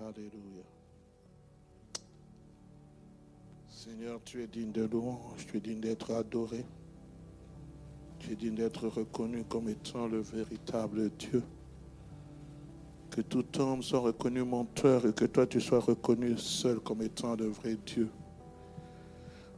Alléluia. 0.00 0.64
Seigneur, 3.68 4.18
tu 4.24 4.42
es 4.42 4.46
digne 4.46 4.72
de 4.72 4.84
louange, 4.84 5.46
tu 5.46 5.58
es 5.58 5.60
digne 5.60 5.80
d'être 5.80 6.14
adoré. 6.14 6.64
Tu 8.18 8.32
es 8.32 8.36
digne 8.36 8.54
d'être 8.54 8.88
reconnu 8.88 9.44
comme 9.44 9.68
étant 9.68 10.08
le 10.08 10.20
véritable 10.20 11.10
Dieu. 11.18 11.42
Que 13.10 13.20
tout 13.20 13.44
homme 13.60 13.82
soit 13.82 13.98
reconnu 13.98 14.42
menteur 14.42 15.04
et 15.06 15.12
que 15.12 15.26
toi 15.26 15.46
tu 15.46 15.60
sois 15.60 15.80
reconnu 15.80 16.38
seul 16.38 16.80
comme 16.80 17.02
étant 17.02 17.36
le 17.36 17.48
vrai 17.48 17.76
Dieu. 17.84 18.08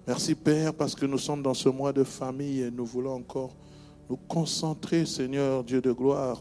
Merci 0.08 0.34
Père 0.34 0.74
parce 0.74 0.96
que 0.96 1.06
nous 1.06 1.18
sommes 1.18 1.42
dans 1.42 1.54
ce 1.54 1.68
mois 1.68 1.92
de 1.92 2.02
famille 2.02 2.62
et 2.62 2.70
nous 2.72 2.86
voulons 2.86 3.14
encore 3.14 3.54
nous 4.10 4.16
concentrer, 4.16 5.06
Seigneur 5.06 5.62
Dieu 5.62 5.80
de 5.80 5.92
gloire, 5.92 6.40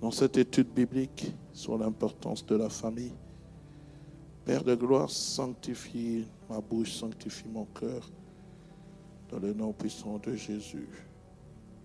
dans 0.00 0.10
cette 0.10 0.36
étude 0.36 0.68
biblique 0.68 1.32
sur 1.52 1.78
l'importance 1.78 2.44
de 2.44 2.56
la 2.56 2.68
famille. 2.68 3.12
Père 4.44 4.62
de 4.62 4.74
gloire, 4.74 5.10
sanctifie 5.10 6.24
ma 6.48 6.60
bouche, 6.60 6.92
sanctifie 6.92 7.48
mon 7.48 7.64
cœur, 7.64 8.08
dans 9.30 9.38
le 9.38 9.52
nom 9.52 9.72
puissant 9.72 10.18
de 10.18 10.36
Jésus. 10.36 10.88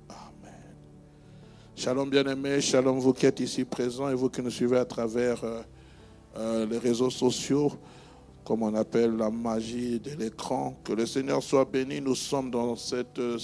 Amen. 0.10 0.76
Shalom 1.76 2.10
bien-aimés, 2.10 2.62
shalom 2.62 3.00
vous 3.00 3.14
qui 3.14 3.26
êtes 3.26 3.40
ici 3.40 3.66
présents 3.66 4.10
et 4.10 4.14
vous 4.14 4.30
qui 4.30 4.42
nous 4.42 4.52
suivez 4.52 4.78
à 4.78 4.86
travers 4.86 5.44
euh, 5.44 5.62
euh, 6.38 6.66
les 6.68 6.78
réseaux 6.78 7.10
sociaux, 7.10 7.72
comme 8.44 8.62
on 8.62 8.76
appelle 8.76 9.16
la 9.16 9.32
magie 9.32 10.00
de 10.00 10.12
l'écran. 10.12 10.76
Que 10.84 10.94
le 10.94 11.06
Seigneur 11.06 11.42
soit 11.42 11.66
béni. 11.66 12.00
Nous 12.02 12.16
sommes 12.16 12.52
dans 12.52 12.76
cette 12.76 13.18
euh, 13.18 13.40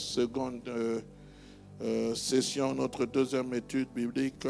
seconde 1.80 2.16
session, 2.16 2.74
notre 2.74 3.06
deuxième 3.06 3.54
étude 3.54 3.88
biblique, 3.94 4.48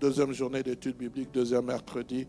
deuxième 0.00 0.32
journée 0.32 0.62
d'étude 0.62 0.96
biblique, 0.96 1.28
deuxième 1.32 1.66
mercredi, 1.66 2.26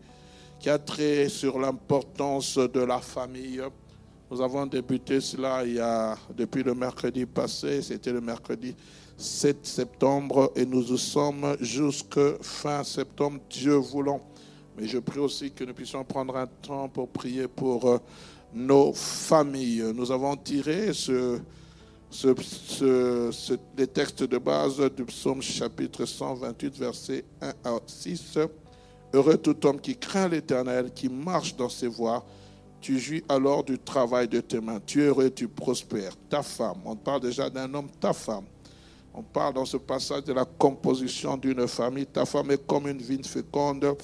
qui 0.60 0.70
a 0.70 0.78
trait 0.78 1.28
sur 1.28 1.58
l'importance 1.58 2.58
de 2.58 2.80
la 2.80 2.98
famille. 3.00 3.62
Nous 4.30 4.40
avons 4.40 4.66
débuté 4.66 5.20
cela 5.20 5.64
il 5.64 5.74
y 5.74 5.80
a, 5.80 6.16
depuis 6.36 6.62
le 6.62 6.74
mercredi 6.74 7.26
passé, 7.26 7.82
c'était 7.82 8.12
le 8.12 8.20
mercredi 8.20 8.74
7 9.16 9.64
septembre, 9.64 10.52
et 10.56 10.66
nous 10.66 10.96
sommes 10.96 11.56
jusqu'à 11.60 12.34
fin 12.40 12.82
septembre, 12.82 13.40
Dieu 13.48 13.74
voulant. 13.74 14.20
Mais 14.76 14.88
je 14.88 14.98
prie 14.98 15.20
aussi 15.20 15.52
que 15.52 15.62
nous 15.64 15.74
puissions 15.74 16.02
prendre 16.04 16.36
un 16.36 16.46
temps 16.46 16.88
pour 16.88 17.08
prier 17.08 17.46
pour 17.46 17.88
euh, 17.88 17.98
nos 18.52 18.92
familles. 18.92 19.84
Nous 19.94 20.10
avons 20.10 20.36
tiré 20.36 20.92
ce, 20.92 21.38
les 23.76 23.86
textes 23.86 24.22
de 24.22 24.38
base 24.38 24.78
du 24.96 25.04
psaume 25.04 25.42
chapitre 25.42 26.04
128, 26.04 26.78
versets 26.78 27.24
1 27.40 27.48
à 27.64 27.78
6. 27.86 28.38
Heureux 29.12 29.36
tout 29.36 29.66
homme 29.66 29.80
qui 29.80 29.96
craint 29.96 30.28
l'Éternel, 30.28 30.92
qui 30.94 31.08
marche 31.08 31.56
dans 31.56 31.68
ses 31.68 31.88
voies. 31.88 32.24
Tu 32.80 32.98
jouis 32.98 33.24
alors 33.28 33.64
du 33.64 33.78
travail 33.78 34.28
de 34.28 34.40
tes 34.40 34.60
mains. 34.60 34.80
Tu 34.84 35.02
es 35.02 35.06
heureux, 35.06 35.30
tu 35.30 35.48
prospères. 35.48 36.14
Ta 36.28 36.42
femme, 36.42 36.78
on 36.84 36.96
parle 36.96 37.20
déjà 37.20 37.48
d'un 37.50 37.72
homme, 37.74 37.88
ta 38.00 38.12
femme. 38.12 38.44
On 39.14 39.22
parle 39.22 39.54
dans 39.54 39.64
ce 39.64 39.76
passage 39.76 40.24
de 40.24 40.32
la 40.32 40.44
composition 40.44 41.36
d'une 41.36 41.66
famille. 41.66 42.06
Ta 42.06 42.24
femme 42.24 42.50
est 42.50 42.66
comme 42.66 42.88
une 42.88 42.98
vigne 42.98 43.24
féconde 43.24 43.96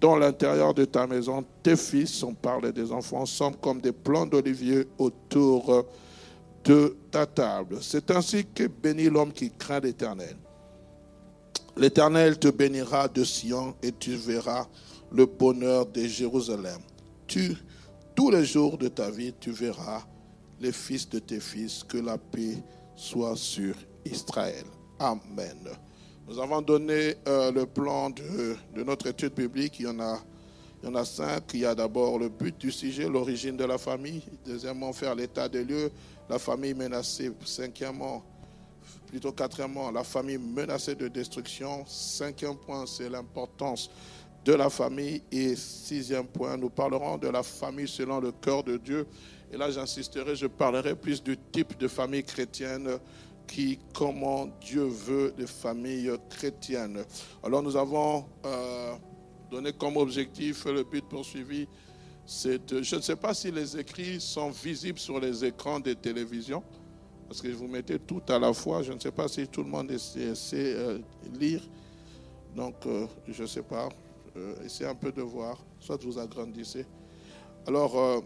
dans 0.00 0.16
l'intérieur 0.16 0.74
de 0.74 0.84
ta 0.84 1.06
maison, 1.06 1.42
tes 1.62 1.76
fils, 1.76 2.22
on 2.22 2.34
parle 2.34 2.72
des 2.72 2.92
enfants, 2.92 3.24
sont 3.24 3.52
comme 3.52 3.80
des 3.80 3.92
plants 3.92 4.26
d'olivier 4.26 4.86
autour 4.98 5.66
de 5.66 5.84
ta 7.10 7.26
table. 7.26 7.78
C'est 7.80 8.10
ainsi 8.10 8.44
que 8.44 8.66
bénit 8.66 9.10
l'homme 9.10 9.32
qui 9.32 9.50
craint 9.50 9.80
l'Éternel. 9.80 10.36
L'Éternel 11.76 12.38
te 12.38 12.48
bénira 12.48 13.08
de 13.08 13.24
Sion 13.24 13.74
et 13.82 13.92
tu 13.92 14.14
verras 14.14 14.66
le 15.10 15.26
bonheur 15.26 15.86
de 15.86 16.02
Jérusalem. 16.02 16.80
Tu, 17.26 17.56
tous 18.14 18.30
les 18.30 18.44
jours 18.44 18.78
de 18.78 18.88
ta 18.88 19.10
vie, 19.10 19.34
tu 19.38 19.50
verras 19.50 20.02
les 20.60 20.72
fils 20.72 21.08
de 21.08 21.18
tes 21.18 21.40
fils, 21.40 21.82
que 21.82 21.98
la 21.98 22.16
paix 22.16 22.62
soit 22.96 23.36
sur 23.36 23.74
Israël. 24.04 24.64
Amen. 24.98 25.68
Nous 26.26 26.38
avons 26.38 26.62
donné 26.62 27.16
euh, 27.28 27.52
le 27.52 27.66
plan 27.66 28.10
de, 28.10 28.56
notre 28.82 29.08
étude 29.08 29.34
biblique. 29.34 29.80
Il 29.80 29.86
y 29.86 29.88
en 29.88 30.00
a, 30.00 30.18
il 30.82 30.88
y 30.88 30.92
en 30.92 30.94
a 30.94 31.04
cinq. 31.04 31.42
Il 31.52 31.60
y 31.60 31.66
a 31.66 31.74
d'abord 31.74 32.18
le 32.18 32.28
but 32.28 32.56
du 32.58 32.72
sujet, 32.72 33.08
l'origine 33.08 33.56
de 33.56 33.64
la 33.64 33.76
famille. 33.76 34.22
Deuxièmement, 34.46 34.92
faire 34.92 35.14
l'état 35.14 35.48
des 35.48 35.64
lieux, 35.64 35.90
la 36.28 36.38
famille 36.38 36.74
menacée. 36.74 37.32
Cinquièmement, 37.44 38.22
plutôt 39.06 39.32
quatrièmement, 39.32 39.90
la 39.90 40.04
famille 40.04 40.38
menacée 40.38 40.94
de 40.94 41.08
destruction. 41.08 41.84
Cinquième 41.86 42.56
point, 42.56 42.86
c'est 42.86 43.08
l'importance 43.08 43.90
de 44.44 44.52
la 44.52 44.70
famille. 44.70 45.22
Et 45.32 45.56
sixième 45.56 46.26
point, 46.26 46.56
nous 46.56 46.70
parlerons 46.70 47.16
de 47.16 47.28
la 47.28 47.42
famille 47.42 47.88
selon 47.88 48.20
le 48.20 48.32
cœur 48.32 48.62
de 48.62 48.76
Dieu. 48.76 49.06
Et 49.52 49.56
là, 49.56 49.70
j'insisterai, 49.70 50.34
je 50.36 50.46
parlerai 50.46 50.94
plus 50.94 51.22
du 51.22 51.36
type 51.52 51.78
de 51.78 51.88
famille 51.88 52.24
chrétienne 52.24 52.98
qui, 53.46 53.78
comment 53.92 54.46
Dieu 54.60 54.84
veut 54.84 55.32
des 55.36 55.46
familles 55.46 56.10
chrétiennes. 56.30 57.04
Alors 57.42 57.62
nous 57.62 57.76
avons 57.76 58.24
euh, 58.44 58.94
donné 59.50 59.72
comme 59.72 59.96
objectif 59.96 60.64
le 60.64 60.82
but 60.82 61.04
poursuivi, 61.04 61.68
je 62.26 62.96
ne 62.96 63.00
sais 63.00 63.16
pas 63.16 63.34
si 63.34 63.50
les 63.50 63.76
écrits 63.78 64.20
sont 64.20 64.50
visibles 64.50 64.98
sur 64.98 65.20
les 65.20 65.44
écrans 65.44 65.80
des 65.80 65.94
télévisions, 65.94 66.62
parce 67.28 67.40
que 67.40 67.48
vous 67.48 67.68
mettez 67.68 67.98
tout 67.98 68.22
à 68.28 68.38
la 68.38 68.52
fois, 68.52 68.82
je 68.82 68.92
ne 68.92 68.98
sais 68.98 69.12
pas 69.12 69.28
si 69.28 69.46
tout 69.48 69.62
le 69.62 69.68
monde 69.68 69.96
sait, 69.98 70.34
euh, 70.54 70.98
lire, 71.38 71.62
donc 72.54 72.74
euh, 72.86 73.06
je 73.28 73.42
ne 73.42 73.48
sais 73.48 73.62
pas, 73.62 73.88
essayez 74.64 74.88
un 74.88 74.94
peu 74.94 75.12
de 75.12 75.22
voir, 75.22 75.58
soit 75.78 76.02
vous 76.02 76.18
agrandissez. 76.18 76.86
Alors, 77.66 78.22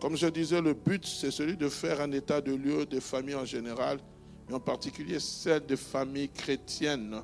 comme 0.00 0.16
je 0.16 0.26
disais, 0.26 0.60
le 0.60 0.74
but, 0.74 1.06
c'est 1.06 1.30
celui 1.30 1.56
de 1.56 1.68
faire 1.68 2.00
un 2.00 2.10
état 2.10 2.40
de 2.40 2.52
lieu 2.52 2.84
des 2.84 3.00
familles 3.00 3.36
en 3.36 3.44
général 3.44 3.98
en 4.52 4.60
particulier 4.60 5.18
celle 5.20 5.64
des 5.66 5.76
familles 5.76 6.28
chrétiennes. 6.28 7.22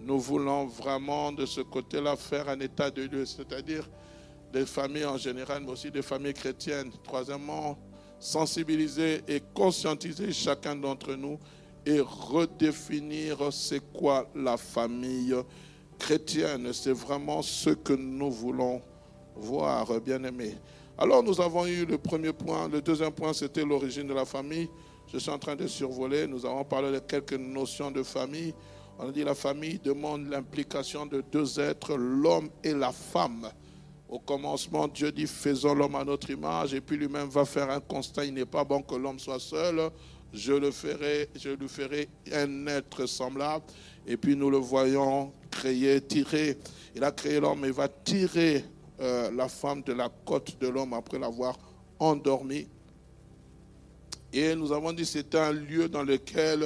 Nous 0.00 0.18
voulons 0.18 0.66
vraiment 0.66 1.32
de 1.32 1.46
ce 1.46 1.60
côté-là 1.60 2.16
faire 2.16 2.48
un 2.48 2.60
état 2.60 2.90
de 2.90 3.02
lieu, 3.02 3.24
c'est-à-dire 3.24 3.88
des 4.54 4.64
familles 4.64 5.04
en 5.04 5.18
général, 5.18 5.64
mais 5.64 5.72
aussi 5.72 5.90
des 5.90 6.00
familles 6.00 6.32
chrétiennes. 6.32 6.92
Troisièmement, 7.02 7.76
sensibiliser 8.20 9.20
et 9.26 9.42
conscientiser 9.52 10.32
chacun 10.32 10.76
d'entre 10.76 11.14
nous 11.14 11.38
et 11.84 12.00
redéfinir 12.00 13.52
c'est 13.52 13.80
quoi 13.92 14.30
la 14.34 14.56
famille 14.56 15.34
chrétienne. 15.98 16.72
C'est 16.72 16.92
vraiment 16.92 17.42
ce 17.42 17.70
que 17.70 17.92
nous 17.94 18.30
voulons 18.30 18.80
voir, 19.34 20.00
bien 20.00 20.22
aimé. 20.22 20.54
Alors 20.96 21.24
nous 21.24 21.40
avons 21.40 21.66
eu 21.66 21.84
le 21.84 21.98
premier 21.98 22.32
point. 22.32 22.68
Le 22.68 22.80
deuxième 22.80 23.12
point, 23.12 23.32
c'était 23.32 23.64
l'origine 23.64 24.06
de 24.06 24.14
la 24.14 24.24
famille. 24.24 24.68
Je 25.12 25.18
suis 25.18 25.30
en 25.30 25.38
train 25.38 25.56
de 25.56 25.66
survoler. 25.66 26.28
Nous 26.28 26.46
avons 26.46 26.64
parlé 26.64 26.92
de 26.92 27.00
quelques 27.00 27.34
notions 27.34 27.90
de 27.90 28.04
famille. 28.04 28.54
On 29.00 29.08
a 29.08 29.10
dit 29.10 29.24
la 29.24 29.34
famille 29.34 29.80
demande 29.80 30.28
l'implication 30.28 31.06
de 31.06 31.24
deux 31.32 31.58
êtres, 31.58 31.96
l'homme 31.96 32.50
et 32.62 32.72
la 32.72 32.92
femme. 32.92 33.50
Au 34.08 34.18
commencement, 34.18 34.86
Dieu 34.86 35.10
dit 35.10 35.26
faisons 35.26 35.74
l'homme 35.74 35.94
à 35.94 36.04
notre 36.04 36.30
image, 36.30 36.74
et 36.74 36.80
puis 36.80 36.96
lui-même 36.96 37.28
va 37.28 37.44
faire 37.44 37.70
un 37.70 37.80
constat. 37.80 38.24
Il 38.24 38.34
n'est 38.34 38.44
pas 38.44 38.64
bon 38.64 38.82
que 38.82 38.94
l'homme 38.94 39.18
soit 39.18 39.40
seul. 39.40 39.90
Je 40.32 40.52
le 40.52 40.70
ferai, 40.70 41.28
je 41.36 41.50
lui 41.50 41.68
ferai 41.68 42.08
un 42.32 42.66
être 42.66 43.06
semblable. 43.06 43.64
Et 44.06 44.16
puis 44.16 44.36
nous 44.36 44.50
le 44.50 44.58
voyons 44.58 45.32
créer, 45.50 46.00
tirer. 46.00 46.58
Il 46.94 47.02
a 47.02 47.12
créé 47.12 47.40
l'homme 47.40 47.64
et 47.64 47.70
va 47.70 47.88
tirer 47.88 48.64
euh, 49.00 49.30
la 49.32 49.48
femme 49.48 49.82
de 49.82 49.92
la 49.92 50.08
côte 50.24 50.58
de 50.60 50.68
l'homme 50.68 50.92
après 50.92 51.18
l'avoir 51.18 51.56
endormi. 51.98 52.66
Et 54.32 54.54
nous 54.54 54.72
avons 54.72 54.92
dit 54.92 55.06
c'est 55.06 55.34
un 55.34 55.52
lieu 55.52 55.88
dans 55.88 56.02
lequel 56.02 56.64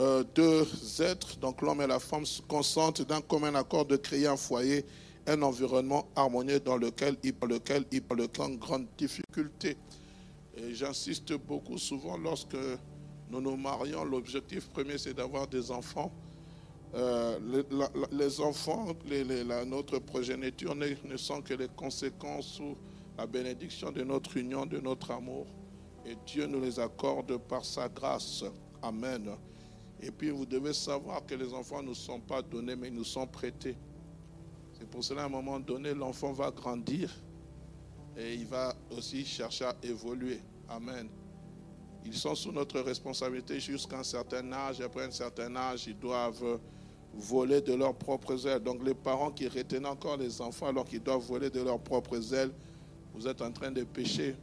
euh, 0.00 0.24
deux 0.34 0.66
êtres, 1.00 1.36
donc 1.38 1.62
l'homme 1.62 1.82
et 1.82 1.86
la 1.86 2.00
femme, 2.00 2.26
se 2.26 2.42
consentent 2.42 3.02
d'un 3.02 3.20
commun 3.20 3.54
accord 3.54 3.84
de 3.84 3.96
créer 3.96 4.26
un 4.26 4.36
foyer, 4.36 4.84
un 5.26 5.42
environnement 5.42 6.06
harmonieux 6.16 6.60
dans 6.60 6.76
lequel 6.76 7.16
ils, 7.22 7.32
pour 7.32 7.48
lequel 7.48 7.84
ils 7.90 8.02
en 8.38 8.50
grande 8.50 8.86
difficulté. 8.98 9.76
Et 10.56 10.74
j'insiste 10.74 11.32
beaucoup 11.34 11.78
souvent 11.78 12.16
lorsque 12.16 12.56
nous 13.30 13.40
nous 13.40 13.56
marions, 13.56 14.04
l'objectif 14.04 14.68
premier 14.68 14.98
c'est 14.98 15.14
d'avoir 15.14 15.46
des 15.46 15.70
enfants. 15.70 16.12
Euh, 16.94 17.40
les, 18.12 18.40
enfants, 18.40 18.86
notre 19.66 19.98
progéniture 19.98 20.76
ne, 20.76 20.88
ne 21.04 21.16
sont 21.16 21.42
que 21.42 21.54
les 21.54 21.66
conséquences 21.68 22.60
ou 22.60 22.76
la 23.18 23.26
bénédiction 23.26 23.90
de 23.90 24.04
notre 24.04 24.36
union, 24.36 24.64
de 24.64 24.78
notre 24.78 25.10
amour. 25.10 25.46
Et 26.06 26.16
Dieu 26.26 26.46
nous 26.46 26.60
les 26.60 26.78
accorde 26.78 27.36
par 27.38 27.64
sa 27.64 27.88
grâce. 27.88 28.44
Amen. 28.82 29.30
Et 30.00 30.10
puis 30.10 30.30
vous 30.30 30.46
devez 30.46 30.72
savoir 30.72 31.24
que 31.26 31.34
les 31.34 31.52
enfants 31.52 31.82
ne 31.82 31.94
sont 31.94 32.20
pas 32.20 32.42
donnés, 32.42 32.76
mais 32.76 32.90
nous 32.90 33.04
sont 33.04 33.26
prêtés. 33.26 33.76
Pour 34.94 35.02
cela, 35.02 35.22
à 35.22 35.26
un 35.26 35.28
moment 35.28 35.58
donné, 35.58 35.92
l'enfant 35.92 36.30
va 36.30 36.52
grandir 36.52 37.12
et 38.16 38.34
il 38.34 38.46
va 38.46 38.72
aussi 38.96 39.24
chercher 39.24 39.64
à 39.64 39.74
évoluer. 39.82 40.40
Amen. 40.68 41.08
Ils 42.04 42.14
sont 42.14 42.36
sous 42.36 42.52
notre 42.52 42.78
responsabilité 42.78 43.58
jusqu'à 43.58 43.98
un 43.98 44.04
certain 44.04 44.52
âge. 44.52 44.80
Après 44.80 45.02
un 45.02 45.10
certain 45.10 45.56
âge, 45.56 45.88
ils 45.88 45.98
doivent 45.98 46.60
voler 47.12 47.60
de 47.60 47.74
leurs 47.74 47.96
propres 47.96 48.46
ailes. 48.46 48.60
Donc 48.60 48.84
les 48.84 48.94
parents 48.94 49.32
qui 49.32 49.48
retenaient 49.48 49.88
encore 49.88 50.16
les 50.16 50.40
enfants 50.40 50.68
alors 50.68 50.84
qu'ils 50.84 51.02
doivent 51.02 51.26
voler 51.26 51.50
de 51.50 51.60
leurs 51.60 51.80
propres 51.80 52.32
ailes, 52.32 52.52
vous 53.12 53.26
êtes 53.26 53.42
en 53.42 53.50
train 53.50 53.72
de 53.72 53.82
pécher. 53.82 54.36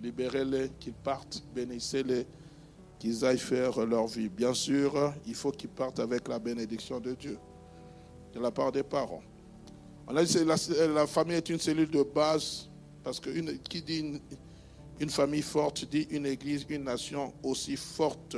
Libérez-les, 0.00 0.68
qu'ils 0.78 0.94
partent, 0.94 1.42
bénissez-les, 1.52 2.28
qu'ils 3.00 3.24
aillent 3.24 3.38
faire 3.38 3.84
leur 3.84 4.06
vie. 4.06 4.28
Bien 4.28 4.54
sûr, 4.54 5.12
il 5.26 5.34
faut 5.34 5.50
qu'ils 5.50 5.70
partent 5.70 5.98
avec 5.98 6.28
la 6.28 6.38
bénédiction 6.38 7.00
de 7.00 7.14
Dieu, 7.14 7.38
de 8.32 8.38
la 8.38 8.52
part 8.52 8.70
des 8.70 8.84
parents. 8.84 9.22
On 10.06 10.16
a 10.16 10.24
dit 10.24 10.44
la, 10.44 10.56
la 10.88 11.06
famille 11.06 11.36
est 11.36 11.48
une 11.48 11.58
cellule 11.58 11.90
de 11.90 12.02
base, 12.02 12.68
parce 13.02 13.18
que 13.20 13.30
qui 13.68 13.80
dit 13.82 13.98
une, 14.00 14.20
une 15.00 15.10
famille 15.10 15.42
forte 15.42 15.84
dit 15.86 16.06
une 16.10 16.26
église, 16.26 16.66
une 16.68 16.84
nation 16.84 17.32
aussi 17.42 17.76
forte. 17.76 18.36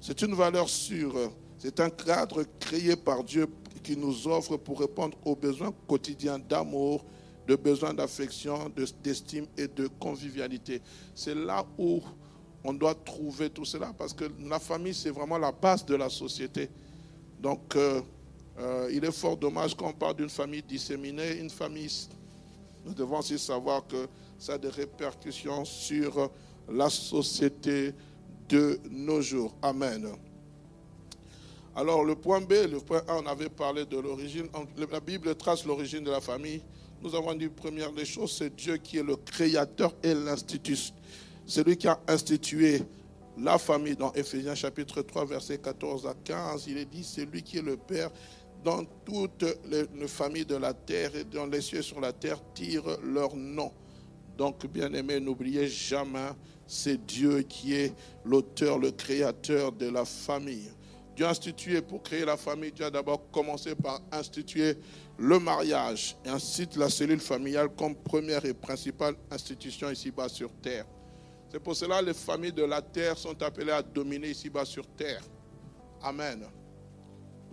C'est 0.00 0.22
une 0.22 0.34
valeur 0.34 0.68
sûre. 0.68 1.14
C'est 1.58 1.78
un 1.80 1.90
cadre 1.90 2.44
créé 2.58 2.96
par 2.96 3.22
Dieu 3.22 3.46
qui 3.82 3.96
nous 3.96 4.26
offre 4.26 4.56
pour 4.56 4.80
répondre 4.80 5.16
aux 5.24 5.36
besoins 5.36 5.72
quotidiens 5.86 6.38
d'amour, 6.38 7.04
de 7.46 7.54
besoins 7.54 7.94
d'affection, 7.94 8.70
d'estime 9.02 9.46
et 9.56 9.68
de 9.68 9.86
convivialité. 10.00 10.80
C'est 11.14 11.34
là 11.34 11.64
où 11.78 12.00
on 12.64 12.72
doit 12.72 12.94
trouver 12.94 13.50
tout 13.50 13.64
cela 13.64 13.92
parce 13.96 14.14
que 14.14 14.24
la 14.40 14.58
famille, 14.58 14.94
c'est 14.94 15.10
vraiment 15.10 15.38
la 15.38 15.52
base 15.52 15.84
de 15.84 15.94
la 15.94 16.08
société. 16.08 16.70
Donc, 17.38 17.76
euh, 17.76 18.00
euh, 18.58 18.88
il 18.92 19.04
est 19.04 19.12
fort 19.12 19.36
dommage 19.36 19.74
qu'on 19.74 19.92
parle 19.92 20.16
d'une 20.16 20.28
famille 20.28 20.62
disséminée, 20.62 21.38
une 21.38 21.50
famille. 21.50 21.90
Nous 22.84 22.94
devons 22.94 23.18
aussi 23.18 23.38
savoir 23.38 23.86
que 23.86 24.06
ça 24.38 24.54
a 24.54 24.58
des 24.58 24.68
répercussions 24.68 25.64
sur 25.64 26.30
la 26.68 26.88
société 26.88 27.92
de 28.48 28.78
nos 28.90 29.20
jours. 29.20 29.54
Amen. 29.62 30.08
Alors 31.76 32.04
le 32.04 32.14
point 32.14 32.40
B, 32.40 32.52
le 32.70 32.78
point 32.78 33.02
A, 33.08 33.16
on 33.16 33.26
avait 33.26 33.48
parlé 33.48 33.84
de 33.84 33.98
l'origine. 33.98 34.48
La 34.92 35.00
Bible 35.00 35.34
trace 35.34 35.64
l'origine 35.64 36.04
de 36.04 36.10
la 36.10 36.20
famille. 36.20 36.62
Nous 37.02 37.14
avons 37.14 37.34
dit 37.34 37.48
première 37.48 37.92
des 37.92 38.04
choses, 38.04 38.36
c'est 38.38 38.54
Dieu 38.54 38.76
qui 38.76 38.98
est 38.98 39.02
le 39.02 39.16
créateur 39.16 39.92
et 40.02 40.14
l'institution. 40.14 40.94
C'est 41.46 41.66
lui 41.66 41.76
qui 41.76 41.88
a 41.88 41.98
institué 42.06 42.80
la 43.36 43.58
famille 43.58 43.96
dans 43.96 44.12
Ephésiens 44.12 44.54
chapitre 44.54 45.02
3, 45.02 45.26
versets 45.26 45.58
14 45.58 46.06
à 46.06 46.14
15. 46.24 46.66
Il 46.68 46.78
est 46.78 46.84
dit, 46.84 47.04
c'est 47.04 47.26
lui 47.26 47.42
qui 47.42 47.58
est 47.58 47.62
le 47.62 47.76
Père 47.76 48.10
dans 48.64 48.84
toutes 49.04 49.44
les, 49.70 50.08
familles 50.08 50.46
de 50.46 50.56
la 50.56 50.72
terre 50.72 51.14
et 51.14 51.24
dans 51.24 51.46
les 51.46 51.60
cieux 51.60 51.82
sur 51.82 52.00
la 52.00 52.12
terre 52.12 52.38
tirent 52.54 52.98
leur 53.04 53.36
nom. 53.36 53.70
Donc, 54.38 54.66
bien 54.66 54.92
aimé, 54.94 55.20
n'oubliez 55.20 55.68
jamais, 55.68 56.30
c'est 56.66 57.04
Dieu 57.06 57.42
qui 57.42 57.74
est 57.74 57.92
l'auteur, 58.24 58.78
le 58.78 58.90
créateur 58.90 59.70
de 59.70 59.88
la 59.88 60.04
famille. 60.04 60.70
Dieu 61.14 61.26
a 61.26 61.30
institué 61.30 61.80
pour 61.82 62.02
créer 62.02 62.24
la 62.24 62.36
famille, 62.36 62.72
Dieu 62.72 62.86
a 62.86 62.90
d'abord 62.90 63.30
commencé 63.30 63.74
par 63.76 64.00
instituer 64.10 64.76
le 65.16 65.38
mariage 65.38 66.16
et 66.24 66.30
ensuite 66.30 66.74
la 66.74 66.90
cellule 66.90 67.20
familiale 67.20 67.68
comme 67.76 67.94
première 67.94 68.44
et 68.44 68.54
principale 68.54 69.14
institution 69.30 69.90
ici-bas 69.90 70.28
sur 70.28 70.50
terre. 70.60 70.86
C'est 71.52 71.60
pour 71.60 71.76
cela 71.76 72.00
que 72.00 72.06
les 72.06 72.14
familles 72.14 72.52
de 72.52 72.64
la 72.64 72.82
terre 72.82 73.16
sont 73.16 73.40
appelées 73.40 73.70
à 73.70 73.82
dominer 73.82 74.30
ici-bas 74.30 74.64
sur 74.64 74.86
terre. 74.96 75.22
Amen. 76.02 76.44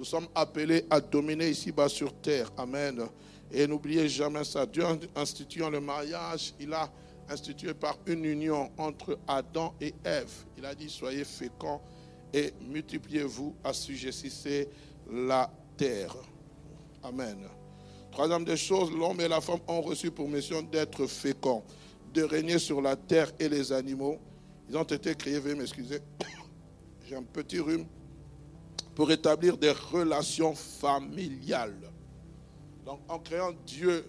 Nous 0.01 0.05
sommes 0.05 0.29
appelés 0.33 0.83
à 0.89 0.99
dominer 0.99 1.51
ici-bas 1.51 1.87
sur 1.87 2.11
terre. 2.11 2.51
Amen. 2.57 3.05
Et 3.51 3.67
n'oubliez 3.67 4.09
jamais 4.09 4.43
ça. 4.43 4.65
Dieu, 4.65 4.83
instituant 5.15 5.69
le 5.69 5.79
mariage, 5.79 6.55
il 6.59 6.73
a 6.73 6.91
institué 7.29 7.75
par 7.75 7.99
une 8.07 8.25
union 8.25 8.71
entre 8.79 9.19
Adam 9.27 9.75
et 9.79 9.93
Ève. 10.03 10.31
Il 10.57 10.65
a 10.65 10.73
dit 10.73 10.89
Soyez 10.89 11.23
féconds 11.23 11.79
et 12.33 12.51
multipliez-vous, 12.67 13.53
assujettissez 13.63 14.69
la 15.07 15.51
terre. 15.77 16.15
Amen. 17.03 17.45
Troisième 18.11 18.43
des 18.43 18.57
choses, 18.57 18.91
l'homme 18.91 19.21
et 19.21 19.27
la 19.27 19.39
femme 19.39 19.59
ont 19.67 19.81
reçu 19.81 20.09
pour 20.09 20.27
mission 20.27 20.63
d'être 20.63 21.05
féconds, 21.05 21.63
de 22.11 22.23
régner 22.23 22.57
sur 22.57 22.81
la 22.81 22.95
terre 22.95 23.31
et 23.37 23.47
les 23.47 23.71
animaux. 23.71 24.17
Ils 24.67 24.75
ont 24.75 24.83
été 24.83 25.13
créés, 25.13 25.37
veuillez 25.37 25.59
m'excuser, 25.59 25.99
j'ai 27.07 27.15
un 27.15 27.21
petit 27.21 27.59
rhume, 27.59 27.85
pour 28.95 29.11
établir 29.11 29.57
des 29.57 29.71
relations 29.71 30.53
familiales. 30.53 31.91
Donc 32.85 32.99
en 33.07 33.19
créant 33.19 33.51
Dieu, 33.65 34.05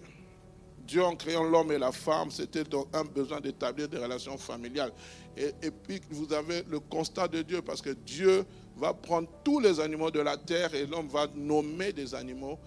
Dieu 0.85 1.03
en 1.03 1.15
créant 1.15 1.43
l'homme 1.43 1.71
et 1.71 1.77
la 1.77 1.91
femme, 1.91 2.31
c'était 2.31 2.63
un 2.93 3.03
besoin 3.03 3.39
d'établir 3.39 3.87
des 3.87 3.97
relations 3.97 4.37
familiales. 4.37 4.91
Et, 5.37 5.71
puis 5.71 6.01
vous 6.11 6.31
avez 6.33 6.63
le 6.69 6.79
constat 6.79 7.27
de 7.27 7.41
Dieu, 7.41 7.61
parce 7.61 7.81
que 7.81 7.91
Dieu 7.91 8.45
va 8.77 8.93
prendre 8.93 9.27
tous 9.43 9.59
les 9.59 9.79
animaux 9.79 10.11
de 10.11 10.19
la 10.19 10.37
terre 10.37 10.73
et 10.75 10.85
l'homme 10.85 11.07
va 11.07 11.27
nommer 11.35 11.93
des 11.93 12.13
animaux. 12.13 12.59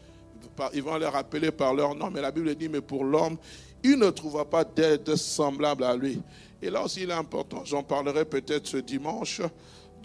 Ils 0.75 0.83
vont 0.83 0.97
les 0.97 1.07
rappeler 1.07 1.51
par 1.51 1.75
leur 1.75 1.95
nom. 1.95 2.11
Mais 2.11 2.21
la 2.21 2.31
Bible 2.31 2.55
dit, 2.55 2.69
mais 2.69 2.81
pour 2.81 3.05
l'homme, 3.05 3.37
il 3.83 3.99
ne 3.99 4.11
trouvera 4.11 4.45
pas 4.45 4.65
d'aide 4.65 5.15
semblable 5.17 5.85
à 5.85 5.97
lui. 5.97 6.21
Et 6.61 6.71
là 6.71 6.83
aussi, 6.85 7.03
il 7.03 7.11
est 7.11 7.15
important, 7.15 7.65
j'en 7.65 7.83
parlerai 7.83 8.25
peut-être 8.25 8.67
ce 8.67 8.79
dimanche. 8.79 9.43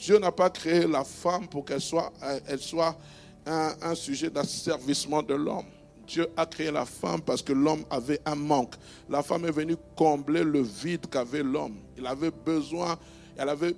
Dieu 0.01 0.17
n'a 0.17 0.31
pas 0.31 0.49
créé 0.49 0.87
la 0.87 1.03
femme 1.03 1.47
pour 1.47 1.63
qu'elle 1.63 1.79
soit, 1.79 2.11
soit 2.57 2.97
un, 3.45 3.93
sujet 3.93 4.31
d'asservissement 4.31 5.21
de 5.21 5.35
l'homme. 5.35 5.67
Dieu 6.07 6.27
a 6.35 6.47
créé 6.47 6.71
la 6.71 6.85
femme 6.85 7.21
parce 7.21 7.43
que 7.43 7.53
l'homme 7.53 7.85
avait 7.87 8.19
un 8.25 8.33
manque. 8.33 8.73
La 9.07 9.21
femme 9.21 9.45
est 9.45 9.51
venue 9.51 9.75
combler 9.95 10.43
le 10.43 10.63
vide 10.63 11.05
qu'avait 11.07 11.43
l'homme. 11.43 11.75
Il 11.95 12.07
avait 12.07 12.31
besoin, 12.31 12.97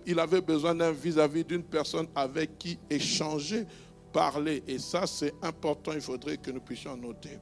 il 0.08 0.18
avait 0.18 0.42
besoin 0.42 0.74
d'un 0.74 0.94
vis-à-vis 0.94 1.44
d'une 1.44 1.62
personne 1.64 2.08
avec 2.16 2.58
qui 2.58 2.80
échanger, 2.90 3.66
parler. 4.14 4.64
Et 4.66 4.80
ça, 4.80 5.06
c'est 5.06 5.34
important. 5.42 5.92
Il 5.92 6.00
faudrait 6.02 6.38
que 6.38 6.52
nous 6.52 6.62
puissions 6.62 6.96
noter. 6.96 7.38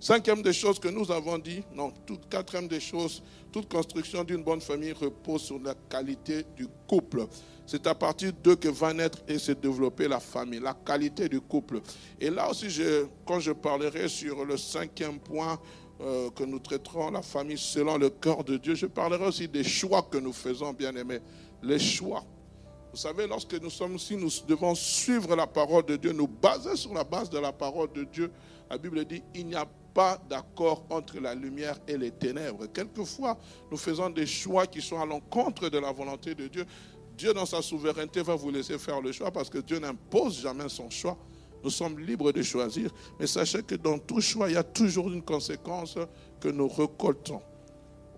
Cinquième 0.00 0.42
des 0.42 0.52
choses 0.52 0.80
que 0.80 0.88
nous 0.88 1.10
avons 1.12 1.38
dit, 1.38 1.62
non, 1.72 1.92
toute 2.04 2.28
quatrième 2.28 2.66
des 2.66 2.80
choses, 2.80 3.22
toute 3.52 3.72
construction 3.72 4.24
d'une 4.24 4.42
bonne 4.42 4.60
famille 4.60 4.92
repose 4.92 5.42
sur 5.42 5.60
la 5.60 5.74
qualité 5.88 6.44
du 6.56 6.66
couple. 6.88 7.28
C'est 7.66 7.86
à 7.86 7.94
partir 7.94 8.32
d'eux 8.32 8.56
que 8.56 8.68
va 8.68 8.92
naître 8.92 9.22
et 9.26 9.38
se 9.38 9.52
développer 9.52 10.06
la 10.06 10.20
famille, 10.20 10.60
la 10.60 10.74
qualité 10.74 11.28
du 11.28 11.40
couple. 11.40 11.80
Et 12.20 12.28
là 12.28 12.50
aussi, 12.50 12.68
quand 13.24 13.40
je 13.40 13.52
parlerai 13.52 14.08
sur 14.08 14.44
le 14.44 14.56
cinquième 14.56 15.18
point 15.18 15.58
euh, 16.00 16.28
que 16.30 16.44
nous 16.44 16.58
traiterons, 16.58 17.10
la 17.10 17.22
famille 17.22 17.56
selon 17.56 17.96
le 17.96 18.10
cœur 18.10 18.44
de 18.44 18.58
Dieu, 18.58 18.74
je 18.74 18.86
parlerai 18.86 19.26
aussi 19.26 19.48
des 19.48 19.64
choix 19.64 20.02
que 20.02 20.18
nous 20.18 20.32
faisons, 20.32 20.72
bien 20.72 20.94
aimés. 20.94 21.20
Les 21.62 21.78
choix. 21.78 22.22
Vous 22.92 22.98
savez, 22.98 23.26
lorsque 23.26 23.54
nous 23.60 23.70
sommes 23.70 23.96
ici, 23.96 24.14
nous 24.14 24.30
devons 24.46 24.74
suivre 24.74 25.34
la 25.34 25.46
parole 25.46 25.84
de 25.86 25.96
Dieu, 25.96 26.12
nous 26.12 26.28
baser 26.28 26.76
sur 26.76 26.92
la 26.92 27.02
base 27.02 27.30
de 27.30 27.38
la 27.38 27.52
parole 27.52 27.90
de 27.92 28.04
Dieu. 28.04 28.30
La 28.70 28.76
Bible 28.76 29.04
dit, 29.04 29.22
il 29.34 29.46
n'y 29.46 29.54
a 29.54 29.66
pas 29.94 30.20
d'accord 30.28 30.84
entre 30.90 31.20
la 31.20 31.34
lumière 31.34 31.78
et 31.86 31.96
les 31.96 32.10
ténèbres. 32.10 32.66
Quelquefois, 32.66 33.38
nous 33.70 33.76
faisons 33.76 34.10
des 34.10 34.26
choix 34.26 34.66
qui 34.66 34.82
sont 34.82 35.00
à 35.00 35.06
l'encontre 35.06 35.68
de 35.68 35.78
la 35.78 35.92
volonté 35.92 36.34
de 36.34 36.48
Dieu. 36.48 36.66
Dieu, 37.16 37.32
dans 37.32 37.46
sa 37.46 37.62
souveraineté, 37.62 38.22
va 38.22 38.34
vous 38.34 38.50
laisser 38.50 38.78
faire 38.78 39.00
le 39.00 39.12
choix 39.12 39.30
parce 39.30 39.48
que 39.48 39.58
Dieu 39.58 39.78
n'impose 39.78 40.40
jamais 40.40 40.68
son 40.68 40.90
choix. 40.90 41.16
Nous 41.62 41.70
sommes 41.70 41.98
libres 41.98 42.32
de 42.32 42.42
choisir. 42.42 42.90
Mais 43.18 43.26
sachez 43.26 43.62
que 43.62 43.74
dans 43.74 43.98
tout 43.98 44.20
choix, 44.20 44.48
il 44.48 44.54
y 44.54 44.58
a 44.58 44.62
toujours 44.62 45.10
une 45.10 45.22
conséquence 45.22 45.96
que 46.40 46.48
nous 46.48 46.68
récoltons. 46.68 47.40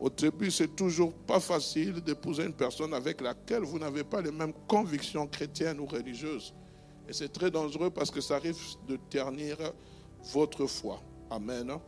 Au 0.01 0.11
début, 0.11 0.51
c'est 0.51 0.75
toujours 0.75 1.13
pas 1.13 1.41
facile 1.41 2.01
d'épouser 2.01 2.45
une 2.45 2.53
personne 2.53 2.93
avec 2.93 3.21
laquelle 3.21 3.63
vous 3.63 3.79
n'avez 3.79 4.05
pas 4.05 4.21
les 4.21 4.33
mêmes 4.33 4.53
convictions 4.67 5.27
chrétiennes 5.27 5.81
ou 5.81 5.87
religieuses. 5.87 6.55
Et 7.09 7.13
c'est 7.13 7.33
très 7.33 7.51
dangereux 7.51 7.91
parce 7.91 8.11
que 8.11 8.21
ça 8.21 8.39
risque 8.39 8.79
de 8.89 8.97
ternir 9.09 9.57
votre 10.33 10.67
foi. 10.67 11.01
Amen. 11.31 11.79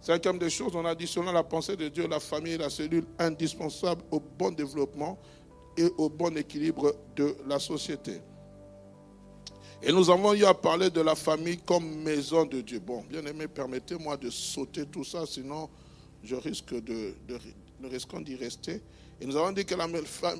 Cinquième 0.00 0.38
des 0.38 0.50
choses, 0.50 0.74
on 0.74 0.84
a 0.84 0.94
dit 0.94 1.06
selon 1.06 1.32
la 1.32 1.42
pensée 1.42 1.76
de 1.76 1.88
Dieu, 1.88 2.06
la 2.06 2.20
famille 2.20 2.54
est 2.54 2.58
la 2.58 2.70
cellule 2.70 3.06
indispensable 3.18 4.02
au 4.10 4.20
bon 4.20 4.50
développement 4.50 5.18
et 5.76 5.88
au 5.98 6.08
bon 6.08 6.36
équilibre 6.36 6.94
de 7.14 7.36
la 7.46 7.58
société. 7.58 8.20
Et 9.82 9.92
nous 9.92 10.10
avons 10.10 10.32
eu 10.34 10.44
à 10.44 10.54
parler 10.54 10.90
de 10.90 11.00
la 11.00 11.14
famille 11.14 11.58
comme 11.58 12.02
maison 12.02 12.46
de 12.46 12.60
Dieu. 12.60 12.80
Bon, 12.80 13.04
bien 13.08 13.24
aimé, 13.26 13.46
permettez-moi 13.46 14.16
de 14.16 14.30
sauter 14.30 14.86
tout 14.86 15.04
ça, 15.04 15.26
sinon 15.26 15.68
je 16.22 16.34
risque 16.34 16.74
de, 16.74 17.14
nous 17.80 17.88
risquons 17.88 18.20
d'y 18.20 18.36
rester. 18.36 18.82
Et 19.20 19.26
nous 19.26 19.36
avons 19.36 19.52
dit 19.52 19.64
que 19.64 19.74
la, 19.74 19.86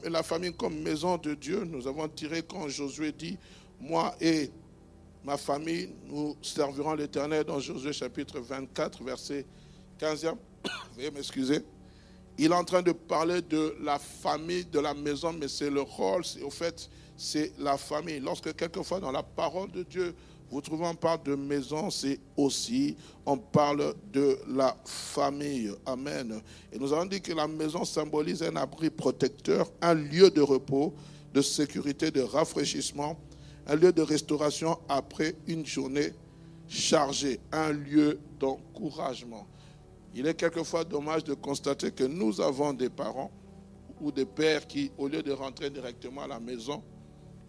la, 0.08 0.22
famille 0.22 0.52
comme 0.54 0.78
maison 0.80 1.16
de 1.16 1.34
Dieu, 1.34 1.64
nous 1.64 1.86
avons 1.86 2.08
tiré 2.08 2.42
quand 2.42 2.68
Josué 2.68 3.12
dit, 3.12 3.38
moi 3.80 4.14
et 4.20 4.50
ma 5.24 5.36
famille, 5.36 5.90
nous 6.06 6.36
servirons 6.42 6.94
l'Éternel 6.94 7.44
dans 7.44 7.60
Josué 7.60 7.92
chapitre 7.92 8.40
24, 8.40 9.02
verset 9.02 9.46
15e. 9.98 10.36
Veuillez 10.96 11.10
m'excuser. 11.10 11.62
Il 12.38 12.52
est 12.52 12.54
en 12.54 12.64
train 12.64 12.82
de 12.82 12.92
parler 12.92 13.40
de 13.40 13.76
la 13.82 13.98
famille, 13.98 14.64
de 14.64 14.78
la 14.78 14.92
maison, 14.94 15.32
mais 15.32 15.48
c'est 15.48 15.70
le 15.70 15.80
rôle, 15.80 16.22
au 16.44 16.50
fait, 16.50 16.90
c'est 17.16 17.52
la 17.58 17.78
famille. 17.78 18.20
Lorsque 18.20 18.54
quelquefois 18.54 19.00
dans 19.00 19.12
la 19.12 19.22
parole 19.22 19.70
de 19.70 19.82
Dieu, 19.82 20.14
vous 20.50 20.60
trouvez 20.60 20.86
on 20.86 20.94
parle 20.94 21.22
de 21.24 21.34
maison, 21.34 21.90
c'est 21.90 22.20
aussi, 22.36 22.96
on 23.24 23.36
parle 23.36 23.94
de 24.12 24.38
la 24.48 24.76
famille. 24.84 25.72
Amen. 25.84 26.40
Et 26.72 26.78
nous 26.78 26.92
avons 26.92 27.06
dit 27.06 27.20
que 27.20 27.32
la 27.32 27.48
maison 27.48 27.84
symbolise 27.84 28.42
un 28.42 28.54
abri 28.54 28.90
protecteur, 28.90 29.68
un 29.80 29.94
lieu 29.94 30.30
de 30.30 30.40
repos, 30.40 30.94
de 31.34 31.42
sécurité, 31.42 32.10
de 32.10 32.20
rafraîchissement, 32.20 33.18
un 33.66 33.74
lieu 33.74 33.92
de 33.92 34.02
restauration 34.02 34.78
après 34.88 35.34
une 35.48 35.66
journée 35.66 36.12
chargée, 36.68 37.40
un 37.50 37.72
lieu 37.72 38.20
d'encouragement. 38.38 39.46
Il 40.18 40.26
est 40.26 40.32
quelquefois 40.32 40.82
dommage 40.82 41.24
de 41.24 41.34
constater 41.34 41.90
que 41.90 42.04
nous 42.04 42.40
avons 42.40 42.72
des 42.72 42.88
parents 42.88 43.30
ou 44.00 44.10
des 44.10 44.24
pères 44.24 44.66
qui, 44.66 44.90
au 44.96 45.08
lieu 45.08 45.22
de 45.22 45.30
rentrer 45.30 45.68
directement 45.68 46.22
à 46.22 46.26
la 46.26 46.40
maison, 46.40 46.82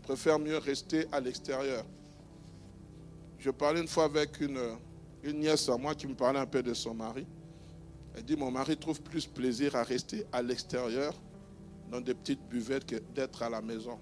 préfèrent 0.01 0.37
mieux 0.37 0.57
rester 0.57 1.07
à 1.13 1.21
l'extérieur. 1.21 1.85
Je 3.39 3.51
parlais 3.51 3.79
une 3.79 3.87
fois 3.87 4.03
avec 4.03 4.41
une, 4.41 4.59
nièce 5.23 5.69
à 5.69 5.77
moi 5.77 5.95
qui 5.95 6.07
me 6.07 6.13
parlait 6.13 6.39
un 6.39 6.45
peu 6.45 6.61
de 6.61 6.73
son 6.73 6.93
mari. 6.93 7.25
Elle 8.13 8.23
dit, 8.25 8.35
mon 8.35 8.51
mari 8.51 8.75
trouve 8.75 9.01
plus 9.01 9.25
plaisir 9.25 9.73
à 9.77 9.83
rester 9.83 10.25
à 10.33 10.41
l'extérieur, 10.41 11.13
dans 11.89 12.01
des 12.01 12.13
petites 12.13 12.49
buvettes, 12.49 12.85
que 12.85 12.97
d'être 13.15 13.43
à 13.43 13.49
la 13.49 13.61
maison. 13.61 13.97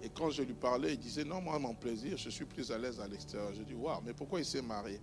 Et 0.00 0.08
quand 0.08 0.30
je 0.30 0.42
lui 0.42 0.54
parlais, 0.54 0.94
il 0.94 0.98
disait, 0.98 1.24
non, 1.24 1.42
moi, 1.42 1.58
mon 1.58 1.74
plaisir, 1.74 2.16
je 2.16 2.30
suis 2.30 2.46
plus 2.46 2.72
à 2.72 2.78
l'aise 2.78 3.00
à 3.00 3.06
l'extérieur. 3.06 3.52
Je 3.52 3.64
dis, 3.64 3.74
waouh, 3.74 4.00
mais 4.02 4.14
pourquoi 4.14 4.38
il 4.38 4.46
s'est 4.46 4.62
marié? 4.62 4.98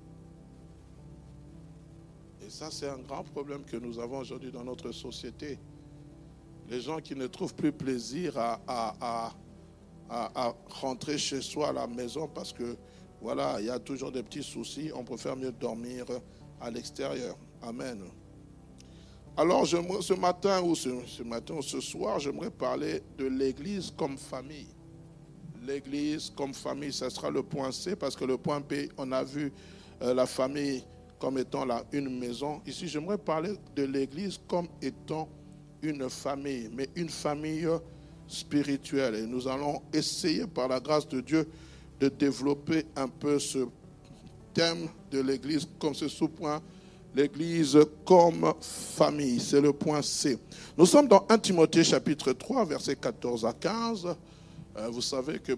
Et 2.45 2.49
ça, 2.49 2.69
c'est 2.69 2.87
un 2.87 2.99
grand 2.99 3.23
problème 3.23 3.63
que 3.63 3.75
nous 3.75 3.97
avons 3.97 4.19
aujourd'hui 4.19 4.51
dans 4.51 4.63
notre 4.63 4.91
société. 4.91 5.57
Les 6.69 6.79
gens 6.79 6.99
qui 6.99 7.15
ne 7.15 7.25
trouvent 7.25 7.55
plus 7.55 7.71
plaisir 7.71 8.37
à, 8.37 9.33
rentrer 10.69 11.17
chez 11.17 11.41
soi 11.41 11.69
à 11.69 11.73
la 11.73 11.87
maison 11.87 12.27
parce 12.27 12.53
que, 12.53 12.77
voilà, 13.19 13.55
il 13.59 13.65
y 13.65 13.69
a 13.71 13.79
toujours 13.79 14.11
des 14.11 14.21
petits 14.21 14.43
soucis, 14.43 14.91
on 14.93 15.03
préfère 15.03 15.35
mieux 15.35 15.51
dormir 15.51 16.05
à 16.61 16.69
l'extérieur. 16.69 17.35
Amen. 17.63 18.03
Alors, 19.35 19.65
ce 19.65 20.13
matin 20.13 20.61
ou 20.61 20.75
ce, 20.75 21.81
soir, 21.81 22.19
j'aimerais 22.19 22.51
parler 22.51 23.01
de 23.17 23.25
l'Église 23.25 23.91
comme 23.97 24.17
famille 24.17 24.67
l'Église 25.65 26.31
comme 26.35 26.53
famille, 26.53 26.93
ce 26.93 27.09
sera 27.09 27.31
le 27.31 27.41
point 27.41 27.71
C, 27.71 27.95
parce 27.95 28.15
que 28.15 28.23
le 28.23 28.37
point 28.37 28.59
B, 28.59 28.87
on 28.99 29.11
a 29.11 29.23
vu 29.23 29.51
euh, 30.03 30.13
la 30.13 30.27
famille 30.27 30.83
comme 31.19 31.37
étant 31.37 31.65
là 31.65 31.83
une 31.91 32.09
maison. 32.19 32.61
Ici, 32.65 32.87
j'aimerais 32.87 33.17
parler 33.17 33.53
de 33.75 33.83
l'Église 33.83 34.39
comme 34.47 34.67
étant 34.81 35.29
une 35.81 36.09
famille, 36.09 36.69
mais 36.73 36.89
une 36.95 37.09
famille 37.09 37.67
spirituelle. 38.27 39.15
Et 39.15 39.25
nous 39.25 39.47
allons 39.47 39.81
essayer, 39.93 40.47
par 40.47 40.67
la 40.67 40.79
grâce 40.79 41.07
de 41.07 41.21
Dieu, 41.21 41.47
de 41.99 42.09
développer 42.09 42.85
un 42.95 43.07
peu 43.07 43.39
ce 43.39 43.67
thème 44.53 44.87
de 45.11 45.21
l'Église 45.21 45.67
comme 45.79 45.93
ce 45.93 46.07
sous-point 46.07 46.61
l'Église 47.15 47.77
comme 48.05 48.53
famille. 48.59 49.39
C'est 49.39 49.61
le 49.61 49.71
point 49.71 50.01
C. 50.01 50.37
Nous 50.77 50.85
sommes 50.85 51.07
dans 51.07 51.25
1 51.29 51.37
Timothée 51.37 51.83
chapitre 51.83 52.33
3, 52.33 52.65
versets 52.65 52.95
14 52.95 53.45
à 53.45 53.53
15. 53.53 54.15
Euh, 54.77 54.89
vous 54.89 55.01
savez 55.01 55.39
que 55.39 55.53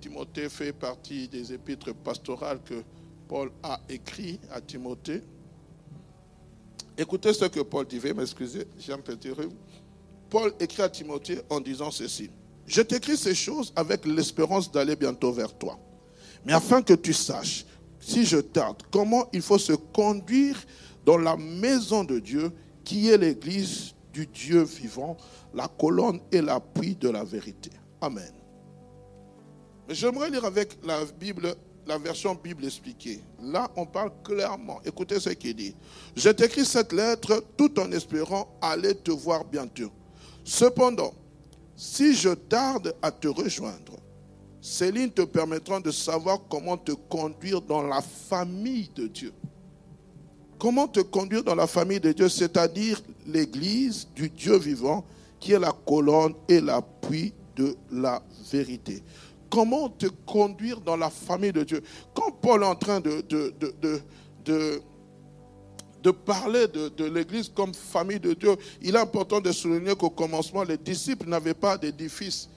Timothée 0.00 0.48
fait 0.48 0.72
partie 0.72 1.28
des 1.28 1.52
épîtres 1.52 1.94
pastorales 1.94 2.58
que 2.64 2.82
Paul 3.28 3.50
a 3.62 3.78
écrit 3.88 4.40
à 4.50 4.60
Timothée. 4.60 5.22
Écoutez 6.96 7.32
ce 7.34 7.44
que 7.44 7.60
Paul 7.60 7.86
dit, 7.86 8.00
m'excuser, 8.12 8.66
j'ai 8.78 8.92
un 8.92 8.98
petit 8.98 9.30
Paul 10.30 10.52
écrit 10.58 10.82
à 10.82 10.88
Timothée 10.88 11.40
en 11.50 11.60
disant 11.60 11.90
ceci. 11.90 12.30
Je 12.66 12.82
t'écris 12.82 13.16
ces 13.16 13.34
choses 13.34 13.72
avec 13.76 14.04
l'espérance 14.04 14.70
d'aller 14.70 14.96
bientôt 14.96 15.32
vers 15.32 15.56
toi. 15.56 15.78
Mais 16.44 16.52
afin 16.52 16.82
que 16.82 16.94
tu 16.94 17.12
saches, 17.12 17.64
si 18.00 18.24
je 18.24 18.38
tarde, 18.38 18.82
comment 18.90 19.28
il 19.32 19.42
faut 19.42 19.58
se 19.58 19.72
conduire 19.72 20.58
dans 21.04 21.18
la 21.18 21.36
maison 21.36 22.04
de 22.04 22.18
Dieu, 22.18 22.52
qui 22.84 23.08
est 23.08 23.18
l'église 23.18 23.94
du 24.12 24.26
Dieu 24.26 24.62
vivant, 24.62 25.16
la 25.54 25.68
colonne 25.68 26.20
et 26.32 26.40
l'appui 26.40 26.94
de 26.94 27.08
la 27.08 27.24
vérité. 27.24 27.70
Amen. 28.00 28.32
J'aimerais 29.88 30.30
lire 30.30 30.44
avec 30.44 30.76
la 30.84 31.04
Bible, 31.18 31.54
la 31.88 31.96
version 31.96 32.34
Bible 32.34 32.66
expliquée. 32.66 33.20
Là, 33.42 33.70
on 33.74 33.86
parle 33.86 34.12
clairement. 34.22 34.78
Écoutez 34.84 35.18
ce 35.18 35.30
qu'il 35.30 35.56
dit. 35.56 35.74
Je 36.14 36.28
t'écris 36.28 36.66
cette 36.66 36.92
lettre 36.92 37.42
tout 37.56 37.80
en 37.80 37.90
espérant 37.92 38.46
aller 38.60 38.94
te 38.94 39.10
voir 39.10 39.44
bientôt. 39.44 39.90
Cependant, 40.44 41.14
si 41.74 42.14
je 42.14 42.28
tarde 42.28 42.94
à 43.00 43.10
te 43.10 43.26
rejoindre, 43.26 43.96
ces 44.60 44.92
lignes 44.92 45.10
te 45.10 45.22
permettront 45.22 45.80
de 45.80 45.90
savoir 45.90 46.40
comment 46.50 46.76
te 46.76 46.92
conduire 46.92 47.62
dans 47.62 47.82
la 47.82 48.02
famille 48.02 48.90
de 48.94 49.06
Dieu. 49.06 49.32
Comment 50.58 50.88
te 50.88 51.00
conduire 51.00 51.42
dans 51.44 51.54
la 51.54 51.66
famille 51.66 52.00
de 52.00 52.12
Dieu, 52.12 52.28
c'est-à-dire 52.28 53.00
l'Église 53.26 54.08
du 54.14 54.28
Dieu 54.28 54.58
vivant, 54.58 55.06
qui 55.40 55.52
est 55.52 55.58
la 55.58 55.72
colonne 55.86 56.34
et 56.48 56.60
l'appui 56.60 57.32
de 57.56 57.76
la 57.90 58.22
vérité 58.50 59.02
comment 59.50 59.88
te 59.88 60.06
conduire 60.26 60.80
dans 60.80 60.96
la 60.96 61.10
famille 61.10 61.52
de 61.52 61.64
Dieu. 61.64 61.82
Quand 62.14 62.30
Paul 62.32 62.62
est 62.62 62.66
en 62.66 62.74
train 62.74 63.00
de, 63.00 63.22
parler 66.24 66.66
de, 66.68 67.04
l'Église 67.04 67.50
comme 67.54 67.74
famille 67.74 68.20
de 68.20 68.34
Dieu, 68.34 68.56
il 68.80 68.94
est 68.94 68.98
important 68.98 69.40
de 69.40 69.52
souligner 69.52 69.94
qu'au 69.94 70.10
commencement, 70.10 70.62
les 70.64 70.78
disciples 70.78 71.28
n'avaient 71.28 71.54
pas 71.54 71.76
d'édifice. 71.78 72.48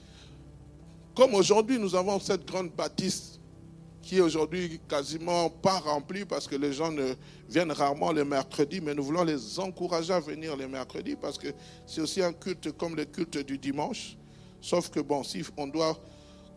Comme 1.14 1.34
aujourd'hui, 1.34 1.78
nous 1.78 1.94
avons 1.94 2.18
cette 2.20 2.46
grande 2.46 2.70
bâtisse 2.70 3.38
qui 4.02 4.16
est 4.16 4.20
aujourd'hui 4.20 4.80
quasiment 4.88 5.48
pas 5.48 5.78
remplie 5.78 6.24
parce 6.24 6.48
que 6.48 6.56
les 6.56 6.72
gens 6.72 6.90
ne 6.90 7.14
viennent 7.48 7.70
rarement 7.70 8.10
les 8.10 8.24
mercredis, 8.24 8.80
mais 8.80 8.94
nous 8.94 9.04
voulons 9.04 9.22
les 9.22 9.60
encourager 9.60 10.12
à 10.12 10.20
venir 10.20 10.56
les 10.56 10.66
mercredis 10.66 11.14
parce 11.14 11.38
que 11.38 11.48
c'est 11.86 12.00
aussi 12.00 12.20
un 12.22 12.32
culte 12.32 12.72
comme 12.72 12.96
le 12.96 13.04
culte 13.04 13.38
du 13.38 13.58
dimanche. 13.58 14.16
Sauf 14.60 14.90
que, 14.90 15.00
bon, 15.00 15.22
si 15.22 15.44
on 15.56 15.66
doit 15.66 15.96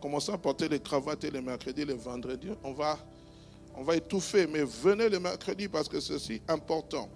commencer 0.06 0.30
à 0.30 0.38
porter 0.38 0.68
les 0.68 0.78
cravates 0.78 1.24
les 1.24 1.40
mercredis, 1.40 1.84
les 1.84 1.94
vendredis, 1.94 2.50
on 2.62 2.72
va, 2.72 2.96
on 3.74 3.82
va 3.82 3.96
étouffer. 3.96 4.46
Mais 4.46 4.62
venez 4.62 5.08
le 5.08 5.18
mercredi 5.18 5.66
parce 5.66 5.88
que 5.88 5.98
c'est 5.98 6.14
aussi 6.14 6.40
important. 6.46 7.08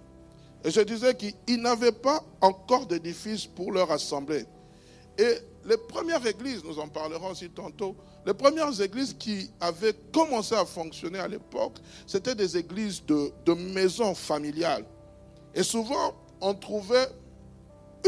Et 0.65 0.71
je 0.71 0.81
disais 0.81 1.15
qu'ils 1.15 1.61
n'avaient 1.61 1.93
pas 1.93 2.21
encore 2.41 2.85
d'édifice 2.85 3.45
pour 3.45 3.71
leur 3.71 3.89
assemblée. 3.91 4.43
Et 5.17 5.35
les 5.65 5.77
premières 5.77 6.25
églises, 6.27 6.65
nous 6.65 6.79
en 6.79 6.89
parlerons 6.89 7.31
aussi 7.31 7.49
tantôt, 7.49 7.95
les 8.25 8.33
premières 8.33 8.81
églises 8.81 9.15
qui 9.17 9.49
avaient 9.61 9.95
commencé 10.11 10.53
à 10.53 10.65
fonctionner 10.65 11.19
à 11.19 11.29
l'époque, 11.29 11.77
c'était 12.05 12.35
des 12.35 12.57
églises 12.57 13.01
de, 13.05 13.31
de 13.45 13.53
maisons 13.53 14.13
familiales. 14.13 14.83
Et 15.55 15.63
souvent, 15.63 16.13
on 16.41 16.53
trouvait 16.53 17.07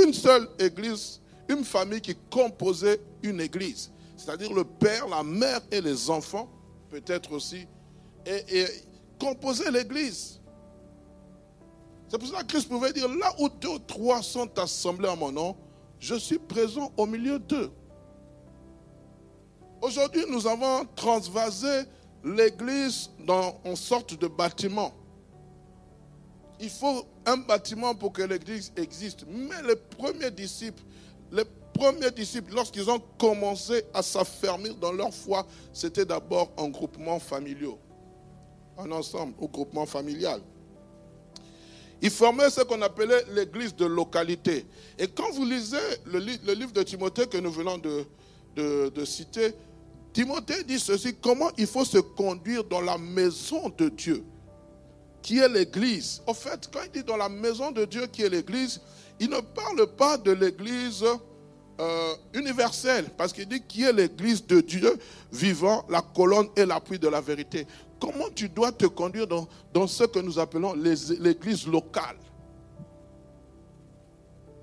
une 0.04 0.14
seule 0.14 0.50
église, 0.60 1.22
une 1.48 1.64
famille 1.64 2.02
qui 2.02 2.18
composait 2.30 3.00
une 3.24 3.40
église 3.40 3.93
c'est-à-dire 4.24 4.54
le 4.54 4.64
père, 4.64 5.08
la 5.10 5.22
mère 5.22 5.60
et 5.70 5.82
les 5.82 6.10
enfants, 6.10 6.50
peut-être 6.90 7.34
aussi, 7.34 7.68
et, 8.26 8.66
composer 9.20 9.70
l'église. 9.70 10.40
C'est 12.08 12.18
pour 12.18 12.28
ça 12.30 12.42
que 12.42 12.48
Christ 12.48 12.70
pouvait 12.70 12.94
dire, 12.94 13.08
là 13.10 13.34
où 13.40 13.50
deux 13.50 13.70
ou 13.70 13.80
trois 13.80 14.22
sont 14.22 14.58
assemblés 14.58 15.10
en 15.10 15.18
mon 15.18 15.32
nom, 15.32 15.58
je 16.00 16.16
suis 16.16 16.40
présent 16.40 16.92
au 16.96 17.06
milieu 17.06 17.38
d'eux. 17.38 17.72
Aujourd'hui, 19.82 20.24
nous 20.30 20.48
avons 20.48 20.86
transvasé 20.96 21.84
l'église 22.24 23.10
dans 23.20 23.60
sorte 23.76 24.18
de 24.18 24.28
bâtiment. 24.28 24.94
Il 26.62 26.70
faut 26.70 27.06
un 27.26 27.38
bâtiment 27.38 27.94
pour 27.94 28.14
que 28.14 28.22
l'église 28.22 28.72
existe. 28.78 29.26
Mais 29.28 29.62
les 29.68 29.76
premiers 29.76 30.32
disciples, 30.32 30.84
les 31.32 31.44
premiers 31.74 32.12
disciples, 32.12 32.54
lorsqu'ils 32.54 32.90
ont 32.90 33.02
commencé 33.18 33.84
à 33.94 34.02
s'affermir 34.02 34.76
dans 34.76 34.92
leur 34.92 35.14
foi, 35.14 35.46
c'était 35.74 36.06
d'abord 36.06 36.52
en 36.58 36.70
groupement 36.70 37.20
familial, 37.20 37.78
en 38.78 38.92
ensemble, 38.92 39.34
au 39.40 39.48
groupement 39.48 39.86
familial. 39.86 40.42
Ils 42.02 42.12
formaient 42.12 42.50
ce 42.50 42.62
qu'on 42.62 42.82
appelait 42.82 43.24
l'église 43.34 43.76
de 43.76 43.86
localité. 43.86 44.66
Et 45.00 45.08
quand 45.08 45.32
vous 45.32 45.46
lisez 45.46 45.78
le, 46.06 46.20
livre 46.20 46.74
de 46.74 46.84
Timothée 46.84 47.28
que 47.28 47.38
nous 47.38 47.52
venons 47.52 47.78
de, 47.78 48.06
de 48.90 49.06
citer, 49.06 49.54
Timothée 50.14 50.64
dit 50.64 50.80
ceci, 50.80 51.16
comment 51.20 51.50
il 51.58 51.66
faut 51.66 51.86
se 51.86 51.98
conduire 51.98 52.64
dans 52.66 52.82
la 52.82 53.00
maison 53.00 53.70
de 53.76 53.90
Dieu, 53.90 54.24
qui 55.24 55.40
est 55.40 55.50
l'église? 55.50 56.22
Au 56.28 56.36
fait, 56.36 56.70
quand 56.72 56.82
il 56.86 56.92
dit 56.92 57.04
dans 57.04 57.18
la 57.18 57.30
maison 57.30 57.72
de 57.72 57.86
Dieu 57.86 58.06
qui 58.06 58.22
est 58.22 58.30
l'église, 58.30 58.80
il 59.20 59.30
ne 59.30 59.40
parle 59.40 59.88
pas 59.96 60.18
de 60.18 60.32
l'église 60.32 61.04
euh, 61.80 62.14
universel, 62.34 63.06
parce 63.18 63.34
qu'il 63.34 63.48
dit 63.48 63.62
qui 63.62 63.84
est 63.84 63.94
l'église 63.94 64.46
de 64.46 64.62
Dieu 64.62 64.96
vivant, 65.32 65.86
la 65.90 66.02
colonne 66.02 66.48
et 66.56 66.66
l'appui 66.66 67.00
de 67.00 67.08
la 67.08 67.20
vérité. 67.20 67.66
Comment 68.00 68.30
tu 68.36 68.50
dois 68.50 68.72
te 68.72 68.86
conduire 68.86 69.28
dans, 69.28 69.88
ce 69.88 70.04
que 70.04 70.20
nous 70.20 70.38
appelons 70.38 70.74
l'église 70.74 71.66
locale? 71.66 72.18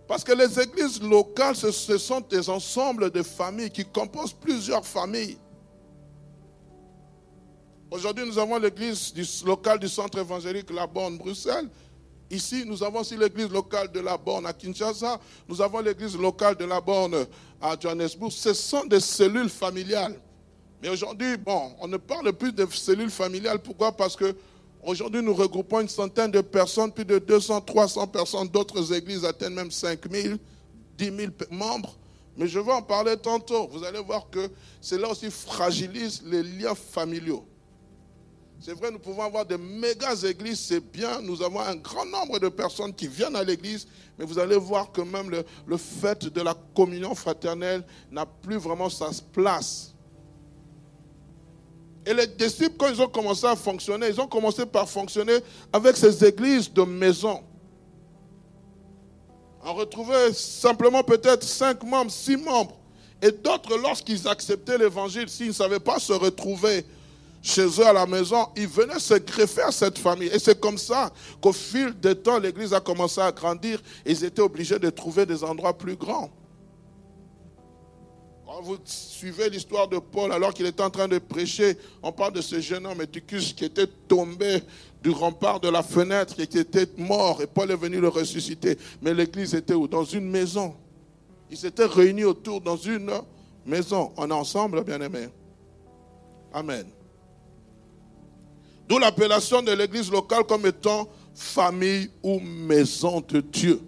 Parce 0.07 0.25
que 0.25 0.33
les 0.33 0.61
églises 0.61 1.01
locales, 1.01 1.57
ce, 1.57 1.71
sont 1.99 2.21
des 2.21 2.51
ensembles 2.51 3.11
de 3.11 3.23
familles 3.23 3.71
qui 3.71 3.85
composent 3.85 4.33
plusieurs 4.33 4.85
familles. 4.85 5.39
Aujourd'hui, 7.91 8.27
nous 8.27 8.39
avons 8.39 8.59
l'église 8.59 9.15
locale 9.45 9.79
du 9.79 9.89
centre 9.89 10.19
évangélique 10.19 10.71
La 10.71 10.87
Bonne, 10.87 11.17
Bruxelles. 11.17 11.69
Ici, 12.31 12.63
nous 12.65 12.81
avons 12.85 13.01
aussi 13.01 13.17
l'église 13.17 13.51
locale 13.51 13.91
de 13.91 13.99
la 13.99 14.17
Borne 14.17 14.47
à 14.47 14.53
Kinshasa. 14.53 15.19
Nous 15.49 15.61
avons 15.61 15.81
l'église 15.81 16.17
locale 16.17 16.55
de 16.55 16.65
la 16.65 16.81
Borne 16.81 17.27
à 17.61 17.77
Johannesburg. 17.79 18.31
Ce 18.31 18.55
sont 18.55 18.85
des 18.85 19.01
cellules 19.01 19.49
familiales. 19.49 20.15
Mais 20.81 20.89
aujourd'hui, 20.89 21.37
bon, 21.37 21.73
on 21.81 21.89
ne 21.89 21.97
parle 21.97 22.33
plus 22.33 22.53
de 22.53 22.65
cellules 22.71 23.11
familiales. 23.11 23.59
Pourquoi? 23.59 23.91
Parce 23.91 24.15
que 24.15 24.37
aujourd'hui, 24.81 25.23
nous 25.23 25.35
regroupons 25.35 25.81
une 25.81 25.89
centaine 25.89 26.31
de 26.31 26.41
personnes, 26.41 26.93
plus 26.93 27.05
de 27.05 27.19
200, 27.19 27.63
300 27.63 28.07
personnes. 28.07 28.47
D'autres 28.47 28.93
églises 28.93 29.25
atteignent 29.25 29.55
même 29.55 29.73
5 29.73 30.09
000, 30.09 30.37
10 30.99 31.05
000 31.05 31.33
membres. 31.51 31.97
Mais 32.37 32.47
je 32.47 32.61
vais 32.61 32.73
en 32.73 32.81
parler 32.83 33.17
tantôt. 33.17 33.67
Vous 33.73 33.83
allez 33.83 34.01
voir 34.01 34.31
que 34.31 34.49
cela 34.81 35.09
aussi 35.09 35.31
fragilise 35.33 36.23
les 36.25 36.45
liens 36.45 36.77
familiaux. 36.77 37.45
C'est 38.63 38.75
vrai, 38.75 38.91
nous 38.91 38.99
pouvons 38.99 39.23
avoir 39.23 39.47
des 39.47 39.57
méga 39.57 40.13
églises, 40.23 40.61
c'est 40.61 40.81
bien. 40.81 41.23
Nous 41.23 41.43
avons 41.43 41.61
un 41.61 41.77
grand 41.77 42.05
nombre 42.05 42.39
de 42.39 42.51
personnes 42.51 42.93
qui 42.93 43.09
viennent 43.09 43.35
à 43.35 43.43
l'église, 43.43 43.89
mais 44.19 44.27
vous 44.27 44.39
allez 44.39 44.57
voir 44.57 44.93
que 44.93 45.01
même 45.01 45.31
le, 45.31 45.45
le 45.67 45.79
fait 45.79 46.27
de 46.27 46.43
la 46.43 46.55
communion 46.77 47.15
fraternelle 47.15 47.83
n'a 48.11 48.27
plus 48.27 48.59
vraiment 48.59 48.91
sa 48.91 49.09
place. 49.33 49.95
Et 52.05 52.13
les 52.13 52.27
disciples, 52.27 52.77
quand 52.77 52.89
ils 52.89 53.01
ont 53.01 53.09
commencé 53.09 53.47
à 53.47 53.57
fonctionner, 53.57 54.09
ils 54.09 54.21
ont 54.21 54.27
commencé 54.27 54.67
par 54.67 54.87
fonctionner 54.87 55.39
avec 55.73 55.97
ces 55.97 56.23
églises 56.23 56.71
de 56.71 56.83
maison. 56.83 57.43
On 59.65 59.73
retrouvait 59.73 60.35
simplement 60.35 61.03
peut-être 61.03 61.45
cinq 61.45 61.83
membres, 61.83 62.11
six 62.11 62.37
membres. 62.37 62.79
Et 63.23 63.31
d'autres, 63.31 63.79
lorsqu'ils 63.79 64.29
acceptaient 64.29 64.77
l'évangile, 64.77 65.31
s'ils 65.31 65.49
ne 65.49 65.53
savaient 65.53 65.81
pas 65.81 65.99
se 65.99 66.13
retrouver 66.13 66.85
chez 67.43 67.67
eux 67.67 67.87
à 67.87 67.93
la 67.93 68.07
maison, 68.07 68.49
ils 68.55 68.69
venaient 68.69 68.99
se 68.99 69.15
greffer 69.15 69.63
à 69.63 69.73
cette 69.73 69.99
famille. 69.99 70.29
Et 70.29 70.39
c'est 70.39 70.61
comme 70.61 70.77
ça 70.77 71.11
qu'au 71.41 71.53
fil 71.53 71.99
des 71.99 72.15
temps, 72.15 72.39
l'Église 72.39 72.75
a 72.75 72.81
commencé 72.81 73.21
à 73.21 73.33
grandir. 73.33 73.83
Ils 74.05 74.25
étaient 74.25 74.43
obligés 74.43 74.79
de 74.79 74.91
trouver 74.91 75.25
des 75.25 75.43
endroits 75.43 75.77
plus 75.77 75.97
grands. 75.97 76.31
Quand 78.45 78.63
vous 78.63 78.79
suivez 78.85 79.49
l'histoire 79.49 79.89
de 79.89 79.99
Paul, 79.99 80.33
alors 80.33 80.53
qu'il 80.53 80.67
était 80.67 80.83
en 80.83 80.91
train 80.91 81.09
de 81.09 81.19
prêcher, 81.19 81.79
on 82.03 82.13
parle 82.13 82.35
de 82.35 82.43
ce 82.43 82.61
jeune 82.61 82.85
homme 82.85 83.01
Éticus 83.01 83.55
qui 83.55 83.65
était 83.65 83.87
tombé 83.87 84.63
du 85.03 85.11
rempart 85.11 85.61
de 85.61 85.69
la 85.69 85.83
fenêtre 85.83 86.39
et 86.41 86.47
qui 86.47 86.59
était 86.59 86.89
mort. 86.99 87.41
Et 87.41 87.47
Paul 87.47 87.71
est 87.71 87.77
venu 87.77 88.01
le 88.01 88.09
ressusciter. 88.09 88.77
Mais 89.01 89.15
l'église 89.15 89.55
était 89.55 89.73
où? 89.73 89.89
Dans 89.89 90.05
une 90.05 90.29
maison. 90.29 90.75
Ils 91.51 91.57
s'étaient 91.57 91.87
réunis 91.87 92.25
autour 92.25 92.61
dans 92.61 92.77
une 92.77 93.11
maison. 93.65 94.13
On 94.17 94.29
est 94.29 94.35
ensemble, 94.35 94.85
bien-aimés. 94.85 95.29
Amen. 96.53 96.87
D'où 98.91 98.99
l'appellation 98.99 99.63
de 99.63 99.71
l'église 99.71 100.11
locale 100.11 100.43
comme 100.43 100.67
étant 100.67 101.09
famille 101.33 102.11
ou 102.25 102.41
maison 102.41 103.21
de 103.21 103.41
Dieu. 103.41 103.81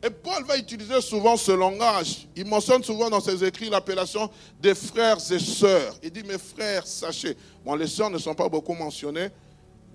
Et 0.00 0.10
Paul 0.10 0.44
va 0.44 0.56
utiliser 0.56 1.00
souvent 1.00 1.36
ce 1.36 1.50
langage. 1.50 2.28
Il 2.36 2.46
mentionne 2.46 2.84
souvent 2.84 3.10
dans 3.10 3.18
ses 3.18 3.42
écrits 3.42 3.68
l'appellation 3.68 4.30
des 4.60 4.76
frères 4.76 5.16
et 5.32 5.40
sœurs. 5.40 5.98
Il 6.04 6.12
dit, 6.12 6.22
mes 6.22 6.38
frères, 6.38 6.86
sachez. 6.86 7.36
Bon, 7.64 7.74
les 7.74 7.88
sœurs 7.88 8.10
ne 8.10 8.18
sont 8.18 8.36
pas 8.36 8.48
beaucoup 8.48 8.74
mentionnées. 8.74 9.30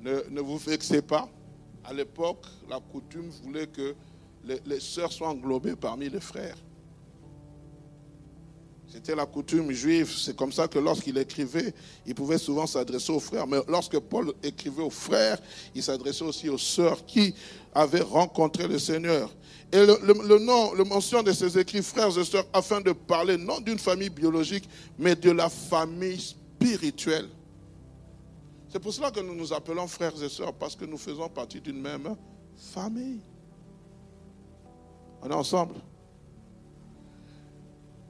Ne, 0.02 0.42
vous 0.42 0.58
vexez 0.58 1.02
pas. 1.02 1.30
À 1.86 1.94
l'époque, 1.94 2.44
la 2.70 2.82
coutume 2.82 3.30
voulait 3.44 3.68
que 3.68 3.96
les, 4.44 4.60
les 4.66 4.82
sœurs 4.82 5.14
soient 5.14 5.30
englobées 5.30 5.78
parmi 5.78 6.10
les 6.10 6.20
frères. 6.20 6.58
C'était 8.94 9.16
la 9.16 9.26
coutume 9.26 9.72
juive. 9.72 10.16
C'est 10.16 10.36
comme 10.36 10.52
ça 10.52 10.68
que 10.68 10.78
lorsqu'il 10.78 11.18
écrivait, 11.18 11.74
il 12.06 12.14
pouvait 12.14 12.38
souvent 12.38 12.68
s'adresser 12.68 13.12
aux 13.12 13.20
frères. 13.20 13.48
Mais 13.48 13.58
lorsque 13.68 13.98
Paul 13.98 14.32
écrivait 14.44 14.84
aux 14.84 14.92
frères, 14.92 15.40
il 15.74 15.82
s'adressait 15.82 16.24
aussi 16.24 16.48
aux 16.48 16.60
sœurs 16.60 17.04
qui 17.04 17.34
avaient 17.74 18.02
rencontré 18.04 18.68
le 18.68 18.78
Seigneur. 18.78 19.32
Et 19.72 19.84
le, 19.84 20.38
nom, 20.38 20.76
le 20.76 20.84
mention 20.84 21.24
de 21.24 21.32
ces 21.32 21.58
écrits, 21.58 21.82
frères 21.82 22.16
et 22.16 22.24
sœurs, 22.24 22.46
afin 22.54 22.82
de 22.82 22.92
parler 22.92 23.36
non 23.36 23.60
d'une 23.62 23.80
famille 23.80 24.12
biologique, 24.12 24.70
mais 25.00 25.16
de 25.16 25.32
la 25.32 25.50
famille 25.50 26.20
spirituelle. 26.20 27.30
C'est 28.70 28.80
pour 28.80 28.94
cela 28.94 29.10
que 29.10 29.22
nous 29.22 29.34
nous 29.34 29.54
appelons 29.54 29.88
frères 29.88 30.22
et 30.22 30.30
sœurs, 30.30 30.54
parce 30.54 30.76
que 30.76 30.86
nous 30.86 31.00
faisons 31.00 31.30
partie 31.30 31.60
d'une 31.60 31.82
même 31.82 32.16
famille. 32.56 33.22
On 35.24 35.32
est 35.32 35.34
ensemble. 35.34 35.74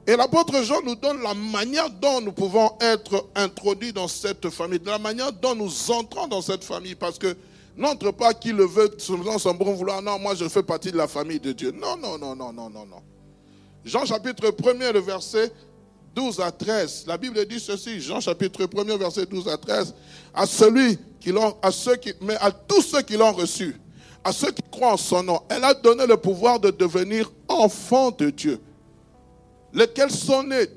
Et 0.06 0.16
l'apôtre 0.16 0.62
Jean 0.62 0.82
nous 0.84 0.96
donne 0.96 1.22
la 1.22 1.32
manière 1.32 1.88
dont 1.88 2.20
nous 2.20 2.32
pouvons 2.32 2.72
être 2.80 3.26
introduits 3.34 3.92
dans 3.92 4.08
cette 4.08 4.50
famille, 4.50 4.78
de 4.78 4.86
la 4.86 4.98
manière 4.98 5.32
dont 5.32 5.54
nous 5.54 5.90
entrons 5.90 6.26
dans 6.26 6.42
cette 6.42 6.62
famille, 6.62 6.94
parce 6.94 7.18
que 7.18 7.34
n'entre 7.74 8.10
pas 8.10 8.34
qui 8.34 8.52
le 8.52 8.66
veut 8.66 8.94
selon 8.98 9.38
son 9.38 9.54
bon 9.54 9.72
vouloir. 9.72 10.02
Non, 10.02 10.18
moi 10.18 10.34
je 10.34 10.46
fais 10.48 10.62
partie 10.62 10.92
de 10.92 10.98
la 10.98 11.08
famille 11.08 11.40
de 11.40 11.52
Dieu. 11.52 11.72
Non, 11.72 11.96
non, 11.96 12.18
non, 12.18 12.36
non, 12.36 12.52
non, 12.52 12.68
non, 12.68 12.84
non. 12.84 13.02
Jean 13.82 14.04
chapitre 14.04 14.50
1er, 14.50 14.92
le 14.92 15.00
verset 15.00 15.50
12 16.14 16.38
à 16.40 16.52
13. 16.52 17.04
La 17.06 17.16
Bible 17.16 17.42
dit 17.46 17.58
ceci, 17.58 17.98
Jean 17.98 18.20
chapitre 18.20 18.64
1er, 18.64 18.98
verset 18.98 19.24
12 19.24 19.48
à 19.48 19.56
13. 19.56 19.94
À 20.34 20.44
celui 20.44 20.98
qui 21.18 21.32
l'ont, 21.32 21.56
à 21.62 21.70
ceux 21.70 21.96
qui, 21.96 22.12
mais 22.20 22.36
à 22.40 22.50
tous 22.50 22.82
ceux 22.82 23.00
qui 23.00 23.16
l'ont 23.16 23.32
reçu, 23.32 23.74
à 24.22 24.32
ceux 24.32 24.50
qui 24.50 24.62
croient 24.70 24.92
en 24.92 24.96
son 24.98 25.22
nom, 25.22 25.40
elle 25.48 25.64
a 25.64 25.72
donné 25.72 26.06
le 26.06 26.18
pouvoir 26.18 26.60
de 26.60 26.70
devenir 26.70 27.32
enfants 27.48 28.10
de 28.10 28.28
Dieu 28.28 28.60
lesquels 29.74 30.10
sont 30.10 30.44
nés 30.44 30.68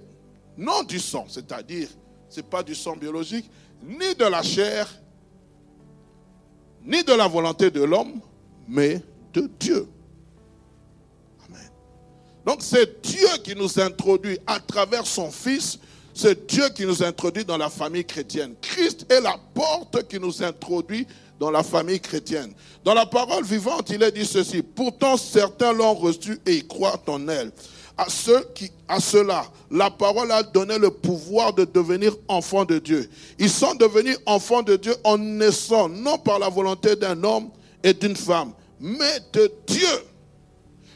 non 0.57 0.83
du 0.83 0.99
sang, 0.99 1.25
c'est-à-dire, 1.29 1.87
ce 2.29 2.37
n'est 2.37 2.47
pas 2.47 2.63
du 2.63 2.73
sang 2.73 2.95
biologique, 2.95 3.49
ni 3.83 4.15
de 4.15 4.25
la 4.25 4.41
chair, 4.41 4.89
ni 6.83 7.03
de 7.03 7.13
la 7.13 7.27
volonté 7.27 7.69
de 7.69 7.83
l'homme, 7.83 8.19
mais 8.67 9.01
de 9.33 9.49
Dieu. 9.59 9.87
Amen. 11.47 11.69
Donc 12.45 12.61
c'est 12.61 13.01
Dieu 13.03 13.27
qui 13.43 13.55
nous 13.55 13.79
introduit 13.79 14.39
à 14.47 14.59
travers 14.59 15.05
son 15.05 15.29
Fils, 15.29 15.77
c'est 16.13 16.47
Dieu 16.47 16.67
qui 16.69 16.85
nous 16.85 17.03
introduit 17.03 17.45
dans 17.45 17.57
la 17.57 17.69
famille 17.69 18.05
chrétienne. 18.05 18.55
Christ 18.59 19.05
est 19.11 19.21
la 19.21 19.37
porte 19.53 20.07
qui 20.07 20.19
nous 20.19 20.41
introduit 20.41 21.05
dans 21.39 21.51
la 21.51 21.61
famille 21.61 21.99
chrétienne. 21.99 22.51
Dans 22.83 22.95
la 22.95 23.05
parole 23.05 23.43
vivante, 23.43 23.91
il 23.91 24.01
est 24.01 24.11
dit 24.11 24.25
ceci, 24.25 24.63
pourtant 24.63 25.17
certains 25.17 25.71
l'ont 25.71 25.93
reçu 25.93 26.39
et 26.47 26.55
ils 26.55 26.67
croient 26.67 26.99
en 27.05 27.27
elle 27.27 27.51
à 27.97 28.09
ceux 28.09 28.43
qui, 28.53 28.71
à 28.87 28.99
cela, 28.99 29.45
la 29.71 29.89
parole 29.89 30.31
a 30.31 30.43
donné 30.43 30.77
le 30.77 30.91
pouvoir 30.91 31.53
de 31.53 31.65
devenir 31.65 32.15
enfants 32.27 32.63
de 32.63 32.77
Dieu. 32.77 33.09
Ils 33.39 33.49
sont 33.49 33.73
devenus 33.73 34.17
enfants 34.25 34.61
de 34.61 34.75
Dieu 34.75 34.95
en 35.03 35.17
naissant, 35.17 35.89
non 35.89 36.17
par 36.17 36.37
la 36.37 36.49
volonté 36.49 36.95
d'un 36.95 37.23
homme 37.23 37.49
et 37.83 37.93
d'une 37.93 38.15
femme, 38.15 38.53
mais 38.79 39.19
de 39.33 39.51
Dieu. 39.65 40.03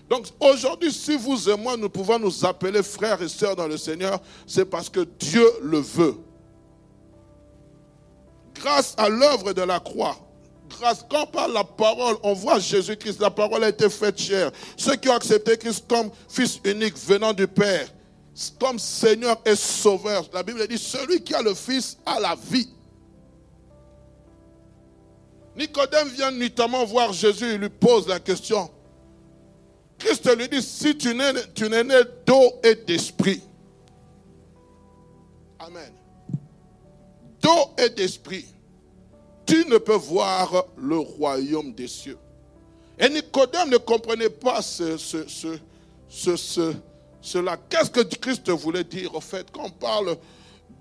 Donc 0.10 0.28
aujourd'hui, 0.40 0.92
si 0.92 1.18
vous 1.18 1.50
et 1.50 1.56
moi, 1.56 1.76
nous 1.78 1.90
pouvons 1.90 2.20
nous 2.20 2.46
appeler 2.46 2.84
frères 2.84 3.22
et 3.22 3.30
sœurs 3.30 3.56
dans 3.56 3.68
le 3.68 3.78
Seigneur, 3.78 4.20
c'est 4.46 4.66
parce 4.66 4.90
que 4.90 5.08
Dieu 5.20 5.48
le 5.62 5.80
veut. 5.80 6.18
Grâce 8.54 8.94
à 8.98 9.10
l'œuvre 9.10 9.54
de 9.54 9.62
la 9.62 9.80
croix, 9.80 10.18
Quand 11.10 11.26
parle 11.28 11.54
la 11.54 11.64
parole, 11.64 12.18
on 12.24 12.34
voit 12.34 12.60
Jésus-Christ. 12.60 13.20
La 13.20 13.30
parole 13.30 13.64
a 13.64 13.70
été 13.70 13.90
faite 13.90 14.20
chère. 14.20 14.52
Ceux 14.78 14.96
qui 14.96 15.10
ont 15.10 15.16
accepté 15.16 15.58
Christ 15.58 15.86
comme 15.88 16.10
Fils 16.28 16.60
unique 16.64 16.98
venant 16.98 17.34
du 17.34 17.48
Père, 17.48 17.88
comme 18.60 18.80
Seigneur 18.80 19.40
et 19.46 19.56
Sauveur. 19.56 20.28
La 20.34 20.44
Bible 20.44 20.68
dit, 20.68 20.78
celui 20.78 21.22
qui 21.22 21.34
a 21.34 21.42
le 21.42 21.54
Fils 21.54 21.98
a 22.06 22.20
la 22.20 22.36
vie. 22.36 22.70
Nicodème 25.56 26.08
vient 26.10 26.32
notamment 26.32 26.86
voir 26.86 27.12
Jésus 27.12 27.46
et 27.46 27.58
lui 27.58 27.70
pose 27.70 28.08
la 28.08 28.20
question. 28.20 28.70
Christ 30.00 30.36
lui 30.36 30.48
dit, 30.48 30.62
si 30.62 30.98
tu 30.98 31.14
n'es, 31.14 31.34
tu 31.54 31.70
né 31.70 31.84
d'eau 32.26 32.60
et 32.64 32.76
d'esprit. 32.76 33.42
Amen. 35.60 35.94
D'eau 37.42 37.74
et 37.78 37.90
d'esprit 37.90 38.46
tu 39.52 39.66
ne 39.68 39.78
peux 39.78 39.96
voir 39.96 40.66
le 40.78 40.98
royaume 40.98 41.74
des 41.74 41.88
cieux? 41.88 42.18
Et 42.98 43.10
Nicodème 43.10 43.70
ne 43.70 43.78
comprenait 43.78 44.30
pas 44.30 44.62
ce, 44.62 44.96
cela. 47.22 47.58
Qu'est-ce 47.70 47.92
que 47.92 48.02
Christ 48.02 48.50
voulait 48.50 48.86
dire 48.86 49.14
au 49.14 49.20
fait? 49.20 49.52
Quand 49.52 49.66
on 49.66 49.70
parle 49.70 50.16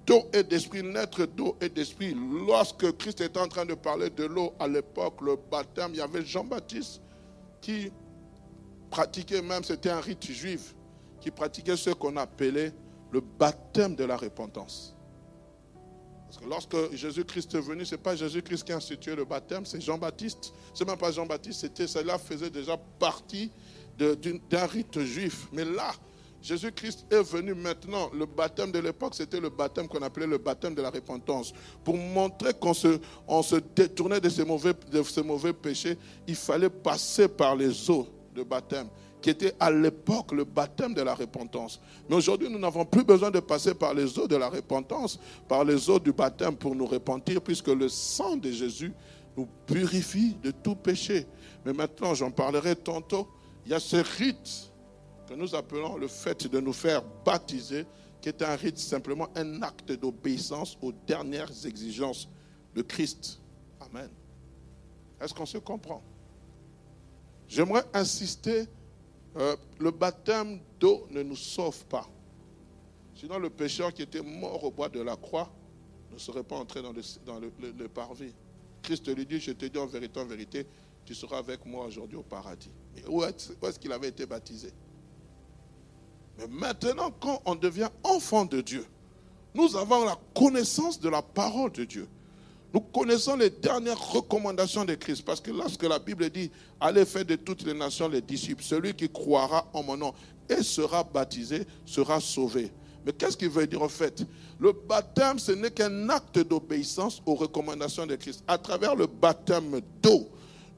d'eau 0.06 0.22
et 0.33 0.44
d'esprit, 0.44 0.85
naître 0.85 1.26
d'eau 1.26 1.56
et 1.61 1.68
d'esprit 1.68 2.16
Lorsque 2.46 2.96
Christ 2.96 3.20
était 3.22 3.40
en 3.40 3.48
train 3.48 3.64
de 3.64 3.74
parler 3.74 4.09
de 4.09 4.24
l'eau 4.24 4.52
à 4.61 4.68
l'époque, 4.68 5.20
le 5.20 5.37
baptême, 5.50 5.90
il 5.94 5.98
y 5.98 6.00
avait 6.00 6.24
Jean-Baptiste 6.24 7.00
qui 7.61 7.90
pratiquait 8.88 9.42
même, 9.42 9.64
c'était 9.64 9.90
un 9.90 10.00
rite 10.00 10.30
juif, 10.30 10.76
qui 11.20 11.33
pratiquait 11.33 11.76
ce 11.76 11.90
qu'on 11.90 12.16
appelait 12.16 12.72
le 13.11 13.20
baptême 13.20 13.96
de 13.96 14.04
la 14.04 14.16
repentance. 14.16 14.94
Parce 16.31 16.45
que 16.45 16.49
lorsque 16.49 16.95
Jésus-Christ 16.95 17.57
est 17.57 17.61
venu, 17.61 17.85
ce 17.85 17.97
n'est 17.97 18.01
pas 18.01 18.14
Jésus-Christ 18.14 18.62
qui 18.62 18.73
a 18.73 18.77
institué 18.77 19.16
le 19.16 19.25
baptême, 19.25 19.66
c'est 19.66 19.81
Jean-Baptiste. 19.81 20.53
Ce 20.73 20.85
n'est 20.85 20.90
même 20.90 20.99
pas 20.99 21.11
Jean-Baptiste, 21.11 21.62
c'était 21.62 21.88
cela 21.88 22.19
faisait 22.19 22.51
déjà 22.51 22.77
partie 22.77 23.51
d'un 23.99 24.66
rite 24.66 25.01
juif. 25.01 25.49
Mais 25.53 25.64
là, 25.64 25.90
Jésus-Christ 26.40 27.07
est 27.11 27.23
venu 27.23 27.53
maintenant. 27.55 28.11
Le 28.14 28.27
baptême 28.27 28.71
de 28.71 28.79
l'époque, 28.79 29.16
c'était 29.16 29.40
le 29.40 29.49
baptême 29.49 29.88
qu'on 29.88 30.03
appelait 30.03 30.29
le 30.29 30.38
baptême 30.38 30.77
de 30.77 30.83
la 30.83 30.90
repentance. 30.90 31.53
Pour 31.83 31.97
montrer 31.97 32.55
qu'on 32.55 32.75
se, 32.75 33.57
détournait 33.75 34.21
de 34.21 34.29
ces, 34.29 34.45
mauvais, 34.45 34.75
de 34.93 35.03
ces 35.03 35.25
mauvais 35.25 35.53
péchés, 35.53 35.99
il 36.29 36.37
fallait 36.37 36.71
passer 36.71 37.27
par 37.27 37.57
les 37.57 37.90
eaux 37.90 38.07
de 38.37 38.45
baptême, 38.45 38.87
qui 39.20 39.30
était 39.30 39.54
à 39.61 39.70
l'époque 39.70 40.33
le 40.33 40.44
baptême 40.44 40.94
de 40.94 41.02
la 41.02 41.14
repentance. 41.14 41.80
Mais 42.09 42.16
aujourd'hui, 42.16 42.48
nous 42.48 42.59
n'avons 42.59 42.85
plus 42.85 43.04
besoin 43.04 43.30
de 43.30 43.40
passer 43.40 43.74
par 43.74 43.94
les 43.94 44.18
eaux 44.18 44.26
de 44.26 44.37
la 44.37 44.48
repentance, 44.48 45.18
par 45.48 45.64
les 45.64 45.90
eaux 45.90 45.98
du 45.98 46.12
baptême 46.12 46.56
pour 46.56 46.74
nous 46.74 46.87
repentir, 46.87 47.40
puisque 47.42 47.68
le 47.68 47.88
sang 47.88 48.37
de 48.37 48.50
Jésus 48.50 48.92
nous 49.37 49.46
purifie 49.66 50.37
de 50.42 50.50
tout 50.50 50.74
péché. 50.74 51.26
Mais 51.64 51.72
maintenant, 51.72 52.14
j'en 52.14 52.30
parlerai 52.30 52.76
tantôt, 52.76 53.28
il 53.64 53.72
y 53.72 53.74
a 53.74 53.80
ce 53.80 53.96
rite 53.96 54.72
que 55.28 55.35
nous 55.35 55.54
appelons 55.54 55.96
le 55.96 56.09
fait 56.09 56.46
de 56.46 56.61
nous 56.61 56.72
faire 56.72 57.02
baptiser, 57.24 57.87
qui 58.20 58.28
est 58.28 58.42
un 58.42 58.56
rite 58.56 58.78
simplement 58.78 59.28
un 59.35 59.62
acte 59.62 59.92
d'obéissance 59.92 60.76
aux 60.83 60.92
dernières 60.92 61.66
exigences 61.66 62.28
de 62.74 62.83
Christ. 62.83 63.40
Amen. 63.80 64.11
Est-ce 65.20 65.35
qu'on 65.35 65.46
se 65.46 65.59
comprend? 65.59 66.02
J'aimerais 67.46 67.85
insister, 67.92 68.66
euh, 69.37 69.57
le 69.79 69.90
baptême 69.90 70.61
d'eau 70.79 71.07
ne 71.11 71.23
nous 71.23 71.37
sauve 71.37 71.85
pas. 71.87 72.07
Sinon, 73.14 73.38
le 73.38 73.51
pécheur 73.51 73.93
qui 73.93 74.03
était 74.03 74.23
mort 74.23 74.64
au 74.64 74.71
bois 74.71 74.88
de 74.88 75.01
la 75.01 75.16
croix 75.16 75.51
ne 76.12 76.19
serait 76.19 76.43
pas 76.43 76.57
entré 76.57 76.83
dans 76.83 76.93
le, 76.93 77.88
parvis. 77.88 78.33
Christ 78.83 79.14
lui 79.14 79.27
dit, 79.27 79.38
je 79.38 79.53
te 79.53 79.66
dis 79.66 79.79
en 79.79 79.87
vérité, 79.87 80.21
en 80.21 80.25
vérité, 80.25 80.66
tu 81.05 81.14
seras 81.14 81.38
avec 81.38 81.64
moi 81.66 81.87
aujourd'hui 81.87 82.16
au 82.16 82.23
paradis. 82.23 82.71
Où 83.09 83.23
est-ce 83.23 83.79
qu'il 83.79 83.93
avait 83.93 84.09
été 84.09 84.27
baptisé? 84.27 84.73
Mais 86.38 86.47
maintenant, 86.49 87.11
quand 87.11 87.43
on 87.45 87.55
devient 87.55 87.90
enfant 88.03 88.47
de 88.47 88.61
Dieu, 88.61 88.87
nous 89.55 89.77
avons 89.77 90.05
la 90.05 90.19
connaissance 90.35 90.99
de 90.99 91.09
la 91.09 91.23
parole 91.23 91.73
de 91.73 91.85
Dieu. 91.85 92.09
Nous 92.72 92.80
connaissons 92.80 93.37
les 93.37 93.50
dernières 93.50 93.98
recommandations 94.12 94.85
de 94.85 94.94
Christ. 94.94 95.24
Parce 95.24 95.40
que 95.40 95.50
lorsque 95.50 95.83
la 95.83 95.98
Bible 95.98 96.30
dit, 96.30 96.50
allez 96.80 97.04
faire 97.04 97.24
de 97.24 97.37
toutes 97.37 97.64
les 97.64 97.74
nations 97.74 98.09
les 98.09 98.20
disciples, 98.20 98.62
celui 98.62 98.94
qui 98.94 99.09
croira 99.09 99.68
en 99.72 99.83
mon 99.83 99.96
nom 99.96 100.14
et 100.48 100.62
sera 100.62 101.02
baptisé 101.02 101.66
sera 101.85 102.20
sauvé. 102.20 102.70
Mais 103.04 103.12
qu'est-ce 103.12 103.37
qu'il 103.37 103.48
veut 103.48 103.66
dire 103.66 103.83
en 103.83 103.88
fait? 103.88 104.24
Le 104.59 104.72
baptême, 104.72 105.38
ce 105.38 105.52
n'est 105.52 105.70
qu'un 105.70 106.09
acte 106.11 106.38
d'obéissance 106.38 107.22
aux 107.24 107.35
recommandations 107.35 108.06
de 108.06 108.14
Christ. 108.16 108.44
À 108.46 108.59
travers 108.59 108.94
le 108.94 109.06
baptême 109.06 109.80
d'eau, 110.02 110.28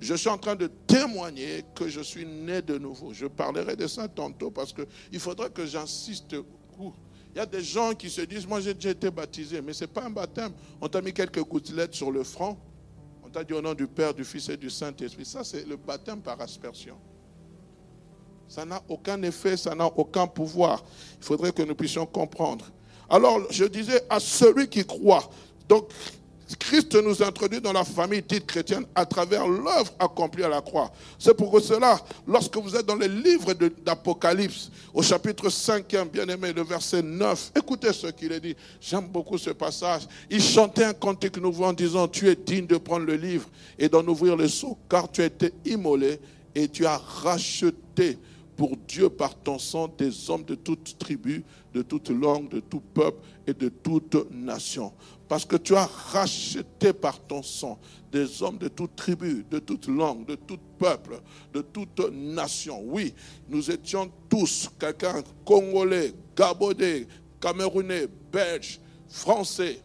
je 0.01 0.15
suis 0.15 0.29
en 0.29 0.39
train 0.39 0.55
de 0.55 0.69
témoigner 0.87 1.65
que 1.75 1.89
je 1.89 2.01
suis 2.01 2.25
né 2.25 2.63
de 2.63 2.79
nouveau. 2.79 3.13
Je 3.13 3.27
parlerai 3.27 3.77
de 3.77 3.87
ça 3.87 4.09
tantôt 4.09 4.51
parce 4.51 4.73
qu'il 4.73 5.21
faudrait 5.21 5.51
que 5.51 5.67
j'insiste. 5.67 6.37
Il 7.35 7.39
y 7.39 7.41
a 7.41 7.47
des 7.47 7.63
gens 7.63 7.95
qui 7.95 8.11
se 8.11 8.21
disent, 8.21 8.47
moi 8.47 8.61
j'ai 8.61 8.75
déjà 8.75 8.91
été 8.91 9.11
baptisé, 9.11 9.63
mais 9.63 9.73
ce 9.73 9.85
n'est 9.85 9.89
pas 9.91 10.05
un 10.05 10.11
baptême. 10.11 10.53
On 10.81 10.89
t'a 10.89 11.01
mis 11.01 11.15
quelques 11.15 11.43
gouttelettes 11.43 11.95
sur 11.95 12.11
le 12.11 12.23
front. 12.25 12.59
On 13.25 13.29
t'a 13.29 13.43
dit 13.43 13.55
au 13.55 13.63
nom 13.63 13.73
du 13.73 13.87
Père, 13.87 14.13
du 14.13 14.25
Fils 14.25 14.51
et 14.51 14.57
du 14.57 14.69
Saint-Esprit. 14.69 15.25
Ça, 15.25 15.43
c'est 15.43 15.67
le 15.67 15.77
baptême 15.77 16.21
par 16.21 16.39
aspersion. 16.41 16.97
Ça 18.49 18.67
n'a 18.67 18.83
aucun 18.87 19.23
effet, 19.23 19.57
ça 19.57 19.75
n'a 19.75 19.87
aucun 19.87 20.27
pouvoir. 20.27 20.85
Il 21.19 21.25
faudrait 21.25 21.53
que 21.53 21.63
nous 21.63 21.75
puissions 21.75 22.05
comprendre. 22.05 22.67
Alors, 23.09 23.41
je 23.51 23.65
disais 23.65 24.05
à 24.11 24.21
celui 24.21 24.69
qui 24.69 24.85
croit. 24.85 25.31
Donc, 25.69 25.89
Christ 26.59 26.95
nous 26.95 27.23
introduit 27.23 27.61
dans 27.61 27.73
la 27.73 27.85
famille 27.85 28.23
dite 28.23 28.47
chrétienne 28.47 28.85
à 28.95 29.07
travers 29.07 29.47
l'œuvre 29.47 29.93
accomplie 29.99 30.45
à 30.45 30.49
la 30.49 30.61
croix. 30.61 30.91
C'est 31.19 31.35
pour 31.35 31.61
cela, 31.61 31.99
lorsque 32.27 32.57
vous 32.57 32.75
êtes 32.77 32.87
dans 32.87 32.97
le 32.97 33.07
livre 33.07 33.53
d'Apocalypse, 33.55 34.71
au 34.93 35.03
chapitre 35.03 35.51
5, 35.51 35.87
bien 36.13 36.27
aimé, 36.29 36.53
le 36.53 36.63
verset 36.63 37.03
9, 37.03 37.53
écoutez 37.57 37.93
ce 37.93 38.09
qu'il 38.09 38.33
est 38.33 38.41
dit. 38.41 38.57
J'aime 38.81 39.09
beaucoup 39.09 39.39
ce 39.39 39.51
passage. 39.51 40.03
Il 40.31 40.43
chantait 40.43 40.85
un 40.85 40.95
cantique 40.95 41.39
nouveau 41.39 41.65
en 41.65 41.73
disant, 41.73 42.09
tu 42.09 42.29
es 42.29 42.37
digne 42.37 42.67
de 42.67 42.77
prendre 42.77 43.07
le 43.07 43.17
livre 43.17 43.49
et 43.79 43.89
d'en 43.89 44.07
ouvrir 44.07 44.37
le 44.37 44.49
sceau, 44.49 44.79
car 44.89 45.11
tu 45.11 45.23
as 45.23 45.27
été 45.27 45.53
immolé 45.65 46.19
et 46.55 46.69
tu 46.69 46.87
as 46.87 46.99
racheté 46.99 48.19
pour 48.63 48.77
Dieu 48.77 49.11
par 49.11 49.35
ton 49.35 49.59
sang 49.59 49.89
des 49.89 50.31
hommes 50.31 50.45
de 50.45 50.55
toute 50.55 50.97
tribu, 50.97 51.45
de 51.75 51.83
toute 51.83 52.11
langue, 52.11 52.49
de 52.49 52.61
tout 52.61 52.79
peuple 52.79 53.19
et 53.45 53.53
de 53.53 53.69
toute 53.69 54.31
nation. 54.31 54.93
Parce 55.27 55.45
que 55.45 55.57
tu 55.57 55.75
as 55.75 55.87
racheté 55.87 56.93
par 56.93 57.19
ton 57.19 57.43
sang 57.43 57.81
des 58.13 58.41
hommes 58.41 58.59
de 58.59 58.69
toute 58.69 58.95
tribu, 58.95 59.45
de 59.51 59.59
toute 59.59 59.89
langue, 59.89 60.27
de 60.27 60.37
tout 60.37 60.61
peuple, 60.79 61.21
de 61.53 61.61
toute 61.61 61.99
nation. 62.13 62.81
Oui, 62.85 63.13
nous 63.49 63.69
étions 63.69 64.09
tous, 64.29 64.71
quelqu'un 64.79 65.25
congolais, 65.45 66.15
gabonais, 66.37 67.09
camerounais, 67.41 68.07
belge, 68.31 68.79
français, 69.09 69.81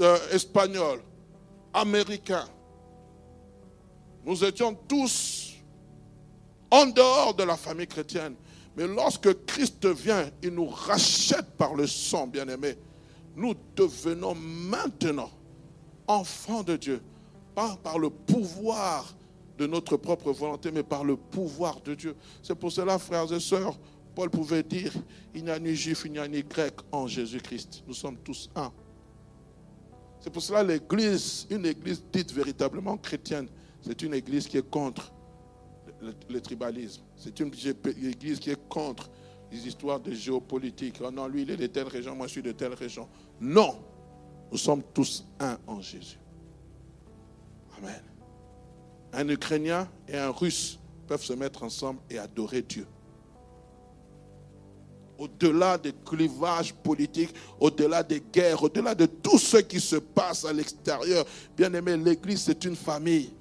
euh, 0.00 0.18
espagnol, 0.32 1.00
américain. 1.72 2.48
Nous 4.26 4.42
étions 4.42 4.76
tous 4.88 5.47
en 6.70 6.86
dehors 6.86 7.34
de 7.34 7.42
la 7.44 7.56
famille 7.56 7.86
chrétienne. 7.86 8.34
Mais 8.76 8.86
lorsque 8.86 9.44
Christ 9.44 9.86
vient, 9.86 10.30
il 10.42 10.50
nous 10.50 10.68
rachète 10.68 11.50
par 11.56 11.74
le 11.74 11.86
sang, 11.86 12.26
bien-aimé. 12.26 12.76
Nous 13.34 13.54
devenons 13.74 14.34
maintenant 14.34 15.30
enfants 16.06 16.62
de 16.62 16.76
Dieu. 16.76 17.02
Pas 17.54 17.76
par 17.82 17.98
le 17.98 18.10
pouvoir 18.10 19.14
de 19.58 19.66
notre 19.66 19.96
propre 19.96 20.32
volonté, 20.32 20.70
mais 20.70 20.84
par 20.84 21.02
le 21.02 21.16
pouvoir 21.16 21.80
de 21.80 21.94
Dieu. 21.94 22.14
C'est 22.42 22.54
pour 22.54 22.70
cela, 22.70 22.98
frères 22.98 23.32
et 23.32 23.40
sœurs, 23.40 23.76
Paul 24.14 24.30
pouvait 24.30 24.62
dire, 24.62 24.92
il 25.34 25.44
n'y 25.44 25.50
a 25.50 25.58
ni 25.58 25.74
juif, 25.74 26.02
il 26.04 26.12
n'y 26.12 26.18
a 26.18 26.28
ni 26.28 26.42
grec 26.42 26.74
en 26.92 27.06
Jésus-Christ. 27.06 27.82
Nous 27.86 27.94
sommes 27.94 28.16
tous 28.18 28.48
un. 28.54 28.72
C'est 30.20 30.30
pour 30.30 30.42
cela 30.42 30.62
l'Église, 30.62 31.46
une 31.50 31.66
Église 31.66 32.02
dite 32.12 32.32
véritablement 32.32 32.96
chrétienne, 32.96 33.48
c'est 33.80 34.02
une 34.02 34.14
Église 34.14 34.46
qui 34.46 34.56
est 34.56 34.68
contre 34.68 35.12
le, 36.00 36.40
tribalisme. 36.40 37.02
C'est 37.16 37.38
une 37.40 37.52
église 38.04 38.38
qui 38.38 38.50
est 38.50 38.68
contre 38.68 39.10
les 39.50 39.66
histoires 39.66 40.00
de 40.00 40.12
géopolitique. 40.12 40.96
Oh 41.04 41.10
non, 41.10 41.26
lui, 41.26 41.42
il 41.42 41.50
est 41.50 41.56
de 41.56 41.66
telle 41.66 41.88
région, 41.88 42.14
moi, 42.14 42.26
je 42.26 42.32
suis 42.32 42.42
de 42.42 42.52
telle 42.52 42.74
région. 42.74 43.08
Non, 43.40 43.78
nous 44.50 44.58
sommes 44.58 44.82
tous 44.94 45.24
un 45.40 45.58
en 45.66 45.80
Jésus. 45.80 46.18
Amen. 47.78 48.02
Un 49.12 49.28
Ukrainien 49.28 49.88
et 50.06 50.16
un 50.16 50.30
Russe 50.30 50.78
peuvent 51.06 51.22
se 51.22 51.32
mettre 51.32 51.62
ensemble 51.62 52.00
et 52.10 52.18
adorer 52.18 52.62
Dieu. 52.62 52.86
Au-delà 55.18 55.76
des 55.78 55.92
clivages 56.04 56.72
politiques, 56.72 57.34
au-delà 57.58 58.04
des 58.04 58.20
guerres, 58.20 58.62
au-delà 58.62 58.94
de 58.94 59.06
tout 59.06 59.38
ce 59.38 59.56
qui 59.56 59.80
se 59.80 59.96
passe 59.96 60.44
à 60.44 60.52
l'extérieur, 60.52 61.26
bien 61.56 61.72
aimé, 61.72 61.96
l'Église, 61.96 62.42
c'est 62.42 62.64
une 62.64 62.76
famille. 62.76 63.32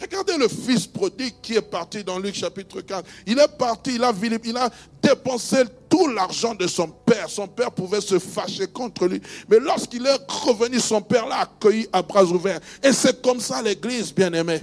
Regardez 0.00 0.36
le 0.36 0.46
fils 0.46 0.86
prodigue 0.86 1.34
qui 1.42 1.54
est 1.56 1.62
parti 1.62 2.04
dans 2.04 2.18
Luc 2.18 2.34
chapitre 2.34 2.80
4. 2.80 3.04
Il 3.26 3.38
est 3.38 3.58
parti, 3.58 3.96
il 3.96 4.04
a, 4.04 4.12
il 4.44 4.56
a 4.56 4.70
dépensé 5.02 5.64
tout 5.88 6.06
l'argent 6.06 6.54
de 6.54 6.68
son 6.68 6.88
père. 6.88 7.28
Son 7.28 7.48
père 7.48 7.72
pouvait 7.72 8.00
se 8.00 8.18
fâcher 8.20 8.68
contre 8.68 9.06
lui. 9.06 9.20
Mais 9.48 9.58
lorsqu'il 9.58 10.06
est 10.06 10.30
revenu, 10.30 10.78
son 10.78 11.02
père 11.02 11.26
l'a 11.26 11.40
accueilli 11.40 11.88
à 11.92 12.02
bras 12.02 12.22
ouverts. 12.24 12.60
Et 12.82 12.92
c'est 12.92 13.20
comme 13.20 13.40
ça 13.40 13.60
l'église, 13.60 14.14
bien 14.14 14.32
aimé. 14.32 14.60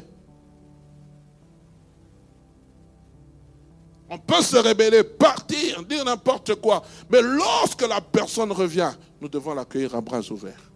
On 4.10 4.18
peut 4.18 4.42
se 4.42 4.56
rébeller, 4.56 5.04
partir, 5.04 5.84
dire 5.84 6.06
n'importe 6.06 6.56
quoi. 6.56 6.82
Mais 7.10 7.22
lorsque 7.22 7.86
la 7.86 8.00
personne 8.00 8.54
revient, 8.54 8.92
nous 9.20 9.28
devons 9.28 9.54
l'accueillir 9.54 9.96
à 9.96 10.00
bras 10.00 10.22
ouverts. 10.32 10.72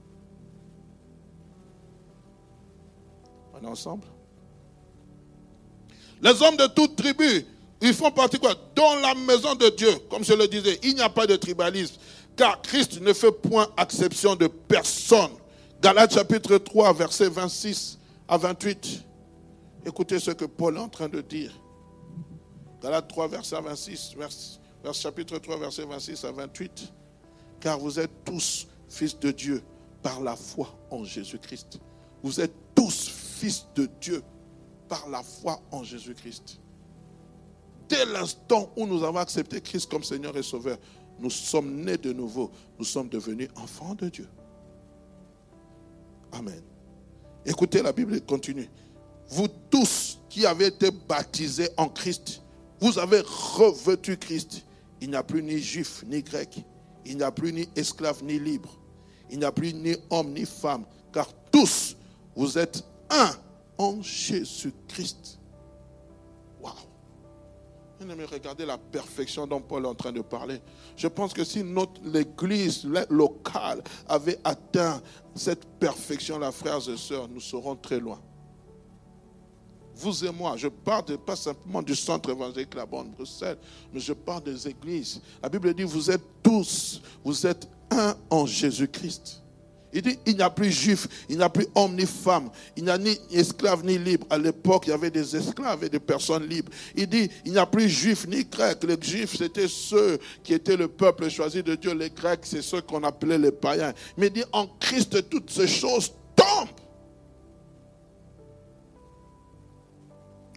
On 3.54 3.64
est 3.64 3.70
ensemble? 3.70 4.06
Les 6.22 6.42
hommes 6.42 6.58
de 6.58 6.68
toute 6.68 6.96
tribu, 6.96 7.46
ils 7.82 7.94
font 7.94 8.12
partie 8.12 8.40
quoi? 8.40 8.54
Dans 8.76 8.96
la 8.96 9.14
maison 9.16 9.56
de 9.56 9.70
Dieu, 9.70 9.92
comme 10.10 10.24
je 10.24 10.34
le 10.34 10.48
disais, 10.48 10.80
il 10.84 10.96
n'y 10.96 11.02
a 11.02 11.10
pas 11.10 11.26
de 11.26 11.36
tribalisme, 11.36 11.96
car 12.36 12.62
Christ 12.62 13.00
ne 13.02 13.14
fait 13.14 13.32
point 13.32 13.68
exception 13.78 14.36
de 14.36 14.48
personne. 14.48 15.32
Galates 15.82 16.14
chapitre 16.14 16.58
3, 16.58 16.94
verset 16.94 17.30
26 17.30 18.00
à 18.28 18.38
28. 18.38 19.04
Écoutez 19.86 20.20
ce 20.20 20.32
que 20.32 20.46
Paul 20.46 20.76
est 20.76 20.80
en 20.80 20.90
train 20.90 21.08
de 21.08 21.22
dire. 21.22 21.52
Galates 22.82 23.08
3, 23.08 23.28
verset 23.30 23.62
26, 23.62 24.16
vers, 24.18 24.94
chapitre 24.94 25.38
3, 25.38 25.58
verset 25.58 25.86
26 25.86 26.26
à 26.26 26.32
28. 26.32 26.94
Car 27.62 27.80
vous 27.80 28.00
êtes 28.00 28.12
tous 28.26 28.68
fils 28.90 29.18
de 29.20 29.32
Dieu 29.32 29.64
par 30.02 30.22
la 30.22 30.36
foi 30.36 30.68
en 30.90 31.04
Jésus-Christ. 31.04 31.80
Vous 32.24 32.42
êtes 32.42 32.54
tous 32.76 33.10
fils 33.10 33.66
de 33.76 33.90
Dieu 34.02 34.22
par 34.90 35.08
la 35.08 35.24
foi 35.24 35.62
en 35.72 35.84
Jésus-Christ. 35.84 36.60
Dès 37.88 38.06
l'instant 38.06 38.72
où 38.76 38.86
nous 38.86 39.04
avons 39.04 39.20
accepté 39.20 39.62
Christ 39.62 39.90
comme 39.90 40.04
Seigneur 40.04 40.36
et 40.36 40.44
Sauveur, 40.44 40.78
nous 41.20 41.30
sommes 41.30 41.82
nés 41.82 41.98
de 41.98 42.12
nouveau. 42.12 42.52
Nous 42.78 42.86
sommes 42.86 43.10
devenus 43.10 43.50
enfants 43.56 43.96
de 43.96 44.10
Dieu. 44.10 44.28
Amen. 46.32 46.62
Écoutez, 47.46 47.82
la 47.82 47.92
Bible 47.92 48.22
continue. 48.22 48.70
Vous 49.30 49.48
tous 49.70 50.20
qui 50.30 50.46
avez 50.46 50.68
été 50.68 50.92
baptisés 50.92 51.70
en 51.78 51.88
Christ, 51.88 52.42
Vous 52.82 52.98
avez 52.98 53.22
revêtu 53.22 54.18
Christ. 54.18 54.66
Il 55.02 55.10
n'y 55.10 55.16
a 55.16 55.24
plus 55.24 55.44
ni 55.44 55.60
juif 55.60 56.04
ni 56.08 56.22
grec. 56.24 56.64
Il 57.06 57.18
n'y 57.18 57.24
a 57.24 57.32
plus 57.32 57.52
ni 57.52 57.68
esclave 57.76 58.24
ni 58.24 58.40
libre. 58.40 58.70
Il 59.30 59.40
n'y 59.40 59.46
a 59.46 59.52
plus 59.52 59.74
ni 59.74 59.96
homme 60.10 60.34
ni 60.34 60.46
femme. 60.46 60.86
Car 61.12 61.28
tous, 61.52 61.96
vous 62.36 62.58
êtes 62.58 62.84
un 63.10 63.32
en 63.80 64.00
Jésus-Christ. 64.02 65.40
Waouh! 66.62 66.76
Regardez 68.32 68.66
la 68.66 68.78
perfection 68.78 69.48
dont 69.48 69.60
Paul 69.60 69.86
est 69.86 69.88
en 69.88 69.96
train 69.96 70.12
de 70.12 70.22
parler. 70.22 70.62
Je 70.96 71.08
pense 71.08 71.34
que 71.34 71.44
si 71.44 71.64
notre 71.64 72.00
l'église 72.04 72.88
locale 73.10 73.82
avait 74.08 74.40
atteint 74.44 75.02
cette 75.34 75.66
perfection, 75.80 76.38
là, 76.38 76.52
frères 76.52 76.88
et 76.88 76.98
sœurs, 76.98 77.28
nous 77.28 77.42
serons 77.42 77.76
très 77.76 78.00
loin 78.00 78.22
vous 80.00 80.26
et 80.26 80.32
moi, 80.32 80.56
je 80.56 80.68
parle 80.68 81.18
pas 81.18 81.36
simplement 81.36 81.82
du 81.82 81.96
centre 81.96 82.30
évangélique 82.30 82.74
là-bas 82.74 83.00
en 83.00 83.06
Bruxelles, 83.06 83.58
mais 83.94 84.00
je 84.00 84.14
parle 84.14 84.44
des 84.44 84.68
églises. 84.68 85.22
La 85.42 85.50
Bible 85.50 85.74
dit, 85.74 85.84
vous 85.84 86.10
êtes 86.10 86.24
tous, 86.42 87.02
vous 87.24 87.46
êtes 87.46 87.68
un 87.92 88.16
en 88.30 88.46
Jésus-Christ. 88.46 89.44
Il 89.92 90.04
dit, 90.04 90.20
il 90.28 90.36
n'y 90.36 90.42
a 90.44 90.50
plus 90.52 90.72
juif, 90.72 91.08
il 91.30 91.38
n'y 91.38 91.44
a 91.44 91.50
plus 91.50 91.68
homme 91.74 91.96
ni 91.96 92.06
femme, 92.06 92.52
il 92.78 92.84
n'y 92.84 92.92
a 92.92 92.98
ni 92.98 93.18
esclave 93.32 93.84
ni 93.84 93.98
libre. 93.98 94.28
À 94.30 94.38
l'époque, 94.38 94.84
il 94.86 94.92
y 94.92 94.94
avait 94.94 95.10
des 95.10 95.36
esclaves 95.36 95.84
et 95.84 95.90
des 95.90 96.00
personnes 96.00 96.46
libres. 96.46 96.72
Il 96.96 97.08
dit, 97.08 97.28
il 97.44 97.54
n'y 97.54 97.58
a 97.58 97.66
plus 97.66 97.90
juif 97.90 98.28
ni 98.28 98.46
grec. 98.46 98.84
Les 98.84 99.02
juifs, 99.02 99.36
c'était 99.36 99.68
ceux 99.68 100.20
qui 100.44 100.54
étaient 100.54 100.78
le 100.78 100.88
peuple 100.88 101.28
choisi 101.30 101.64
de 101.64 101.74
Dieu. 101.74 101.94
Les 101.94 102.12
grecs, 102.12 102.42
c'est 102.44 102.62
ceux 102.62 102.82
qu'on 102.82 103.04
appelait 103.04 103.40
les 103.40 103.52
païens. 103.52 103.94
Mais 104.16 104.28
il 104.28 104.34
dit, 104.34 104.44
en 104.52 104.68
Christ, 104.80 105.28
toutes 105.28 105.50
ces 105.50 105.68
choses 105.68 106.14
tombent. 106.36 106.70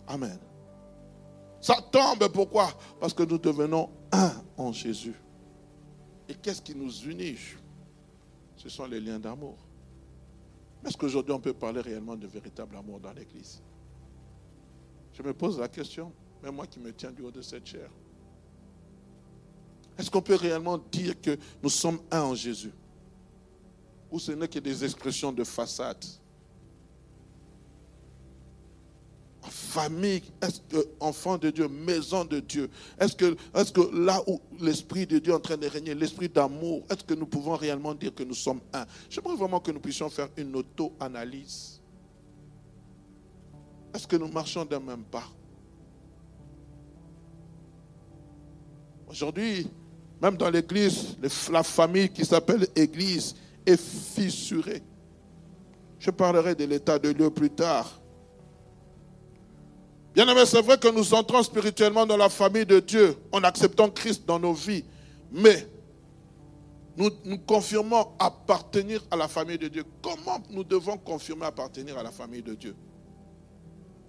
Amen. 0.06 0.38
Ça 1.58 1.76
tombe, 1.90 2.28
pourquoi? 2.28 2.70
Parce 3.00 3.14
que 3.14 3.22
nous 3.22 3.38
devenons 3.38 3.88
un 4.10 4.32
en 4.58 4.72
Jésus. 4.72 5.14
Et 6.28 6.34
qu'est-ce 6.34 6.60
qui 6.60 6.74
nous 6.74 6.92
unit? 7.04 7.38
Ce 8.62 8.68
sont 8.68 8.86
les 8.86 9.00
liens 9.00 9.18
d'amour. 9.18 9.58
Est-ce 10.86 10.96
qu'aujourd'hui 10.96 11.32
on 11.32 11.40
peut 11.40 11.52
parler 11.52 11.80
réellement 11.80 12.14
de 12.14 12.28
véritable 12.28 12.76
amour 12.76 13.00
dans 13.00 13.12
l'Église? 13.12 13.60
Je 15.12 15.20
me 15.20 15.34
pose 15.34 15.58
la 15.58 15.66
question, 15.66 16.12
même 16.40 16.54
moi 16.54 16.68
qui 16.68 16.78
me 16.78 16.92
tiens 16.92 17.10
du 17.10 17.22
haut 17.22 17.32
de 17.32 17.42
cette 17.42 17.66
chair. 17.66 17.90
Est-ce 19.98 20.08
qu'on 20.08 20.22
peut 20.22 20.36
réellement 20.36 20.78
dire 20.78 21.20
que 21.20 21.36
nous 21.60 21.70
sommes 21.70 21.98
un 22.08 22.22
en 22.22 22.34
Jésus? 22.36 22.72
Ou 24.12 24.20
ce 24.20 24.30
n'est 24.30 24.46
que 24.46 24.60
des 24.60 24.84
expressions 24.84 25.32
de 25.32 25.42
façade? 25.42 26.04
Famille, 29.52 30.22
est-ce 30.40 30.60
que 30.68 30.88
enfant 30.98 31.38
de 31.38 31.50
Dieu, 31.50 31.68
maison 31.68 32.24
de 32.24 32.40
Dieu, 32.40 32.68
est-ce 32.98 33.14
que, 33.14 33.36
est 33.54 33.72
que 33.72 33.80
là 33.94 34.20
où 34.26 34.40
l'Esprit 34.60 35.06
de 35.06 35.18
Dieu 35.18 35.32
est 35.32 35.36
en 35.36 35.40
train 35.40 35.56
de 35.56 35.66
régner, 35.66 35.94
l'Esprit 35.94 36.28
d'amour, 36.28 36.82
est-ce 36.90 37.04
que 37.04 37.14
nous 37.14 37.26
pouvons 37.26 37.54
réellement 37.54 37.94
dire 37.94 38.14
que 38.14 38.22
nous 38.22 38.34
sommes 38.34 38.60
un? 38.72 38.84
J'aimerais 39.08 39.36
vraiment 39.36 39.60
que 39.60 39.70
nous 39.70 39.80
puissions 39.80 40.10
faire 40.10 40.28
une 40.36 40.56
auto-analyse. 40.56 41.80
Est-ce 43.94 44.06
que 44.06 44.16
nous 44.16 44.28
marchons 44.28 44.64
d'un 44.64 44.80
même 44.80 45.04
pas? 45.04 45.28
Aujourd'hui, 49.06 49.68
même 50.20 50.36
dans 50.36 50.48
l'église, 50.48 51.16
la 51.50 51.62
famille 51.62 52.08
qui 52.08 52.24
s'appelle 52.24 52.66
église 52.74 53.34
est 53.66 53.80
fissurée. 53.80 54.82
Je 55.98 56.10
parlerai 56.10 56.54
de 56.54 56.64
l'état 56.64 56.98
de 56.98 57.12
Dieu 57.12 57.30
plus 57.30 57.50
tard. 57.50 58.01
Bien 60.14 60.28
aimé, 60.28 60.44
c'est 60.44 60.60
vrai 60.60 60.78
que 60.78 60.88
nous 60.88 61.14
entrons 61.14 61.42
spirituellement 61.42 62.04
dans 62.04 62.18
la 62.18 62.28
famille 62.28 62.66
de 62.66 62.80
Dieu 62.80 63.16
en 63.32 63.42
acceptant 63.44 63.88
Christ 63.88 64.24
dans 64.26 64.38
nos 64.38 64.52
vies. 64.52 64.84
Mais 65.30 65.66
nous, 66.96 67.10
nous 67.24 67.38
confirmons 67.38 68.08
appartenir 68.18 69.02
à 69.10 69.16
la 69.16 69.26
famille 69.26 69.56
de 69.56 69.68
Dieu. 69.68 69.84
Comment 70.02 70.42
nous 70.50 70.64
devons 70.64 70.98
confirmer 70.98 71.46
appartenir 71.46 71.96
à 71.96 72.02
la 72.02 72.10
famille 72.10 72.42
de 72.42 72.54
Dieu? 72.54 72.76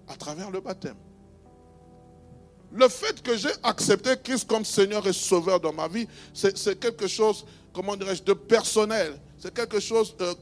À 0.06 0.16
travers 0.16 0.50
le 0.50 0.60
baptême. 0.60 0.96
Le 2.70 2.88
fait 2.88 3.22
que 3.22 3.36
j'ai 3.36 3.52
accepté 3.62 4.10
Christ 4.22 4.46
comme 4.46 4.64
Seigneur 4.64 5.06
et 5.06 5.12
Sauveur 5.12 5.58
dans 5.58 5.72
ma 5.72 5.88
vie, 5.88 6.06
c'est 6.34 6.78
quelque 6.78 7.06
chose, 7.06 7.46
comment 7.72 7.96
dirais-je, 7.96 8.22
de 8.22 8.34
personnel. 8.34 9.18
C'est 9.38 9.54
quelque 9.54 9.80
chose, 9.80 10.14
euh, 10.20 10.34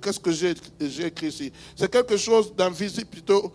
qu'est-ce 0.00 0.20
que 0.20 0.30
j'ai 0.30 0.54
écrit 1.04 1.26
ici? 1.26 1.52
C'est 1.76 1.90
quelque 1.90 2.16
chose 2.16 2.54
d'invisible 2.54 3.10
plutôt 3.10 3.52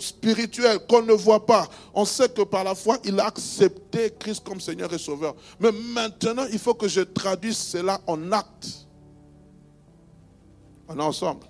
spirituel 0.00 0.78
qu'on 0.88 1.02
ne 1.02 1.12
voit 1.12 1.44
pas. 1.44 1.68
On 1.94 2.04
sait 2.04 2.28
que 2.28 2.42
par 2.42 2.64
la 2.64 2.74
foi, 2.74 2.98
il 3.04 3.18
a 3.20 3.26
accepté 3.26 4.12
Christ 4.18 4.44
comme 4.44 4.60
Seigneur 4.60 4.92
et 4.92 4.98
Sauveur. 4.98 5.34
Mais 5.60 5.72
maintenant, 5.72 6.46
il 6.52 6.58
faut 6.58 6.74
que 6.74 6.88
je 6.88 7.00
traduise 7.00 7.56
cela 7.56 8.00
en 8.06 8.32
acte. 8.32 8.86
On 10.88 10.98
est 10.98 11.02
ensemble. 11.02 11.46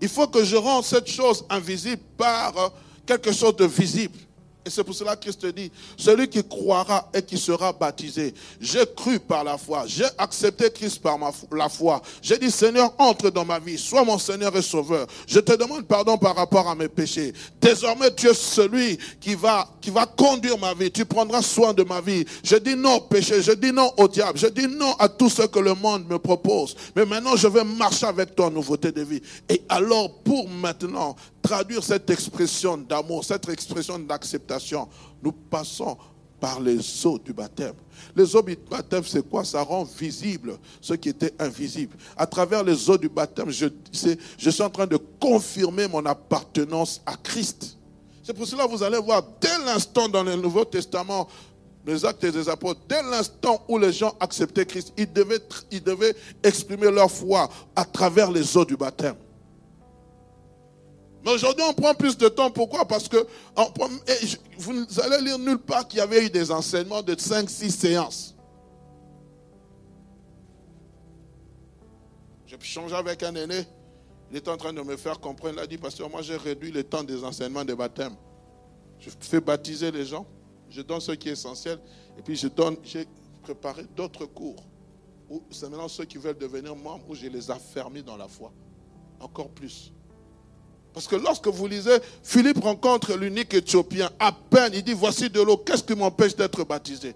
Il 0.00 0.08
faut 0.08 0.26
que 0.26 0.44
je 0.44 0.56
rende 0.56 0.84
cette 0.84 1.08
chose 1.08 1.44
invisible 1.48 2.02
par 2.16 2.72
quelque 3.06 3.32
chose 3.32 3.56
de 3.56 3.64
visible. 3.64 4.18
Et 4.66 4.70
c'est 4.70 4.82
pour 4.82 4.96
cela 4.96 5.14
que 5.14 5.20
Christ 5.20 5.46
dit, 5.46 5.70
celui 5.96 6.28
qui 6.28 6.42
croira 6.42 7.08
et 7.14 7.22
qui 7.22 7.38
sera 7.38 7.72
baptisé, 7.72 8.34
j'ai 8.60 8.84
cru 8.96 9.20
par 9.20 9.44
la 9.44 9.56
foi, 9.56 9.84
j'ai 9.86 10.06
accepté 10.18 10.68
Christ 10.72 11.00
par 11.00 11.16
la 11.52 11.68
foi. 11.68 12.02
J'ai 12.20 12.36
dit, 12.36 12.50
Seigneur, 12.50 12.92
entre 12.98 13.30
dans 13.30 13.44
ma 13.44 13.60
vie, 13.60 13.78
sois 13.78 14.02
mon 14.02 14.18
Seigneur 14.18 14.56
et 14.56 14.62
Sauveur. 14.62 15.06
Je 15.28 15.38
te 15.38 15.52
demande 15.52 15.86
pardon 15.86 16.18
par 16.18 16.34
rapport 16.34 16.68
à 16.68 16.74
mes 16.74 16.88
péchés. 16.88 17.32
Désormais, 17.60 18.12
tu 18.12 18.26
es 18.26 18.34
celui 18.34 18.98
qui 19.20 19.36
va, 19.36 19.68
qui 19.80 19.90
va 19.90 20.04
conduire 20.04 20.58
ma 20.58 20.74
vie. 20.74 20.90
Tu 20.90 21.04
prendras 21.04 21.42
soin 21.42 21.72
de 21.72 21.84
ma 21.84 22.00
vie. 22.00 22.24
Je 22.42 22.56
dis 22.56 22.74
non 22.74 22.96
au 22.96 23.00
péché, 23.02 23.42
je 23.42 23.52
dis 23.52 23.70
non 23.70 23.92
au 23.96 24.08
diable, 24.08 24.36
je 24.36 24.48
dis 24.48 24.66
non 24.66 24.94
à 24.98 25.08
tout 25.08 25.30
ce 25.30 25.42
que 25.42 25.60
le 25.60 25.74
monde 25.74 26.08
me 26.08 26.18
propose. 26.18 26.74
Mais 26.96 27.06
maintenant, 27.06 27.36
je 27.36 27.46
vais 27.46 27.62
marcher 27.62 28.06
avec 28.06 28.34
toi 28.34 28.46
en 28.46 28.50
nouveauté 28.50 28.90
de 28.90 29.02
vie. 29.02 29.22
Et 29.48 29.62
alors, 29.68 30.12
pour 30.24 30.48
maintenant, 30.48 31.14
traduire 31.46 31.82
cette 31.84 32.10
expression 32.10 32.76
d'amour, 32.76 33.24
cette 33.24 33.48
expression 33.48 33.98
d'acceptation, 34.00 34.88
nous 35.22 35.30
passons 35.30 35.96
par 36.40 36.60
les 36.60 37.06
eaux 37.06 37.18
du 37.18 37.32
baptême. 37.32 37.74
Les 38.14 38.34
eaux 38.34 38.42
du 38.42 38.58
baptême, 38.68 39.04
c'est 39.04 39.26
quoi? 39.26 39.44
Ça 39.44 39.62
rend 39.62 39.84
visible 39.84 40.58
ce 40.80 40.94
qui 40.94 41.08
était 41.08 41.32
invisible. 41.38 41.96
À 42.16 42.26
travers 42.26 42.64
les 42.64 42.90
eaux 42.90 42.98
du 42.98 43.08
baptême, 43.08 43.50
je, 43.50 43.68
suis 44.50 44.62
en 44.62 44.70
train 44.70 44.86
de 44.86 44.98
confirmer 45.20 45.86
mon 45.86 46.04
appartenance 46.04 47.00
à 47.06 47.16
Christ. 47.16 47.78
C'est 48.24 48.34
pour 48.34 48.46
cela 48.46 48.64
que 48.64 48.70
vous 48.70 48.82
allez 48.82 48.98
voir, 48.98 49.22
dès 49.40 49.56
l'instant 49.64 50.08
dans 50.08 50.24
le 50.24 50.34
Nouveau 50.34 50.64
Testament, 50.64 51.28
les 51.86 52.04
actes 52.04 52.26
des 52.26 52.48
apôtres, 52.48 52.80
dès 52.88 53.02
l'instant 53.04 53.64
où 53.68 53.78
les 53.78 53.92
gens 53.92 54.16
acceptaient 54.18 54.66
Christ, 54.66 54.92
ils 54.96 55.12
devaient 55.12 56.16
exprimer 56.42 56.90
leur 56.90 57.08
foi 57.08 57.48
à 57.76 57.84
travers 57.84 58.32
les 58.32 58.56
eaux 58.56 58.64
du 58.64 58.76
baptême. 58.76 59.14
Mais 61.26 61.32
aujourd'hui, 61.32 61.64
on 61.68 61.74
prend 61.74 61.92
plus 61.92 62.16
de 62.16 62.28
temps. 62.28 62.52
Pourquoi? 62.52 62.86
Parce 62.86 63.08
que 63.08 63.26
vous 64.58 65.00
allez 65.02 65.24
lire 65.24 65.40
nulle 65.40 65.58
part 65.58 65.88
qu'il 65.88 65.98
y 65.98 66.00
avait 66.00 66.24
eu 66.24 66.30
des 66.30 66.52
enseignements 66.52 67.02
de 67.02 67.16
5-6 67.16 67.70
séances. 67.70 68.36
J'ai 72.46 72.56
changé 72.60 72.94
avec 72.94 73.24
un 73.24 73.34
aîné. 73.34 73.64
Il 74.30 74.36
était 74.36 74.50
en 74.50 74.56
train 74.56 74.72
de 74.72 74.80
me 74.82 74.96
faire 74.96 75.18
comprendre. 75.18 75.54
Il 75.56 75.60
a 75.60 75.66
dit, 75.66 75.78
pasteur, 75.78 76.08
moi 76.08 76.22
j'ai 76.22 76.36
réduit 76.36 76.70
le 76.70 76.84
temps 76.84 77.02
des 77.02 77.24
enseignements 77.24 77.64
de 77.64 77.74
baptême. 77.74 78.14
Je 79.00 79.10
fais 79.18 79.40
baptiser 79.40 79.90
les 79.90 80.04
gens. 80.04 80.26
Je 80.70 80.80
donne 80.80 81.00
ce 81.00 81.10
qui 81.10 81.28
est 81.28 81.32
essentiel. 81.32 81.80
Et 82.16 82.22
puis 82.22 82.36
je 82.36 82.46
donne, 82.46 82.76
j'ai 82.84 83.04
préparé 83.42 83.82
d'autres 83.96 84.26
cours. 84.26 84.62
C'est 85.50 85.68
maintenant 85.68 85.88
ceux 85.88 86.04
qui 86.04 86.18
veulent 86.18 86.38
devenir 86.38 86.76
membres 86.76 87.04
où 87.08 87.16
je 87.16 87.26
les 87.26 87.50
affermis 87.50 88.04
dans 88.04 88.16
la 88.16 88.28
foi. 88.28 88.52
Encore 89.18 89.48
plus. 89.48 89.92
Parce 90.96 91.08
que 91.08 91.16
lorsque 91.16 91.48
vous 91.48 91.66
lisez, 91.66 91.98
Philippe 92.22 92.64
rencontre 92.64 93.18
l'unique 93.18 93.52
Éthiopien. 93.52 94.08
À 94.18 94.32
peine, 94.32 94.72
il 94.72 94.82
dit, 94.82 94.94
voici 94.94 95.28
de 95.28 95.42
l'eau, 95.42 95.58
qu'est-ce 95.58 95.82
qui 95.82 95.94
m'empêche 95.94 96.34
d'être 96.34 96.64
baptisé? 96.64 97.14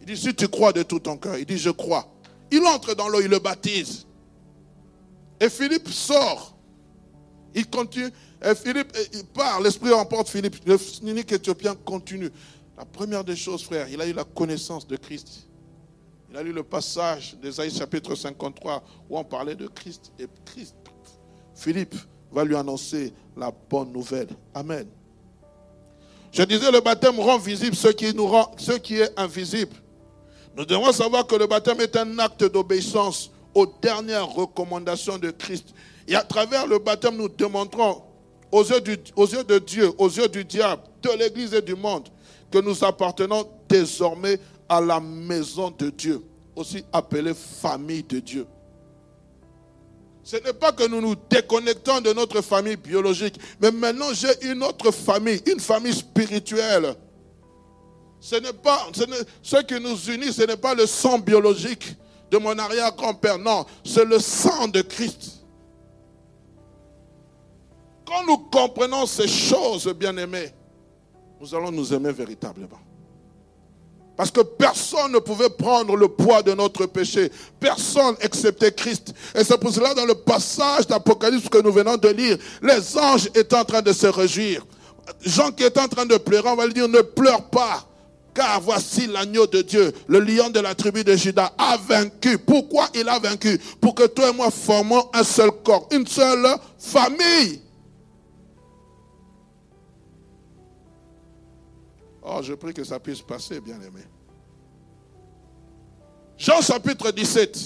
Il 0.00 0.06
dit, 0.06 0.16
si 0.16 0.34
tu 0.34 0.48
crois 0.48 0.72
de 0.72 0.82
tout 0.82 0.98
ton 0.98 1.16
cœur, 1.16 1.38
il 1.38 1.46
dit, 1.46 1.56
je 1.56 1.70
crois. 1.70 2.12
Il 2.50 2.64
entre 2.64 2.92
dans 2.96 3.06
l'eau, 3.06 3.20
il 3.20 3.28
le 3.28 3.38
baptise. 3.38 4.04
Et 5.38 5.48
Philippe 5.48 5.86
sort. 5.90 6.56
Il 7.54 7.70
continue. 7.70 8.10
Et 8.44 8.54
Philippe, 8.56 8.92
il 9.12 9.24
part, 9.26 9.60
l'Esprit 9.60 9.92
emporte 9.92 10.28
Philippe. 10.28 10.56
L'unique 11.00 11.30
Éthiopien 11.30 11.76
continue. 11.84 12.32
La 12.76 12.84
première 12.84 13.22
des 13.22 13.36
choses, 13.36 13.62
frère, 13.62 13.88
il 13.88 14.00
a 14.00 14.08
eu 14.08 14.12
la 14.12 14.24
connaissance 14.24 14.88
de 14.88 14.96
Christ. 14.96 15.46
Il 16.30 16.36
a 16.36 16.42
lu 16.42 16.52
le 16.52 16.64
passage 16.64 17.36
d'Ésaïe 17.40 17.70
chapitre 17.70 18.16
53 18.16 18.82
où 19.08 19.16
on 19.16 19.22
parlait 19.22 19.54
de 19.54 19.68
Christ. 19.68 20.10
Et 20.18 20.26
Christ, 20.44 20.74
Philippe, 21.54 21.94
va 22.34 22.44
lui 22.44 22.56
annoncer 22.56 23.12
la 23.36 23.52
bonne 23.70 23.92
nouvelle. 23.92 24.28
Amen. 24.54 24.86
Je 26.32 26.42
disais, 26.42 26.70
le 26.72 26.80
baptême 26.80 27.18
rend 27.20 27.38
visible 27.38 27.76
ce 27.76 27.88
qui, 27.88 28.96
est 28.96 29.12
invisible. 29.16 29.76
Nous 30.56 30.64
devons 30.64 30.92
savoir 30.92 31.26
que 31.26 31.36
le 31.36 31.46
baptême 31.46 31.80
est 31.80 31.96
un 31.96 32.18
acte 32.18 32.44
d'obéissance 32.44 33.30
aux 33.54 33.66
dernières 33.66 34.28
recommandations 34.28 35.16
de 35.16 35.30
Christ. 35.30 35.68
Et 36.08 36.16
à 36.16 36.22
travers 36.22 36.66
le 36.66 36.78
baptême, 36.78 37.16
nous 37.16 37.28
yeux, 38.64 38.82
aux 39.14 39.26
yeux 39.26 39.44
de 39.44 39.58
Dieu, 39.58 39.92
aux 39.96 40.08
yeux 40.08 40.28
du 40.28 40.44
diable, 40.44 40.82
de 41.02 41.10
l'Église 41.18 41.54
et 41.54 41.62
du 41.62 41.76
monde, 41.76 42.08
que 42.50 42.58
nous 42.58 42.84
appartenons 42.84 43.48
désormais 43.68 44.40
à 44.68 44.80
la 44.80 44.98
maison 44.98 45.72
de 45.76 45.90
Dieu, 45.90 46.20
aussi 46.56 46.84
appelée 46.92 47.34
famille 47.34 48.02
de 48.02 48.18
Dieu. 48.18 48.46
Ce 50.24 50.36
n'est 50.36 50.54
pas 50.54 50.72
que 50.72 50.88
nous 50.88 51.02
nous 51.02 51.14
déconnectons 51.14 52.00
de 52.00 52.14
notre 52.14 52.40
famille 52.40 52.76
biologique, 52.76 53.38
mais 53.60 53.70
maintenant 53.70 54.12
j'ai 54.14 54.50
une 54.50 54.62
autre 54.62 54.90
famille, 54.90 55.40
une 55.46 55.60
famille 55.60 55.92
spirituelle. 55.92 56.94
Ce 58.20 58.36
n'est 58.36 58.54
pas, 58.54 58.88
ce 59.42 59.56
qui 59.62 59.78
nous 59.78 59.96
unit, 60.10 60.32
ce 60.32 60.42
n'est 60.42 60.56
pas 60.56 60.74
le 60.74 60.86
sang 60.86 61.18
biologique 61.18 61.94
de 62.30 62.38
mon 62.38 62.58
arrière-grand-père, 62.58 63.38
non, 63.38 63.66
c'est 63.84 64.06
le 64.06 64.18
sang 64.18 64.66
de 64.66 64.80
Christ. 64.80 65.44
Quand 68.06 68.24
nous 68.26 68.38
comprenons 68.50 69.04
ces 69.04 69.28
choses, 69.28 69.86
bien-aimés, 69.92 70.50
nous 71.38 71.54
allons 71.54 71.70
nous 71.70 71.92
aimer 71.92 72.12
véritablement. 72.12 72.80
Parce 74.16 74.30
que 74.30 74.40
personne 74.40 75.12
ne 75.12 75.18
pouvait 75.18 75.50
prendre 75.50 75.96
le 75.96 76.06
poids 76.06 76.42
de 76.42 76.52
notre 76.52 76.86
péché. 76.86 77.32
Personne 77.58 78.14
excepté 78.20 78.70
Christ. 78.70 79.12
Et 79.34 79.42
c'est 79.42 79.58
pour 79.58 79.72
cela 79.72 79.92
dans 79.92 80.06
le 80.06 80.14
passage 80.14 80.86
d'Apocalypse 80.86 81.48
que 81.48 81.58
nous 81.58 81.72
venons 81.72 81.96
de 81.96 82.08
lire, 82.08 82.38
les 82.62 82.96
anges 82.96 83.26
étaient 83.34 83.56
en 83.56 83.64
train 83.64 83.82
de 83.82 83.92
se 83.92 84.06
réjouir. 84.06 84.64
Jean 85.20 85.50
qui 85.50 85.64
est 85.64 85.76
en 85.78 85.88
train 85.88 86.06
de 86.06 86.16
pleurer, 86.16 86.48
on 86.48 86.56
va 86.56 86.66
lui 86.66 86.74
dire, 86.74 86.88
ne 86.88 87.00
pleure 87.00 87.44
pas. 87.50 87.86
Car 88.34 88.60
voici 88.60 89.06
l'agneau 89.06 89.46
de 89.46 89.62
Dieu, 89.62 89.92
le 90.08 90.18
lion 90.18 90.50
de 90.50 90.58
la 90.60 90.74
tribu 90.74 91.04
de 91.04 91.14
Judas, 91.14 91.52
a 91.56 91.76
vaincu. 91.76 92.38
Pourquoi 92.38 92.88
il 92.94 93.08
a 93.08 93.18
vaincu? 93.18 93.60
Pour 93.80 93.94
que 93.94 94.06
toi 94.06 94.30
et 94.30 94.32
moi 94.32 94.50
formons 94.50 95.08
un 95.12 95.22
seul 95.22 95.50
corps, 95.64 95.88
une 95.92 96.06
seule 96.06 96.46
famille. 96.78 97.63
Oh, 102.24 102.40
je 102.42 102.54
prie 102.54 102.72
que 102.72 102.82
ça 102.82 102.98
puisse 102.98 103.20
passer, 103.20 103.60
bien-aimé. 103.60 104.00
Jean 106.38 106.60
chapitre 106.62 107.10
17. 107.10 107.58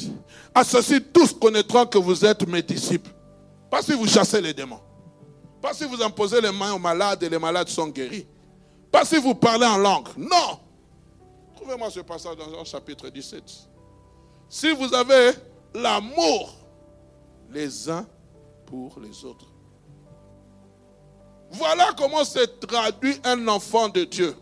À 0.55 0.65
ceci, 0.65 1.01
tous 1.01 1.33
connaîtront 1.33 1.87
que 1.87 1.99
vous 1.99 2.25
êtes 2.25 2.47
mes 2.47 2.63
disciples. 2.63 3.11
Pas 3.71 3.83
si 3.83 3.93
vous 3.93 4.07
chassez 4.07 4.41
les 4.41 4.53
démons. 4.53 4.81
Pas 5.63 5.73
si 5.73 5.85
vous 5.85 6.03
imposez 6.03 6.41
les 6.41 6.51
mains 6.51 6.73
aux 6.73 6.79
malades 6.79 7.23
et 7.23 7.29
les 7.29 7.39
malades 7.39 7.69
sont 7.69 7.89
guéris. 7.89 8.27
Pas 8.91 9.05
si 9.05 9.17
vous 9.17 9.35
parlez 9.35 9.67
en 9.67 9.79
langue. 9.79 10.09
Non. 10.17 10.59
Trouvez-moi 11.57 11.91
ce 11.91 12.01
passage 12.01 12.37
dans 12.37 12.51
Jean 12.51 12.65
chapitre 12.65 13.09
17. 13.09 13.43
Si 14.49 14.73
vous 14.73 14.93
avez 14.93 15.33
l'amour 15.75 16.55
les 17.51 17.89
uns 17.89 18.07
pour 18.67 18.99
les 19.01 19.25
autres. 19.25 19.47
Voilà 21.51 21.93
comment 21.97 22.25
se 22.25 22.45
traduit 22.45 23.21
un 23.25 23.49
enfant 23.49 23.89
de 23.89 24.05
Dieu. 24.05 24.35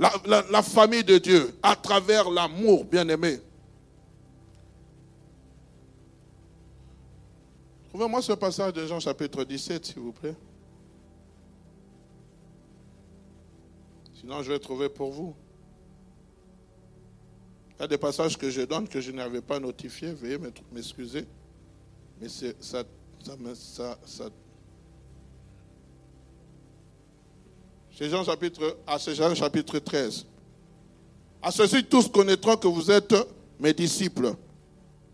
La, 0.00 0.62
famille 0.62 1.04
de 1.04 1.18
Dieu 1.18 1.54
à 1.62 1.76
travers 1.76 2.30
l'amour, 2.30 2.84
bien-aimé. 2.84 3.38
Trouvez-moi 7.90 8.22
ce 8.22 8.32
passage 8.32 8.72
de 8.72 8.86
Jean 8.86 9.00
chapitre 9.00 9.44
17, 9.44 9.84
s'il 9.84 9.98
vous 9.98 10.12
plaît. 10.12 10.36
Sinon, 14.14 14.42
je 14.42 14.52
vais 14.52 14.58
trouver 14.58 14.88
pour 14.88 15.10
vous. 15.10 15.34
Il 17.76 17.82
y 17.82 17.84
a 17.84 17.88
des 17.88 17.98
passages 17.98 18.38
que 18.38 18.50
je 18.50 18.62
donne 18.62 18.88
que 18.88 19.00
je 19.00 19.10
n'avais 19.10 19.40
pas 19.40 19.58
notifiés. 19.58 20.12
Veuillez 20.12 20.38
m'excuser. 20.72 21.26
Mais 22.20 22.28
ça, 22.28 22.46
ça, 22.60 22.84
ça, 23.54 23.98
ça 24.04 24.24
C'est 28.00 28.08
Jean 28.08 28.24
chapitre, 28.24 28.78
à 28.86 28.96
Jean 28.96 29.34
chapitre 29.34 29.78
13. 29.78 30.24
À 31.42 31.50
ceci, 31.50 31.84
tous 31.84 32.08
connaîtront 32.08 32.56
que 32.56 32.66
vous 32.66 32.90
êtes 32.90 33.14
mes 33.58 33.74
disciples. 33.74 34.32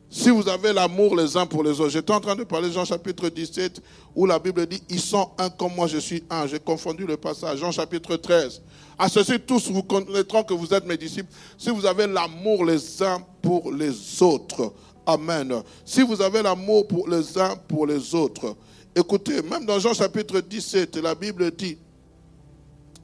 Si 0.09 0.31
vous 0.31 0.49
avez 0.49 0.73
l'amour 0.73 1.17
les 1.17 1.37
uns 1.37 1.47
pour 1.47 1.65
les 1.65 1.81
autres. 1.81 1.89
J'étais 1.91 2.13
en 2.13 2.21
train 2.21 2.37
de 2.37 2.45
parler 2.45 2.69
de 2.69 2.75
Jean 2.75 2.85
chapitre 2.85 3.29
17 3.29 3.83
où 4.15 4.25
la 4.25 4.39
Bible 4.39 4.65
dit 4.69 4.81
Ils 4.89 5.01
sont 5.01 5.33
un 5.37 5.51
comme 5.51 5.75
moi, 5.75 5.89
je 5.89 5.99
suis 5.99 6.23
un. 6.31 6.47
J'ai 6.47 6.61
confondu 6.61 7.05
le 7.05 7.17
passage. 7.17 7.59
Jean 7.59 7.73
chapitre 7.73 8.15
13. 8.15 8.63
À 8.97 9.09
ceci, 9.09 9.41
tous 9.41 9.69
vous 9.69 9.83
connaîtront 9.83 10.45
que 10.45 10.55
vous 10.55 10.73
êtes 10.73 10.87
mes 10.87 10.97
disciples. 10.97 11.33
Si 11.59 11.71
vous 11.71 11.85
avez 11.87 12.07
l'amour 12.07 12.65
les 12.65 13.03
uns 13.03 13.21
pour 13.43 13.73
les 13.73 14.23
autres. 14.23 14.73
Amen. 15.05 15.61
Si 15.85 16.03
vous 16.03 16.23
avez 16.23 16.41
l'amour 16.41 16.87
pour 16.87 17.09
les 17.09 17.37
uns 17.37 17.57
pour 17.67 17.85
les 17.85 18.15
autres. 18.15 18.55
Écoutez, 18.95 19.43
même 19.43 19.67
dans 19.67 19.81
Jean 19.81 19.93
chapitre 19.93 20.41
17, 20.41 20.99
la 20.99 21.17
Bible 21.17 21.51
dit 21.51 21.79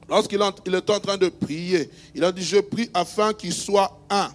Lorsqu'il 0.09 0.41
est 0.41 0.89
en 0.89 0.99
train 0.99 1.17
de 1.17 1.29
prier, 1.29 1.89
il 2.13 2.23
a 2.23 2.31
dit, 2.31 2.43
je 2.43 2.57
prie 2.57 2.89
afin 2.93 3.33
qu'il 3.33 3.53
soit 3.53 3.99
un. 4.09 4.29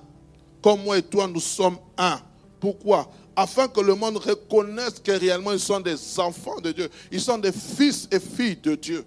Comme 0.63 0.83
moi 0.83 0.99
et 0.99 1.03
toi, 1.03 1.27
nous 1.29 1.41
sommes 1.41 1.79
un. 1.97 2.21
Pourquoi? 2.59 3.11
Afin 3.37 3.69
que 3.69 3.81
le 3.81 3.95
monde 3.95 4.17
reconnaisse 4.17 4.99
que 4.99 5.13
réellement 5.13 5.53
ils 5.53 5.61
sont 5.61 5.79
des 5.79 6.19
enfants 6.19 6.61
de 6.61 6.73
Dieu. 6.73 6.91
Ils 7.13 7.21
sont 7.21 7.39
des 7.39 7.53
fils 7.53 8.09
et 8.11 8.19
filles 8.19 8.57
de 8.57 8.75
Dieu. 8.75 9.05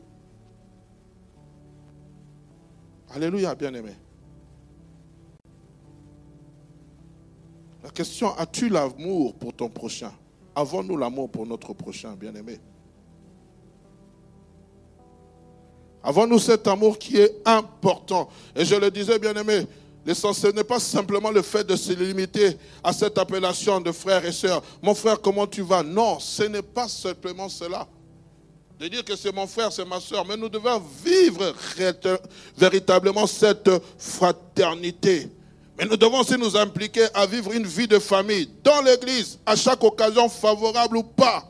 Alléluia, 3.10 3.54
bien-aimé. 3.54 3.92
La 7.84 7.90
question, 7.90 8.34
as-tu 8.38 8.70
l'amour 8.70 9.34
pour 9.36 9.54
ton 9.54 9.68
prochain? 9.68 10.14
Avons-nous 10.56 10.96
l'amour 10.96 11.30
pour 11.30 11.46
notre 11.46 11.74
prochain, 11.74 12.16
bien-aimé? 12.16 12.60
Avons-nous 16.04 16.40
cet 16.40 16.68
amour 16.68 16.98
qui 16.98 17.18
est 17.18 17.36
important? 17.46 18.30
Et 18.56 18.66
je 18.66 18.76
le 18.76 18.90
disais, 18.90 19.20
bien 19.20 19.36
aimé, 19.36 19.68
l'essentiel 20.06 20.54
n'est 20.56 20.64
pas 20.64 20.80
simplement 20.80 21.30
le 21.30 21.42
fait 21.42 21.64
de 21.64 21.76
se 21.76 21.94
limiter 21.94 22.58
à 22.84 22.92
cette 22.92 23.18
appellation 23.18 23.80
de 23.80 23.92
frère 23.92 24.26
et 24.26 24.32
sœur. 24.32 24.64
Mon 24.82 24.96
frère, 24.96 25.22
comment 25.22 25.46
tu 25.46 25.62
vas? 25.62 25.84
Non, 25.84 26.20
ce 26.20 26.44
n'est 26.44 26.64
pas 26.64 26.88
simplement 26.88 27.50
cela. 27.50 27.88
De 28.80 28.88
dire 28.88 29.06
que 29.06 29.16
c'est 29.16 29.32
mon 29.32 29.46
frère, 29.46 29.72
c'est 29.72 29.86
ma 29.86 30.00
soeur, 30.00 30.26
mais 30.26 30.36
nous 30.36 30.50
devons 30.50 30.82
vivre 31.06 31.54
véritablement 32.58 33.28
cette 33.28 33.70
fraternité. 34.00 35.30
Mais 35.78 35.86
nous 35.86 35.98
devons 35.98 36.22
aussi 36.22 36.36
nous 36.36 36.58
impliquer 36.58 37.06
à 37.14 37.28
vivre 37.28 37.52
une 37.52 37.68
vie 37.68 37.88
de 37.88 38.00
famille 38.00 38.50
dans 38.64 38.82
l'église, 38.82 39.38
à 39.46 39.56
chaque 39.56 39.84
occasion 39.84 40.28
favorable 40.30 40.98
ou 40.98 41.04
pas. 41.04 41.48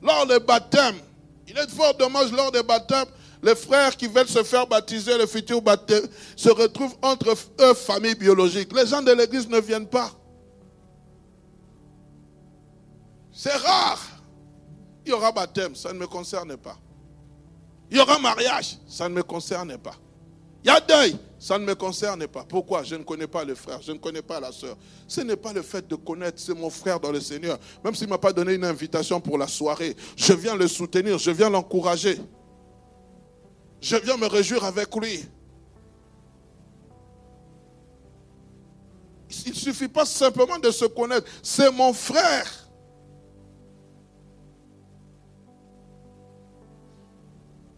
Lors 0.00 0.26
des 0.26 0.40
baptêmes, 0.40 0.96
il 1.46 1.58
est 1.58 1.70
fort 1.70 1.94
dommage 1.94 2.32
lors 2.32 2.50
des 2.50 2.62
baptêmes 2.62 3.04
les 3.42 3.54
frères 3.56 3.96
qui 3.96 4.06
veulent 4.06 4.28
se 4.28 4.42
faire 4.42 4.66
baptiser, 4.66 5.18
le 5.18 5.26
futur 5.26 5.60
baptême, 5.60 6.06
se 6.36 6.48
retrouvent 6.48 6.96
entre 7.02 7.34
eux, 7.60 7.74
famille 7.74 8.14
biologique. 8.14 8.72
Les 8.74 8.86
gens 8.86 9.02
de 9.02 9.12
l'église 9.12 9.48
ne 9.48 9.60
viennent 9.60 9.88
pas. 9.88 10.10
C'est 13.32 13.56
rare. 13.56 14.00
Il 15.04 15.10
y 15.10 15.12
aura 15.12 15.32
baptême, 15.32 15.74
ça 15.74 15.92
ne 15.92 15.98
me 15.98 16.06
concerne 16.06 16.56
pas. 16.56 16.76
Il 17.90 17.96
y 17.96 18.00
aura 18.00 18.18
mariage, 18.18 18.78
ça 18.88 19.08
ne 19.08 19.14
me 19.14 19.22
concerne 19.22 19.76
pas. 19.76 19.96
Il 20.64 20.68
y 20.68 20.70
a 20.70 20.78
deuil, 20.78 21.16
ça 21.40 21.58
ne 21.58 21.64
me 21.64 21.74
concerne 21.74 22.28
pas. 22.28 22.44
Pourquoi? 22.48 22.84
Je 22.84 22.94
ne 22.94 23.02
connais 23.02 23.26
pas 23.26 23.44
le 23.44 23.56
frère, 23.56 23.82
je 23.82 23.90
ne 23.90 23.98
connais 23.98 24.22
pas 24.22 24.38
la 24.38 24.52
soeur. 24.52 24.76
Ce 25.08 25.20
n'est 25.20 25.34
pas 25.34 25.52
le 25.52 25.62
fait 25.62 25.88
de 25.88 25.96
connaître, 25.96 26.40
c'est 26.40 26.54
mon 26.54 26.70
frère 26.70 27.00
dans 27.00 27.10
le 27.10 27.20
Seigneur. 27.20 27.58
Même 27.84 27.96
s'il 27.96 28.06
ne 28.06 28.10
m'a 28.10 28.18
pas 28.18 28.32
donné 28.32 28.54
une 28.54 28.64
invitation 28.64 29.20
pour 29.20 29.36
la 29.36 29.48
soirée, 29.48 29.96
je 30.16 30.32
viens 30.32 30.54
le 30.54 30.68
soutenir, 30.68 31.18
je 31.18 31.32
viens 31.32 31.50
l'encourager. 31.50 32.20
Je 33.82 33.96
viens 33.96 34.16
me 34.16 34.26
réjouir 34.26 34.62
avec 34.64 34.94
lui. 34.94 35.24
Il 39.44 39.50
ne 39.50 39.56
suffit 39.56 39.88
pas 39.88 40.06
simplement 40.06 40.58
de 40.58 40.70
se 40.70 40.84
connaître. 40.84 41.28
C'est 41.42 41.70
mon 41.72 41.92
frère. 41.92 42.70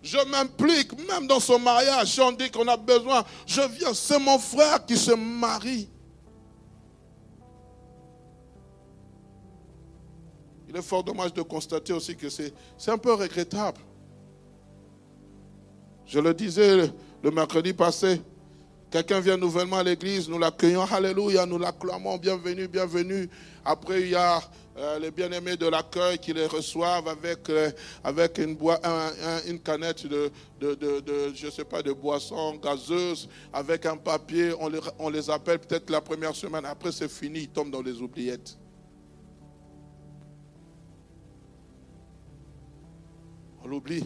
Je 0.02 0.18
m'implique 0.28 0.92
même 1.08 1.26
dans 1.26 1.40
son 1.40 1.58
mariage. 1.58 2.12
Si 2.12 2.20
on 2.20 2.32
dit 2.32 2.50
qu'on 2.50 2.68
a 2.68 2.76
besoin, 2.76 3.24
je 3.46 3.62
viens. 3.62 3.94
C'est 3.94 4.18
mon 4.18 4.38
frère 4.38 4.84
qui 4.84 4.98
se 4.98 5.12
marie. 5.12 5.88
Il 10.68 10.76
est 10.76 10.82
fort 10.82 11.02
dommage 11.02 11.32
de 11.32 11.40
constater 11.40 11.94
aussi 11.94 12.14
que 12.14 12.28
c'est 12.28 12.52
un 12.88 12.98
peu 12.98 13.14
regrettable. 13.14 13.80
Je 16.06 16.18
le 16.18 16.34
disais 16.34 16.92
le 17.22 17.30
mercredi 17.30 17.72
passé. 17.72 18.20
Quelqu'un 18.90 19.18
vient 19.18 19.36
nouvellement 19.36 19.78
à 19.78 19.82
l'église, 19.82 20.28
nous 20.28 20.38
l'accueillons, 20.38 20.84
alléluia, 20.84 21.46
nous 21.46 21.58
l'acclamons, 21.58 22.16
bienvenue, 22.16 22.68
bienvenue. 22.68 23.28
Après, 23.64 24.02
il 24.02 24.10
y 24.10 24.14
a 24.14 24.40
euh, 24.76 25.00
les 25.00 25.10
bien-aimés 25.10 25.56
de 25.56 25.66
l'accueil 25.66 26.18
qui 26.18 26.32
les 26.32 26.46
reçoivent 26.46 27.08
avec, 27.08 27.50
euh, 27.50 27.70
une, 29.48 29.58
canette 29.58 30.06
de 30.06 31.92
boisson 31.92 32.54
gazeuse, 32.62 33.28
avec 33.52 33.86
un 33.86 33.96
papier. 33.96 34.52
On 34.60 34.68
les, 34.68 34.78
on 35.00 35.08
les 35.08 35.28
appelle 35.28 35.58
peut-être 35.58 35.90
la 35.90 36.00
première 36.00 36.36
semaine. 36.36 36.64
Après, 36.64 36.92
c'est 36.92 37.10
fini, 37.10 37.40
ils 37.40 37.48
tombent 37.48 37.72
dans 37.72 37.82
les 37.82 38.00
oubliettes. 38.00 38.56
On 43.64 43.66
l'oublie. 43.66 44.04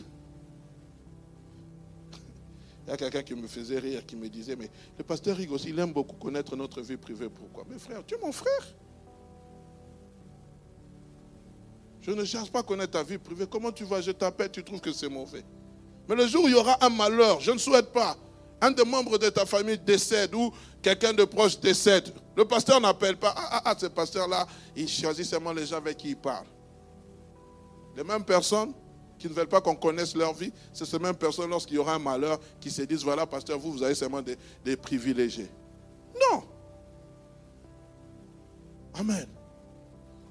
Il 2.89 2.93
y 2.93 2.95
a 2.95 2.97
quelqu'un 2.97 3.23
qui 3.23 3.35
me 3.35 3.47
faisait 3.47 3.79
rire, 3.79 4.07
qui 4.07 4.17
me 4.17 4.31
disait, 4.31 4.57
mais 4.57 4.71
le 4.97 5.05
pasteur 5.05 5.37
Rigo 5.37 5.57
aussi, 5.57 5.69
il 5.69 5.79
aime 5.79 5.93
beaucoup 5.93 6.17
connaître 6.17 6.57
notre 6.57 6.81
vie 6.81 6.97
privée. 6.97 7.29
Pourquoi? 7.29 7.67
Mais 7.69 7.79
frère, 7.79 8.03
tu 8.07 8.15
es 8.15 8.19
mon 8.19 8.33
frère. 8.33 8.75
Je 12.01 12.11
ne 12.13 12.25
cherche 12.25 12.51
pas 12.51 12.61
à 12.61 12.63
connaître 12.63 12.93
ta 12.93 13.03
vie 13.03 13.19
privée. 13.19 13.45
Comment 13.47 13.71
tu 13.73 13.85
vas 13.85 14.01
Je 14.01 14.13
t'appelle, 14.13 14.51
tu 14.51 14.65
trouves 14.65 14.81
que 14.81 14.91
c'est 14.91 15.11
mauvais. 15.11 15.45
Mais 16.09 16.15
le 16.15 16.27
jour 16.27 16.45
où 16.45 16.49
il 16.49 16.53
y 16.53 16.55
aura 16.55 16.83
un 16.83 16.89
malheur, 16.89 17.41
je 17.41 17.51
ne 17.51 17.59
souhaite 17.59 17.93
pas, 17.93 18.17
un 18.59 18.71
des 18.71 18.87
membres 18.87 19.19
de 19.19 19.29
ta 19.29 19.45
famille 19.45 19.77
décède 19.77 20.35
ou 20.35 20.51
quelqu'un 20.81 21.13
de 21.13 21.27
proche 21.27 21.61
décède, 21.61 22.11
le 22.35 22.47
pasteur 22.47 22.81
n'appelle 22.81 23.19
pas. 23.19 23.35
Ah, 23.37 23.49
ah, 23.51 23.63
ah, 23.67 23.77
ce 23.79 23.85
pasteur-là, 23.85 24.47
il 24.75 24.89
choisit 24.89 25.27
seulement 25.27 25.53
les 25.53 25.67
gens 25.67 25.77
avec 25.77 25.99
qui 25.99 26.09
il 26.09 26.17
parle. 26.17 26.47
Les 27.95 28.03
mêmes 28.03 28.25
personnes 28.25 28.73
qui 29.19 29.29
ne 29.29 29.33
veulent 29.33 29.49
pas 29.49 29.61
qu'on 29.61 29.75
connaisse 29.75 30.15
leur 30.15 30.33
vie, 30.33 30.53
c'est 30.73 30.85
ces 30.85 30.99
mêmes 30.99 31.17
personnes, 31.17 31.51
lorsqu'il 31.51 31.77
y 31.77 31.79
aura 31.79 31.95
un 31.95 31.99
malheur, 31.99 32.39
qui 32.61 32.71
se 32.71 32.83
disent, 32.83 33.05
voilà, 33.05 33.27
pasteur, 33.27 33.59
vous, 33.59 33.73
vous 33.73 33.83
avez 33.83 33.95
seulement 33.95 34.23
des, 34.23 34.37
des 34.65 34.77
privilégiés. 34.77 35.51
Non. 36.15 36.43
Amen. 38.95 39.27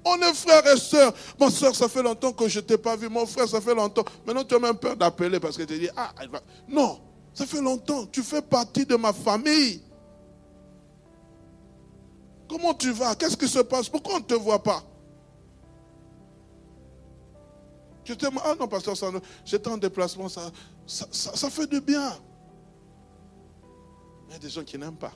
On 0.04 0.16
est 0.16 0.34
frères 0.34 0.66
et 0.66 0.76
sœurs. 0.78 1.12
Mon 1.38 1.50
soeur, 1.50 1.74
ça 1.74 1.88
fait 1.88 2.02
longtemps 2.02 2.32
que 2.32 2.48
je 2.48 2.60
ne 2.60 2.64
t'ai 2.64 2.78
pas 2.78 2.96
vu. 2.96 3.08
Mon 3.08 3.26
frère, 3.26 3.48
ça 3.48 3.60
fait 3.60 3.74
longtemps. 3.74 4.04
Maintenant, 4.26 4.44
tu 4.44 4.54
as 4.54 4.58
même 4.58 4.76
peur 4.76 4.96
d'appeler 4.96 5.38
parce 5.38 5.56
que 5.56 5.64
tu 5.64 5.78
dis, 5.78 5.88
ah, 5.96 6.12
elle 6.20 6.30
va. 6.30 6.40
Non, 6.68 7.00
ça 7.34 7.44
fait 7.46 7.60
longtemps. 7.60 8.06
Tu 8.06 8.22
fais 8.22 8.40
partie 8.40 8.86
de 8.86 8.96
ma 8.96 9.12
famille. 9.12 9.82
Comment 12.48 12.72
tu 12.72 12.90
vas? 12.92 13.14
Qu'est-ce 13.14 13.36
qui 13.36 13.48
se 13.48 13.58
passe? 13.58 13.88
Pourquoi 13.88 14.14
on 14.14 14.20
ne 14.20 14.24
te 14.24 14.34
voit 14.34 14.62
pas? 14.62 14.82
Tu 18.08 18.16
te 18.16 18.24
ah 18.42 18.54
non, 18.58 18.66
pasteur, 18.66 18.94
j'étais 19.44 19.68
en 19.68 19.76
déplacement, 19.76 20.30
ça, 20.30 20.50
ça, 20.86 21.06
ça 21.12 21.50
fait 21.50 21.66
du 21.66 21.78
bien. 21.78 22.10
Il 24.26 24.32
y 24.32 24.36
a 24.36 24.38
des 24.38 24.48
gens 24.48 24.64
qui 24.64 24.78
n'aiment 24.78 24.96
pas. 24.96 25.12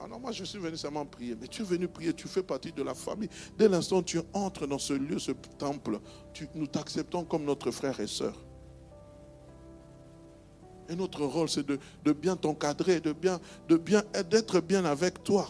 Ah 0.00 0.06
non, 0.08 0.18
moi 0.18 0.32
je 0.32 0.44
suis 0.44 0.58
venu 0.58 0.78
seulement 0.78 1.04
prier. 1.04 1.36
Mais 1.38 1.46
tu 1.46 1.60
es 1.60 1.64
venu 1.66 1.88
prier, 1.88 2.14
tu 2.14 2.26
fais 2.26 2.42
partie 2.42 2.72
de 2.72 2.82
la 2.82 2.94
famille. 2.94 3.28
Dès 3.58 3.68
l'instant 3.68 3.98
où 3.98 4.02
tu 4.02 4.18
entres 4.32 4.66
dans 4.66 4.78
ce 4.78 4.94
lieu, 4.94 5.18
ce 5.18 5.32
temple, 5.58 6.00
nous 6.54 6.66
t'acceptons 6.68 7.24
comme 7.24 7.44
notre 7.44 7.70
frère 7.70 8.00
et 8.00 8.06
sœur. 8.06 8.34
Et 10.88 10.96
notre 10.96 11.22
rôle, 11.22 11.50
c'est 11.50 11.66
de, 11.66 11.78
bien 12.14 12.36
t'encadrer, 12.36 13.00
de 13.00 13.12
bien, 13.12 13.38
de 13.68 13.76
bien, 13.76 14.02
d'être 14.30 14.60
bien 14.60 14.86
avec 14.86 15.22
toi. 15.22 15.48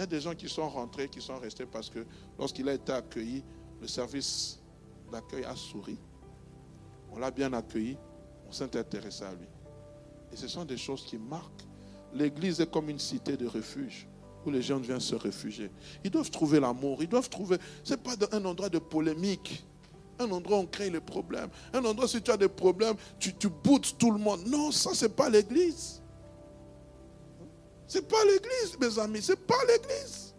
Il 0.00 0.04
y 0.04 0.04
a 0.04 0.06
des 0.06 0.20
gens 0.22 0.34
qui 0.34 0.48
sont 0.48 0.66
rentrés, 0.66 1.10
qui 1.10 1.20
sont 1.20 1.38
restés 1.38 1.66
parce 1.66 1.90
que 1.90 2.06
lorsqu'il 2.38 2.66
a 2.70 2.72
été 2.72 2.90
accueilli, 2.90 3.44
le 3.82 3.86
service 3.86 4.58
d'accueil 5.12 5.44
a 5.44 5.54
souri. 5.54 5.98
On 7.12 7.18
l'a 7.18 7.30
bien 7.30 7.52
accueilli, 7.52 7.98
on 8.48 8.50
s'est 8.50 8.74
intéressé 8.78 9.24
à 9.24 9.32
lui. 9.32 9.46
Et 10.32 10.36
ce 10.36 10.48
sont 10.48 10.64
des 10.64 10.78
choses 10.78 11.04
qui 11.04 11.18
marquent. 11.18 11.66
L'église 12.14 12.62
est 12.62 12.70
comme 12.70 12.88
une 12.88 12.98
cité 12.98 13.36
de 13.36 13.46
refuge 13.46 14.08
où 14.46 14.50
les 14.50 14.62
gens 14.62 14.78
viennent 14.78 15.00
se 15.00 15.16
réfugier. 15.16 15.70
Ils 16.02 16.10
doivent 16.10 16.30
trouver 16.30 16.60
l'amour, 16.60 17.02
ils 17.02 17.08
doivent 17.08 17.28
trouver. 17.28 17.58
Ce 17.84 17.90
n'est 17.90 17.98
pas 17.98 18.14
un 18.32 18.42
endroit 18.46 18.70
de 18.70 18.78
polémique, 18.78 19.62
un 20.18 20.30
endroit 20.30 20.60
où 20.60 20.62
on 20.62 20.66
crée 20.66 20.88
les 20.88 21.00
problèmes. 21.00 21.50
Un 21.74 21.84
endroit, 21.84 22.08
si 22.08 22.22
tu 22.22 22.30
as 22.30 22.38
des 22.38 22.48
problèmes, 22.48 22.96
tu, 23.18 23.34
tu 23.34 23.50
boutes 23.50 23.98
tout 23.98 24.12
le 24.12 24.18
monde. 24.18 24.46
Non, 24.46 24.72
ça, 24.72 24.94
ce 24.94 25.04
n'est 25.04 25.12
pas 25.12 25.28
l'église. 25.28 25.99
Ce 27.90 27.98
n'est 27.98 28.04
pas 28.04 28.24
l'église, 28.24 28.78
mes 28.80 29.02
amis, 29.02 29.20
ce 29.20 29.32
n'est 29.32 29.36
pas 29.36 29.58
l'église. 29.66 30.32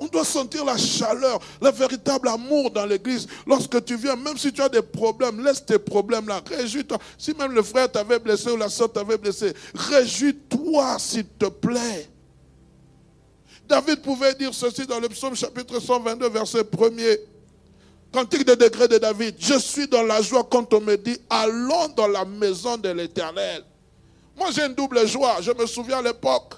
On 0.00 0.06
doit 0.06 0.24
sentir 0.24 0.64
la 0.64 0.78
chaleur, 0.78 1.38
le 1.60 1.70
véritable 1.70 2.28
amour 2.28 2.70
dans 2.70 2.86
l'église. 2.86 3.26
Lorsque 3.46 3.84
tu 3.84 3.96
viens, 3.96 4.16
même 4.16 4.38
si 4.38 4.50
tu 4.50 4.62
as 4.62 4.70
des 4.70 4.80
problèmes, 4.80 5.44
laisse 5.44 5.62
tes 5.62 5.78
problèmes 5.78 6.26
là. 6.26 6.40
Réjouis-toi. 6.46 6.96
Si 7.18 7.34
même 7.34 7.52
le 7.52 7.62
frère 7.62 7.92
t'avait 7.92 8.18
blessé 8.18 8.50
ou 8.50 8.56
la 8.56 8.70
soeur 8.70 8.90
t'avait 8.90 9.18
blessé, 9.18 9.52
réjouis-toi 9.74 10.98
s'il 10.98 11.26
te 11.26 11.44
plaît. 11.50 12.08
David 13.68 14.00
pouvait 14.00 14.32
dire 14.32 14.54
ceci 14.54 14.86
dans 14.86 15.00
le 15.00 15.10
psaume 15.10 15.36
chapitre 15.36 15.78
122, 15.80 16.30
verset 16.30 16.62
1er. 16.62 17.18
Cantique 18.10 18.46
de 18.46 18.54
degré 18.54 18.88
de 18.88 18.96
David. 18.96 19.34
Je 19.38 19.58
suis 19.58 19.86
dans 19.86 20.02
la 20.02 20.22
joie 20.22 20.48
quand 20.50 20.72
on 20.72 20.80
me 20.80 20.96
dit 20.96 21.18
allons 21.28 21.88
dans 21.94 22.08
la 22.08 22.24
maison 22.24 22.78
de 22.78 22.88
l'éternel. 22.88 23.64
Moi 24.40 24.50
j'ai 24.52 24.62
une 24.62 24.74
double 24.74 25.06
joie. 25.06 25.42
Je 25.42 25.52
me 25.52 25.66
souviens 25.66 25.98
à 25.98 26.02
l'époque. 26.02 26.54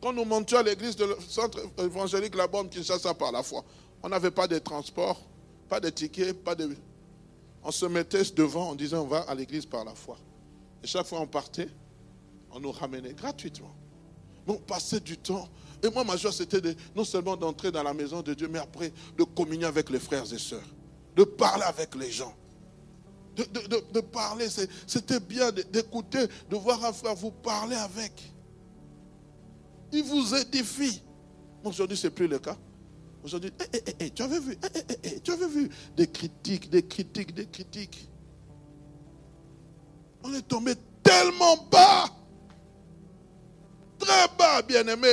Quand 0.00 0.12
nous 0.12 0.24
montions 0.24 0.58
à 0.58 0.62
l'église 0.62 0.94
de 0.94 1.16
centre 1.28 1.58
évangélique 1.78 2.36
La 2.36 2.46
Bombe 2.46 2.70
Kinshasa 2.70 3.12
par 3.12 3.32
la 3.32 3.42
foi, 3.42 3.64
on 4.02 4.08
n'avait 4.08 4.30
pas 4.30 4.46
de 4.46 4.58
transport, 4.58 5.20
pas 5.68 5.80
de 5.80 5.90
tickets, 5.90 6.42
pas 6.44 6.54
de. 6.54 6.76
On 7.64 7.72
se 7.72 7.86
mettait 7.86 8.22
devant, 8.36 8.70
on 8.70 8.74
disait 8.76 8.96
on 8.96 9.06
va 9.06 9.20
à 9.22 9.34
l'église 9.34 9.66
par 9.66 9.84
la 9.84 9.94
foi. 9.96 10.16
Et 10.82 10.86
chaque 10.86 11.06
fois 11.06 11.20
on 11.20 11.26
partait, 11.26 11.68
on 12.52 12.60
nous 12.60 12.70
ramenait 12.70 13.14
gratuitement. 13.14 13.74
Mais 14.46 14.54
on 14.54 14.58
passait 14.58 15.00
du 15.00 15.18
temps. 15.18 15.48
Et 15.84 15.90
moi, 15.90 16.04
ma 16.04 16.16
joie, 16.16 16.30
c'était 16.30 16.60
non 16.94 17.04
seulement 17.04 17.36
d'entrer 17.36 17.72
dans 17.72 17.82
la 17.82 17.94
maison 17.94 18.22
de 18.22 18.34
Dieu, 18.34 18.48
mais 18.48 18.60
après 18.60 18.92
de 19.18 19.24
communier 19.24 19.64
avec 19.64 19.90
les 19.90 19.98
frères 19.98 20.32
et 20.32 20.38
sœurs, 20.38 20.62
de 21.16 21.24
parler 21.24 21.64
avec 21.64 21.94
les 21.96 22.10
gens. 22.10 22.34
De, 23.36 24.00
parler, 24.00 24.46
c'était 24.86 25.20
bien 25.20 25.50
d'écouter, 25.52 26.26
de 26.50 26.56
voir 26.56 26.84
un 26.84 26.92
frère 26.92 27.14
vous 27.14 27.30
parler 27.30 27.76
avec. 27.76 28.12
Il 29.90 30.04
vous 30.04 30.34
édifie. 30.34 31.02
Aujourd'hui, 31.64 31.96
ce 31.96 32.06
n'est 32.06 32.12
plus 32.12 32.28
le 32.28 32.38
cas. 32.38 32.56
Aujourd'hui, 33.24 33.52
eh, 33.60 33.78
eh, 33.86 33.94
eh, 34.00 34.10
tu 34.10 34.22
avais 34.22 34.40
vu, 34.40 34.58
tu 35.22 35.30
avais 35.30 35.46
vu 35.46 35.70
des 35.96 36.08
critiques, 36.08 36.68
des 36.68 36.82
critiques, 36.82 37.34
des 37.34 37.46
critiques. 37.46 38.08
On 40.24 40.34
est 40.34 40.42
tombé 40.42 40.74
tellement 41.02 41.56
bas. 41.70 42.06
Très 43.98 44.28
bas, 44.36 44.62
bien-aimé. 44.62 45.08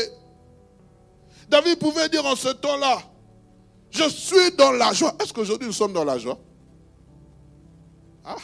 David 1.50 1.80
pouvait 1.80 2.10
dire 2.10 2.26
en 2.26 2.36
ce 2.36 2.50
temps-là, 2.50 3.02
je 3.92 4.10
suis 4.10 4.52
dans 4.58 4.72
la 4.72 4.94
joie. 4.94 5.16
Est-ce 5.22 5.34
qu'aujourd'hui 5.34 5.68
nous 5.68 5.74
sommes 5.74 5.94
dans 5.94 6.04
la 6.04 6.18
joie? 6.18 6.38
Ah 8.24 8.36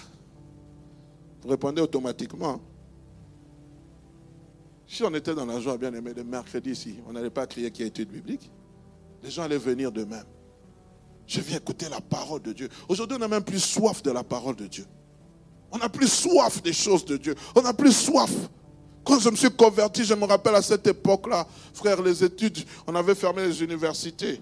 Vous 1.41 1.49
répondez 1.49 1.82
automatiquement. 1.82 2.59
Si 4.88 5.03
on 5.03 5.13
était 5.13 5.34
dans 5.34 5.45
la 5.45 5.59
joie, 5.59 5.78
bien 5.78 5.93
aimé, 5.93 6.13
le 6.15 6.23
mercredi 6.23 6.71
ici, 6.71 6.95
on 7.07 7.13
n'allait 7.13 7.30
pas 7.30 7.47
crier 7.47 7.71
qu'il 7.71 7.82
y 7.82 7.86
a 7.86 7.88
étude 7.88 8.09
biblique. 8.09 8.51
Les 9.23 9.32
gens 9.32 9.43
allaient 9.43 9.57
venir 9.57 9.91
d'eux-mêmes. 9.91 10.26
Je 11.28 11.41
viens 11.41 11.57
écouter 11.57 11.89
la 11.89 12.01
parole 12.01 12.41
de 12.41 12.53
Dieu. 12.53 12.69
Aujourd'hui, 12.88 13.17
on 13.17 13.19
n'a 13.19 13.28
même 13.28 13.43
plus 13.43 13.59
soif 13.59 14.03
de 14.03 14.11
la 14.11 14.23
parole 14.23 14.55
de 14.55 14.67
Dieu. 14.67 14.86
On 15.71 15.78
n'a 15.78 15.89
plus 15.89 16.07
soif 16.07 16.61
des 16.61 16.73
choses 16.73 17.03
de 17.03 17.17
Dieu. 17.17 17.36
On 17.55 17.61
n'a 17.61 17.73
plus 17.73 17.91
soif. 17.91 18.32
Quand 19.03 19.19
je 19.19 19.30
me 19.30 19.36
suis 19.36 19.51
converti, 19.51 20.03
je 20.03 20.13
me 20.13 20.26
rappelle 20.26 20.55
à 20.55 20.61
cette 20.61 20.86
époque-là, 20.88 21.47
frère, 21.73 22.01
les 22.01 22.23
études, 22.23 22.59
on 22.88 22.95
avait 22.95 23.15
fermé 23.15 23.45
les 23.45 23.63
universités. 23.63 24.41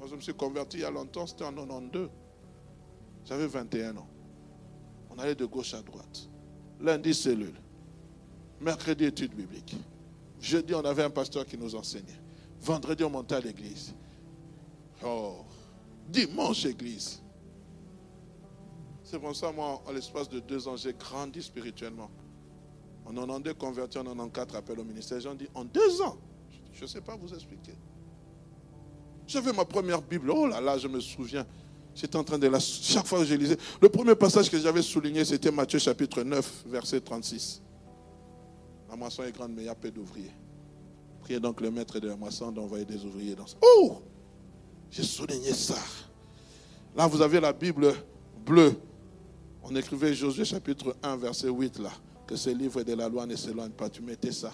Quand 0.00 0.06
je 0.06 0.14
me 0.14 0.20
suis 0.20 0.34
converti 0.34 0.78
il 0.78 0.82
y 0.82 0.84
a 0.84 0.90
longtemps, 0.90 1.26
c'était 1.26 1.44
en 1.44 1.52
92. 1.52 2.08
J'avais 3.26 3.46
21 3.46 3.96
ans. 3.96 4.08
On 5.10 5.18
allait 5.18 5.34
de 5.34 5.44
gauche 5.44 5.74
à 5.74 5.82
droite. 5.82 6.28
Lundi, 6.80 7.12
cellule. 7.12 7.60
Mercredi, 8.60 9.04
études 9.04 9.34
bibliques. 9.34 9.76
Jeudi, 10.40 10.74
on 10.74 10.84
avait 10.84 11.02
un 11.02 11.10
pasteur 11.10 11.44
qui 11.44 11.58
nous 11.58 11.74
enseignait. 11.74 12.20
Vendredi, 12.60 13.02
on 13.04 13.10
montait 13.10 13.34
à 13.34 13.40
l'église. 13.40 13.94
Oh, 15.04 15.38
dimanche, 16.08 16.64
église. 16.64 17.22
C'est 19.02 19.18
pour 19.18 19.34
ça, 19.34 19.52
moi, 19.52 19.82
en 19.86 19.92
l'espace 19.92 20.28
de 20.28 20.40
deux 20.40 20.68
ans, 20.68 20.76
j'ai 20.76 20.92
grandi 20.92 21.42
spirituellement. 21.42 22.10
En 23.04 23.12
92, 23.12 23.54
converti 23.54 23.98
en 23.98 24.04
94, 24.04 24.56
appel 24.56 24.80
au 24.80 24.84
ministère. 24.84 25.20
J'en 25.20 25.34
dis, 25.34 25.48
en 25.54 25.64
deux 25.64 26.00
ans. 26.00 26.16
Je 26.72 26.82
ne 26.82 26.86
sais 26.86 27.00
pas 27.00 27.16
vous 27.16 27.32
expliquer. 27.32 27.74
J'avais 29.26 29.52
ma 29.52 29.64
première 29.64 30.02
Bible. 30.02 30.30
Oh 30.30 30.46
là 30.46 30.60
là, 30.60 30.78
je 30.78 30.86
me 30.86 31.00
souviens. 31.00 31.46
J'étais 31.96 32.16
en 32.16 32.24
train 32.24 32.38
de 32.38 32.46
la. 32.46 32.60
Chaque 32.60 33.06
fois 33.06 33.20
que 33.20 33.24
je 33.24 33.34
lisais. 33.34 33.56
Le 33.80 33.88
premier 33.88 34.14
passage 34.14 34.50
que 34.50 34.58
j'avais 34.58 34.82
souligné, 34.82 35.24
c'était 35.24 35.50
Matthieu 35.50 35.78
chapitre 35.78 36.22
9, 36.22 36.64
verset 36.66 37.00
36. 37.00 37.62
La 38.90 38.96
moisson 38.96 39.22
est 39.22 39.32
grande, 39.32 39.52
mais 39.56 39.62
il 39.62 39.66
y 39.66 39.70
a 39.70 39.74
peu 39.74 39.90
d'ouvriers. 39.90 40.30
Priez 41.22 41.40
donc 41.40 41.62
le 41.62 41.70
maître 41.70 41.98
de 41.98 42.08
la 42.08 42.16
moisson 42.16 42.52
d'envoyer 42.52 42.84
des 42.84 43.02
ouvriers 43.02 43.34
dans 43.34 43.46
ça. 43.46 43.56
Oh 43.62 44.02
J'ai 44.90 45.02
souligné 45.02 45.54
ça. 45.54 45.78
Là, 46.94 47.06
vous 47.06 47.22
avez 47.22 47.40
la 47.40 47.54
Bible 47.54 47.94
bleue. 48.44 48.74
On 49.62 49.74
écrivait 49.74 50.14
Josué 50.14 50.44
chapitre 50.44 50.94
1, 51.02 51.16
verset 51.16 51.48
8 51.48 51.78
là. 51.78 51.90
Que 52.26 52.36
ce 52.36 52.50
livre 52.50 52.82
de 52.82 52.92
la 52.92 53.08
loi 53.08 53.24
ne 53.24 53.36
s'éloigne 53.36 53.70
pas. 53.70 53.88
Tu 53.88 54.02
mettais 54.02 54.32
ça. 54.32 54.52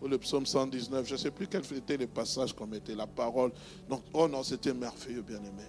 Ou 0.00 0.06
le 0.06 0.16
psaume 0.18 0.46
119, 0.46 1.08
je 1.08 1.12
ne 1.14 1.18
sais 1.18 1.30
plus 1.32 1.48
quel 1.48 1.62
était 1.76 1.96
le 1.96 2.06
passage 2.06 2.52
qu'on 2.52 2.68
mettait, 2.68 2.94
la 2.94 3.06
parole. 3.08 3.50
Donc, 3.88 4.02
oh 4.14 4.28
non, 4.28 4.44
c'était 4.44 4.72
merveilleux, 4.72 5.22
bien 5.22 5.38
aimé. 5.38 5.64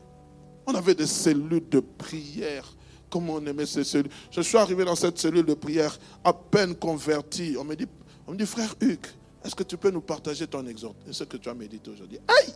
On 0.65 0.75
avait 0.75 0.95
des 0.95 1.07
cellules 1.07 1.67
de 1.69 1.79
prière 1.79 2.73
Comment 3.13 3.33
on 3.33 3.45
aimait 3.45 3.67
ces 3.67 3.83
cellules? 3.83 4.11
Je 4.31 4.41
suis 4.41 4.57
arrivé 4.57 4.83
dans 4.83 4.95
cette 4.95 5.19
cellule 5.19 5.45
de 5.45 5.53
prière 5.53 5.99
à 6.23 6.33
peine 6.33 6.73
converti. 6.73 7.55
On 7.59 7.63
me 7.63 7.75
dit, 7.75 8.45
frère 8.47 8.73
Hugues, 8.81 9.05
Est-ce 9.45 9.53
que 9.53 9.61
tu 9.61 9.77
peux 9.77 9.91
nous 9.91 10.01
partager 10.01 10.47
ton 10.47 10.65
exemple? 10.65 10.97
Et 11.07 11.13
ce 11.13 11.23
que 11.23 11.37
tu 11.37 11.47
as 11.47 11.53
médité 11.53 11.91
aujourd'hui 11.91 12.17
Aïe 12.27 12.53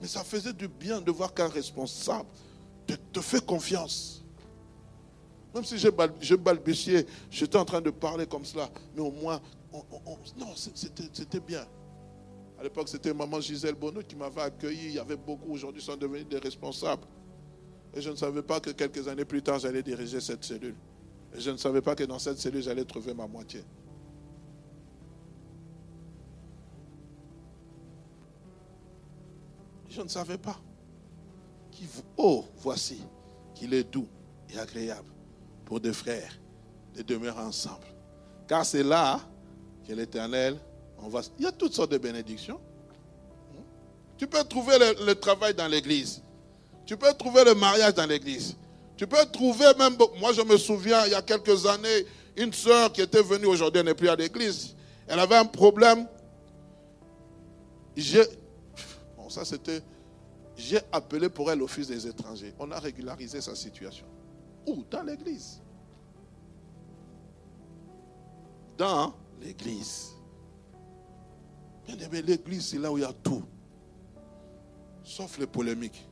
Mais 0.00 0.08
ça 0.08 0.24
faisait 0.24 0.54
du 0.54 0.68
bien 0.68 1.02
de 1.02 1.10
voir 1.10 1.34
qu'un 1.34 1.48
responsable 1.48 2.30
te, 2.86 3.20
fait 3.20 3.44
confiance. 3.44 4.24
Même 5.54 5.64
si 5.64 5.76
je 5.76 6.34
balbutiais, 6.34 7.04
j'étais 7.30 7.58
en 7.58 7.66
train 7.66 7.82
de 7.82 7.90
parler 7.90 8.26
comme 8.26 8.46
cela, 8.46 8.70
mais 8.94 9.02
au 9.02 9.10
moins, 9.10 9.38
non, 10.38 10.54
c'était 10.54 11.40
bien. 11.40 11.66
L'époque, 12.66 12.88
c'était 12.88 13.14
maman 13.14 13.40
Gisèle 13.40 13.76
Bonneau 13.76 14.02
qui 14.02 14.16
m'avait 14.16 14.40
accueilli. 14.40 14.86
Il 14.86 14.94
y 14.94 14.98
avait 14.98 15.16
beaucoup, 15.16 15.52
aujourd'hui, 15.52 15.80
sont 15.80 15.96
devenus 15.96 16.26
des 16.26 16.38
responsables. 16.38 17.06
Et 17.94 18.00
je 18.00 18.10
ne 18.10 18.16
savais 18.16 18.42
pas 18.42 18.58
que 18.58 18.70
quelques 18.70 19.06
années 19.06 19.24
plus 19.24 19.40
tard, 19.40 19.60
j'allais 19.60 19.84
diriger 19.84 20.20
cette 20.20 20.42
cellule. 20.42 20.74
Et 21.32 21.40
je 21.40 21.52
ne 21.52 21.58
savais 21.58 21.80
pas 21.80 21.94
que 21.94 22.02
dans 22.02 22.18
cette 22.18 22.38
cellule, 22.38 22.64
j'allais 22.64 22.84
trouver 22.84 23.14
ma 23.14 23.28
moitié. 23.28 23.62
Je 29.88 30.02
ne 30.02 30.08
savais 30.08 30.36
pas. 30.36 30.58
Oh, 32.16 32.46
voici 32.56 33.00
qu'il 33.54 33.74
est 33.74 33.84
doux 33.84 34.08
et 34.52 34.58
agréable 34.58 35.12
pour 35.64 35.78
deux 35.78 35.92
frères 35.92 36.36
de 36.96 37.02
demeurer 37.02 37.42
ensemble. 37.42 37.86
Car 38.48 38.66
c'est 38.66 38.82
là 38.82 39.20
que 39.86 39.92
l'Éternel, 39.92 40.58
Il 41.38 41.44
y 41.44 41.46
a 41.46 41.52
toutes 41.52 41.74
sortes 41.74 41.92
de 41.92 41.98
bénédictions. 41.98 42.60
Tu 44.16 44.26
peux 44.26 44.42
trouver 44.44 44.78
le, 44.78 45.14
travail 45.14 45.54
dans 45.54 45.68
l'église. 45.68 46.22
Tu 46.84 46.96
peux 46.96 47.12
trouver 47.14 47.44
le 47.44 47.54
mariage 47.54 47.94
dans 47.94 48.06
l'église. 48.06 48.56
Tu 48.96 49.06
peux 49.06 49.24
trouver 49.26 49.66
même, 49.78 49.96
moi 50.18 50.32
je 50.32 50.40
me 50.40 50.56
souviens, 50.56 51.04
il 51.04 51.12
y 51.12 51.14
a 51.14 51.20
quelques 51.20 51.66
années, 51.66 52.06
une 52.36 52.52
soeur 52.52 52.90
qui 52.92 53.02
était 53.02 53.22
venue 53.22 53.46
aujourd'hui, 53.46 53.82
n'est 53.82 53.94
plus 53.94 54.08
à 54.08 54.16
l'église. 54.16 54.74
Elle 55.06 55.20
avait 55.20 55.36
un 55.36 55.44
problème. 55.44 56.08
J'ai, 57.94 58.24
bon 59.16 59.28
ça 59.28 59.44
c'était, 59.44 59.82
j'ai 60.56 60.80
appelé 60.92 61.28
pour 61.28 61.50
elle 61.50 61.58
l'office 61.58 61.88
des 61.88 62.06
étrangers. 62.06 62.54
On 62.58 62.70
a 62.70 62.78
régularisé 62.78 63.40
sa 63.42 63.54
situation. 63.54 64.06
Où? 64.66 64.82
Dans 64.90 65.02
l'église. 65.02 65.60
Dans 68.78 69.14
l'église. 69.42 70.15
Bien 71.86 71.96
aimé, 71.98 72.22
l'église, 72.22 72.68
c'est 72.68 72.78
là 72.78 72.90
où 72.90 72.98
il 72.98 73.02
y 73.02 73.04
a 73.04 73.12
tout. 73.12 73.42
Sauf 75.04 75.38
les 75.38 75.46
polémiques. 75.46 76.06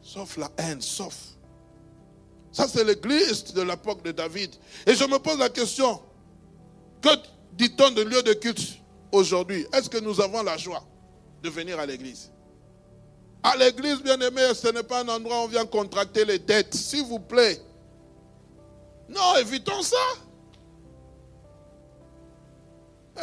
Sauf 0.00 0.36
la 0.36 0.50
haine, 0.58 0.80
sauf. 0.80 1.16
Ça, 2.52 2.68
c'est 2.68 2.84
l'église 2.84 3.52
de 3.52 3.62
l'époque 3.62 4.02
de 4.04 4.12
David. 4.12 4.54
Et 4.86 4.94
je 4.94 5.04
me 5.04 5.18
pose 5.18 5.38
la 5.38 5.48
question, 5.48 6.00
que 7.00 7.08
dit-on 7.54 7.90
de 7.90 8.02
lieu 8.02 8.22
de 8.22 8.34
culte 8.34 8.78
aujourd'hui? 9.10 9.66
Est-ce 9.72 9.88
que 9.88 9.98
nous 9.98 10.20
avons 10.20 10.42
la 10.42 10.56
joie 10.56 10.84
de 11.42 11.48
venir 11.48 11.78
à 11.78 11.86
l'église? 11.86 12.30
À 13.42 13.56
l'église, 13.56 14.00
bien 14.02 14.20
aimé, 14.20 14.42
ce 14.54 14.68
n'est 14.68 14.84
pas 14.84 15.02
un 15.02 15.08
endroit 15.08 15.40
où 15.40 15.44
on 15.44 15.48
vient 15.48 15.66
contracter 15.66 16.24
les 16.24 16.38
dettes. 16.38 16.74
S'il 16.74 17.04
vous 17.04 17.18
plaît. 17.18 17.60
Non, 19.08 19.36
évitons 19.40 19.82
ça. 19.82 19.96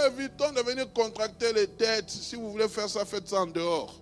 Évitons 0.06 0.52
de 0.52 0.62
venir 0.62 0.92
contracter 0.94 1.52
les 1.54 1.68
dettes. 1.68 2.10
Si 2.10 2.36
vous 2.36 2.52
voulez 2.52 2.68
faire 2.68 2.90
ça, 2.90 3.06
faites 3.06 3.28
ça 3.28 3.42
en 3.42 3.48
dehors. 3.48 4.02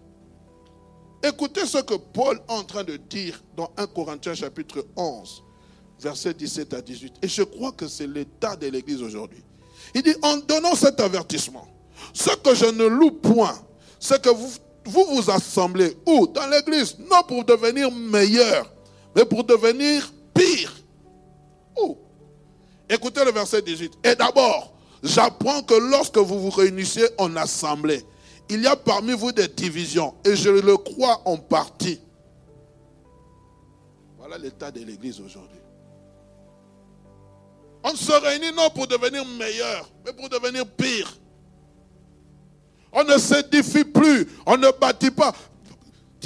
Écoutez 1.24 1.66
ce 1.66 1.80
que 1.80 1.96
Paul 1.96 2.38
est 2.38 2.52
en 2.52 2.64
train 2.64 2.84
de 2.84 2.98
dire 2.98 3.42
dans 3.56 3.72
1 3.78 3.88
Corinthiens 3.88 4.36
chapitre 4.36 4.86
11, 4.96 5.44
versets 6.00 6.34
17 6.34 6.74
à 6.74 6.82
18. 6.82 7.16
Et 7.24 7.28
je 7.28 7.42
crois 7.44 7.72
que 7.72 7.88
c'est 7.88 8.06
l'état 8.06 8.56
de 8.56 8.68
l'Église 8.68 9.02
aujourd'hui. 9.02 9.44
Il 9.96 10.04
dit, 10.04 10.16
en 10.22 10.38
donnant 10.38 10.76
cet 10.76 11.00
avertissement, 11.00 11.68
ce 12.14 12.36
que 12.36 12.54
je 12.54 12.66
ne 12.66 12.86
loue 12.86 13.12
point, 13.12 13.58
c'est 14.00 14.22
que 14.22 14.30
vous, 14.30 14.52
vous 14.86 15.06
vous 15.06 15.32
assemblez 15.32 15.98
où? 16.06 16.28
Dans 16.28 16.48
l'Église, 16.48 16.98
non 17.00 17.24
pour 17.28 17.44
devenir 17.46 17.92
meilleur, 17.92 18.72
mais 19.16 19.26
pour 19.26 19.44
devenir 19.44 20.14
pire. 20.34 20.76
Où? 21.82 21.98
Écoutez 22.90 23.24
le 23.26 23.32
verset 23.32 23.62
18. 23.62 23.94
Et 24.04 24.16
d'abord, 24.16 24.77
j'apprends 25.04 25.62
que 25.62 25.74
lorsque 25.74 26.18
vous 26.18 26.40
vous 26.40 26.50
réunissez 26.50 27.08
en 27.18 27.36
assemblée, 27.36 28.04
il 28.50 28.62
y 28.62 28.68
a 28.68 28.76
parmi 28.76 29.14
vous 29.14 29.32
des 29.32 29.48
divisions, 29.48 30.14
et 30.24 30.36
je 30.36 30.50
le 30.50 30.78
crois 30.78 31.22
en 31.26 31.38
partie. 31.38 32.00
Voilà 34.18 34.38
l'état 34.38 34.72
de 34.72 34.80
l'Église 34.80 35.20
aujourd'hui. 35.20 35.60
On 37.84 37.96
se 37.96 38.12
réunit 38.12 38.52
non 38.56 38.70
pour 38.70 38.88
devenir 38.88 39.26
meilleur, 39.26 39.90
mais 40.06 40.14
pour 40.14 40.30
devenir 40.30 40.66
pire. 40.66 41.18
On 42.92 43.04
ne 43.04 43.18
s'édifie 43.18 43.86
plus, 43.86 44.28
on 44.46 44.58
ne 44.58 44.70
bâtit 44.80 45.12
pas. 45.12 45.34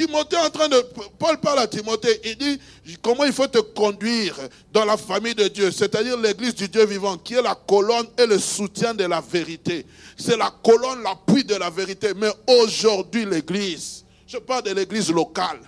Timothée 0.06 0.38
en 0.38 0.50
train 0.50 0.68
de. 0.68 0.82
Paul 1.20 1.40
parle 1.40 1.60
à 1.60 1.68
Timothée, 1.68 2.20
il 2.26 2.38
dit 2.38 2.60
comment 3.02 3.24
il 3.24 3.34
faut 3.34 3.48
te 3.48 3.60
conduire 3.60 4.36
dans 4.72 4.84
la 4.84 4.98
famille 4.98 5.36
de 5.36 5.48
Dieu, 5.48 5.70
c'est-à-dire 5.72 6.18
l'église 6.18 6.56
du 6.56 6.68
Dieu 6.68 6.86
vivant, 6.86 7.18
qui 7.18 7.36
est 7.36 7.42
la 7.42 7.54
colonne 7.56 8.08
et 8.18 8.26
le 8.26 8.40
soutien 8.40 8.94
de 8.94 9.04
la 9.04 9.22
vérité. 9.22 9.86
C'est 10.18 10.38
la 10.38 10.52
colonne, 10.64 11.04
l'appui 11.04 11.44
de 11.44 11.56
la 11.56 11.70
vérité. 11.70 12.14
Mais 12.16 12.32
aujourd'hui, 12.48 13.26
l'église, 13.26 14.04
je 14.26 14.38
parle 14.38 14.64
de 14.64 14.72
l'église 14.72 15.12
locale. 15.12 15.62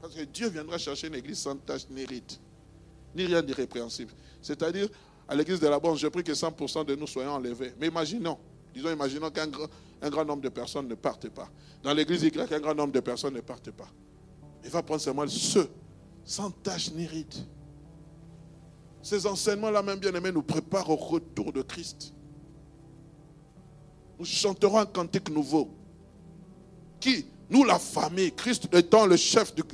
Parce 0.00 0.14
que 0.14 0.22
Dieu 0.22 0.48
viendra 0.48 0.78
chercher 0.78 1.06
une 1.06 1.14
église 1.14 1.38
sans 1.38 1.56
tâche 1.56 1.82
ni 1.90 2.04
rite, 2.04 2.40
ni 3.14 3.26
rien 3.26 3.42
d'irrépréhensible. 3.42 4.12
C'est-à-dire, 4.42 4.88
à 5.28 5.36
l'église 5.36 5.60
de 5.60 5.68
la 5.68 5.78
Bonne, 5.78 5.96
je 5.96 6.08
prie 6.08 6.24
que 6.24 6.32
100% 6.32 6.84
de 6.84 6.96
nous 6.96 7.06
soyons 7.06 7.32
enlevés. 7.32 7.72
Mais 7.78 7.86
imaginons, 7.86 8.38
disons, 8.74 8.90
imaginons 8.90 9.30
qu'un 9.30 9.46
grand, 9.46 9.68
un 10.02 10.10
grand 10.10 10.24
nombre 10.24 10.42
de 10.42 10.48
personnes 10.48 10.88
ne 10.88 10.94
partent 10.94 11.28
pas. 11.28 11.48
Dans 11.82 11.92
l'église 11.92 12.22
Y, 12.22 12.52
un 12.52 12.60
grand 12.60 12.74
nombre 12.74 12.92
de 12.92 13.00
personnes 13.00 13.34
ne 13.34 13.40
partent 13.40 13.70
pas. 13.70 13.88
Il 14.64 14.70
va 14.70 14.82
prendre 14.82 15.00
seulement 15.00 15.26
ceux, 15.26 15.68
sans 16.24 16.50
tâche 16.50 16.90
ni 16.92 17.06
ride. 17.06 17.34
Ces 19.02 19.26
enseignements-là, 19.26 19.82
même 19.82 19.98
bien 19.98 20.14
aimés, 20.14 20.32
nous 20.32 20.42
préparent 20.42 20.90
au 20.90 20.96
retour 20.96 21.52
de 21.52 21.62
Christ. 21.62 22.12
Nous 24.18 24.26
chanterons 24.26 24.78
un 24.78 24.86
cantique 24.86 25.30
nouveau. 25.30 25.70
Qui 26.98 27.24
Nous, 27.48 27.64
la 27.64 27.78
famille, 27.78 28.32
Christ 28.32 28.68
étant 28.74 29.06
le 29.06 29.16
chef 29.16 29.54
de, 29.54 29.64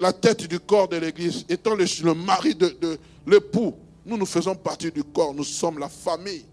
la 0.00 0.12
tête 0.12 0.46
du 0.46 0.60
corps 0.60 0.88
de 0.88 0.96
l'Église, 0.96 1.46
étant 1.48 1.74
le, 1.74 2.14
mari 2.14 2.54
de 2.54 2.98
l'époux, 3.26 3.74
nous, 4.04 4.16
nous 4.16 4.26
faisons 4.26 4.54
partie 4.54 4.90
du 4.90 5.04
corps, 5.04 5.32
nous 5.32 5.44
sommes 5.44 5.78
la 5.78 5.88
famille 5.88 6.44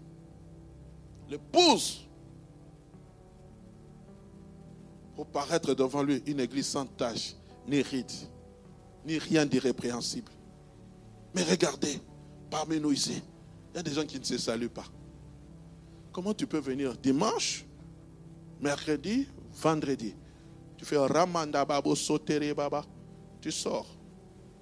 l'épouse, 1.28 2.06
pour 5.14 5.26
paraître 5.26 5.74
devant 5.74 6.02
lui 6.02 6.22
une 6.26 6.40
église 6.40 6.68
sans 6.68 6.86
tache, 6.86 7.34
ni 7.66 7.82
ride, 7.82 8.10
ni 9.04 9.18
rien 9.18 9.44
d'irrépréhensible. 9.44 10.30
Mais 11.34 11.42
regardez, 11.42 12.00
parmi 12.50 12.80
nous 12.80 12.92
ici, 12.92 13.22
il 13.72 13.76
y 13.76 13.80
a 13.80 13.82
des 13.82 13.92
gens 13.92 14.06
qui 14.06 14.18
ne 14.18 14.24
se 14.24 14.38
saluent 14.38 14.68
pas. 14.68 14.86
Comment 16.12 16.34
tu 16.34 16.46
peux 16.46 16.58
venir 16.60 16.96
dimanche, 16.96 17.64
mercredi, 18.60 19.26
vendredi? 19.52 20.14
Tu 20.76 20.84
fais 20.84 20.96
Ramanda 20.96 21.64
Babo 21.64 21.94
Sotere 21.94 22.54
Baba. 22.54 22.84
Tu 23.40 23.50
sors, 23.52 23.86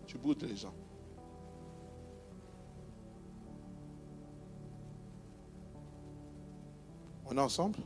tu 0.07 0.19
boudes 0.19 0.43
les 0.43 0.57
gens. 0.57 0.75
On 7.29 7.37
est 7.37 7.41
ensemble? 7.41 7.79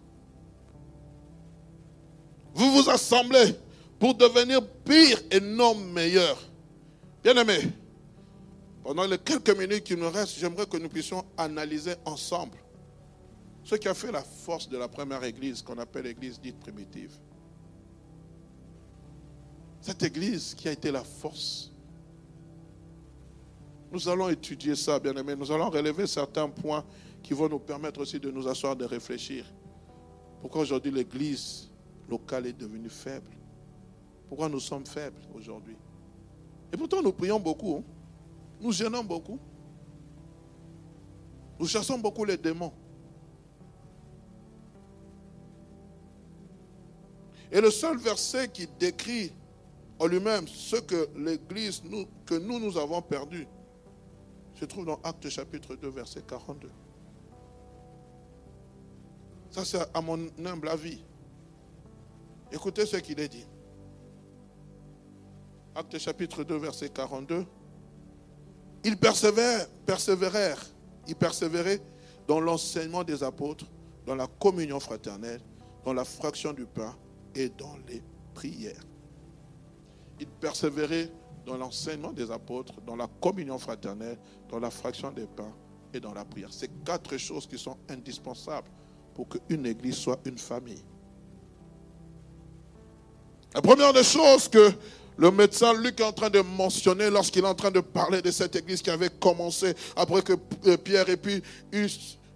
Vous 2.54 2.70
vous 2.72 2.90
assemblez 2.90 3.54
pour 3.98 4.14
devenir 4.14 4.66
pire 4.84 5.20
et 5.30 5.40
non 5.40 5.74
meilleur. 5.74 6.38
Bien 7.22 7.36
aimé, 7.36 7.60
pendant 8.82 9.06
les 9.06 9.18
quelques 9.18 9.56
minutes 9.56 9.84
qui 9.84 9.96
nous 9.96 10.10
restent, 10.10 10.38
j'aimerais 10.38 10.66
que 10.66 10.76
nous 10.76 10.88
puissions 10.88 11.24
analyser 11.36 11.94
ensemble 12.04 12.58
ce 13.62 13.74
qui 13.74 13.88
a 13.88 13.94
fait 13.94 14.10
la 14.10 14.22
force 14.22 14.68
de 14.68 14.78
la 14.78 14.88
première 14.88 15.22
église 15.22 15.62
qu'on 15.62 15.78
appelle 15.78 16.04
l'église 16.04 16.40
dite 16.40 16.58
primitive. 16.58 17.12
Cette 19.80 20.02
église 20.02 20.54
qui 20.54 20.68
a 20.68 20.72
été 20.72 20.90
la 20.90 21.04
force. 21.04 21.70
Nous 23.92 24.08
allons 24.08 24.28
étudier 24.28 24.76
ça, 24.76 24.98
bien 24.98 25.14
aimé. 25.14 25.34
Nous 25.36 25.50
allons 25.50 25.70
relever 25.70 26.06
certains 26.06 26.48
points 26.48 26.84
qui 27.22 27.34
vont 27.34 27.48
nous 27.48 27.58
permettre 27.58 28.00
aussi 28.00 28.18
de 28.18 28.30
nous 28.30 28.48
asseoir, 28.48 28.76
de 28.76 28.84
réfléchir. 28.84 29.44
Pourquoi 30.40 30.62
aujourd'hui 30.62 30.90
l'Église 30.90 31.70
locale 32.08 32.46
est 32.46 32.52
devenue 32.52 32.88
faible? 32.88 33.30
Pourquoi 34.28 34.48
nous 34.48 34.60
sommes 34.60 34.86
faibles 34.86 35.20
aujourd'hui? 35.34 35.76
Et 36.72 36.76
pourtant 36.76 37.02
nous 37.02 37.12
prions 37.12 37.40
beaucoup, 37.40 37.78
hein. 37.78 37.84
nous 38.60 38.72
gênons 38.72 39.04
beaucoup, 39.04 39.38
nous 41.58 41.66
chassons 41.66 41.98
beaucoup 41.98 42.24
les 42.24 42.36
démons. 42.36 42.72
Et 47.52 47.60
le 47.60 47.70
seul 47.70 47.98
verset 47.98 48.48
qui 48.48 48.66
décrit 48.78 49.32
en 49.98 50.06
lui-même 50.06 50.46
ce 50.48 50.76
que 50.76 51.08
l'Église, 51.16 51.82
que 52.24 52.34
nous, 52.34 52.58
nous 52.58 52.78
avons 52.78 53.02
perdu, 53.02 53.46
se 54.54 54.64
trouve 54.64 54.86
dans 54.86 55.00
Actes 55.02 55.28
chapitre 55.28 55.74
2, 55.76 55.88
verset 55.88 56.22
42. 56.22 56.70
Ça, 59.50 59.64
c'est 59.64 59.80
à 59.92 60.00
mon 60.00 60.28
humble 60.44 60.68
avis. 60.68 61.04
Écoutez 62.52 62.86
ce 62.86 62.96
qu'il 62.96 63.18
est 63.20 63.28
dit. 63.28 63.46
Acte 65.74 65.98
chapitre 65.98 66.44
2, 66.44 66.56
verset 66.56 66.88
42. 66.88 67.44
Ils 68.84 68.96
persévèrent, 68.96 69.68
persévérèrent, 69.86 70.64
ils 71.06 71.16
persévéraient 71.16 71.80
dans 72.26 72.40
l'enseignement 72.40 73.04
des 73.04 73.22
apôtres, 73.22 73.66
dans 74.06 74.14
la 74.14 74.26
communion 74.26 74.80
fraternelle, 74.80 75.40
dans 75.84 75.92
la 75.92 76.04
fraction 76.04 76.52
du 76.52 76.66
pain 76.66 76.96
et 77.34 77.48
dans 77.48 77.76
les 77.88 78.02
prières. 78.34 78.82
Ils 80.18 80.26
persévéraient 80.26 81.10
dans 81.44 81.56
l'enseignement 81.56 82.12
des 82.12 82.30
apôtres, 82.30 82.80
dans 82.82 82.96
la 82.96 83.08
communion 83.20 83.58
fraternelle, 83.58 84.18
dans 84.48 84.60
la 84.60 84.70
fraction 84.70 85.10
des 85.10 85.26
pains 85.26 85.54
et 85.92 86.00
dans 86.00 86.14
la 86.14 86.24
prière. 86.24 86.52
C'est 86.52 86.70
quatre 86.84 87.16
choses 87.16 87.46
qui 87.46 87.58
sont 87.58 87.76
indispensables 87.88 88.70
pour 89.20 89.28
qu'une 89.28 89.66
église 89.66 89.96
soit 89.96 90.18
une 90.24 90.38
famille. 90.38 90.82
La 93.54 93.60
première 93.60 93.92
des 93.92 94.02
choses 94.02 94.48
que 94.48 94.72
le 95.18 95.30
médecin 95.30 95.74
Luc 95.74 96.00
est 96.00 96.04
en 96.04 96.12
train 96.12 96.30
de 96.30 96.40
mentionner 96.40 97.10
lorsqu'il 97.10 97.44
est 97.44 97.46
en 97.46 97.54
train 97.54 97.70
de 97.70 97.80
parler 97.80 98.22
de 98.22 98.30
cette 98.30 98.56
église 98.56 98.80
qui 98.80 98.88
avait 98.88 99.10
commencé 99.10 99.74
après 99.94 100.22
que 100.22 100.32
euh, 100.64 100.78
Pierre 100.78 101.06
et 101.10 101.18
puis 101.18 101.42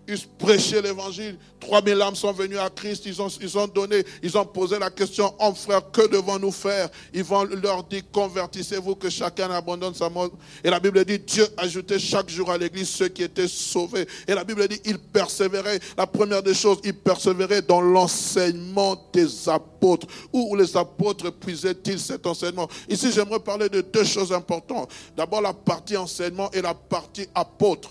ils 0.07 0.27
prêchaient 0.39 0.83
l'évangile. 0.83 1.37
3000 1.61 2.03
âmes 2.03 2.15
sont 2.15 2.33
venues 2.33 2.59
à 2.59 2.69
Christ. 2.69 3.05
Ils 3.07 3.21
ont, 3.23 3.29
ils 3.41 3.59
ont 3.59 3.67
donné, 3.67 4.05
ils 4.23 4.37
ont 4.37 4.45
posé 4.45 4.79
la 4.79 4.91
question, 4.91 5.35
oh 5.41 5.55
frère, 5.55 5.91
que 5.91 6.07
devons-nous 6.07 6.51
faire? 6.51 6.89
Ils 7.13 7.25
vont 7.25 7.45
leur 7.45 7.85
dire, 7.85 8.03
convertissez-vous, 8.13 8.97
que 8.97 9.09
chacun 9.09 9.51
abandonne 9.51 9.95
sa 9.95 10.11
mort. 10.11 10.31
Et 10.63 10.71
la 10.71 10.79
Bible 10.79 11.05
dit, 11.05 11.19
Dieu 11.19 11.47
ajoutait 11.57 11.99
chaque 11.99 12.29
jour 12.29 12.51
à 12.51 12.59
l'église 12.59 12.89
ceux 12.89 13.09
qui 13.09 13.23
étaient 13.23 13.49
sauvés. 13.49 14.07
Et 14.29 14.35
la 14.35 14.45
Bible 14.45 14.67
dit, 14.69 14.81
ils 14.85 14.99
persévéraient. 14.99 15.81
La 15.97 16.07
première 16.07 16.43
des 16.43 16.55
choses, 16.55 16.79
ils 16.85 16.95
persévéraient 16.95 17.63
dans 17.63 17.81
l'enseignement 17.81 18.97
des 19.13 19.49
apôtres. 19.49 20.07
Où 20.33 20.55
les 20.57 20.77
apôtres 20.77 21.31
puisaient-ils 21.31 21.99
cet 21.99 22.27
enseignement? 22.27 22.69
Ici, 22.89 23.11
j'aimerais 23.13 23.41
parler 23.41 23.69
de 23.69 23.81
deux 23.81 24.05
choses 24.05 24.33
importantes. 24.33 24.91
D'abord, 25.17 25.41
la 25.41 25.53
partie 25.53 25.97
enseignement 25.97 26.51
et 26.53 26.61
la 26.61 26.75
partie 26.75 27.27
apôtre. 27.35 27.91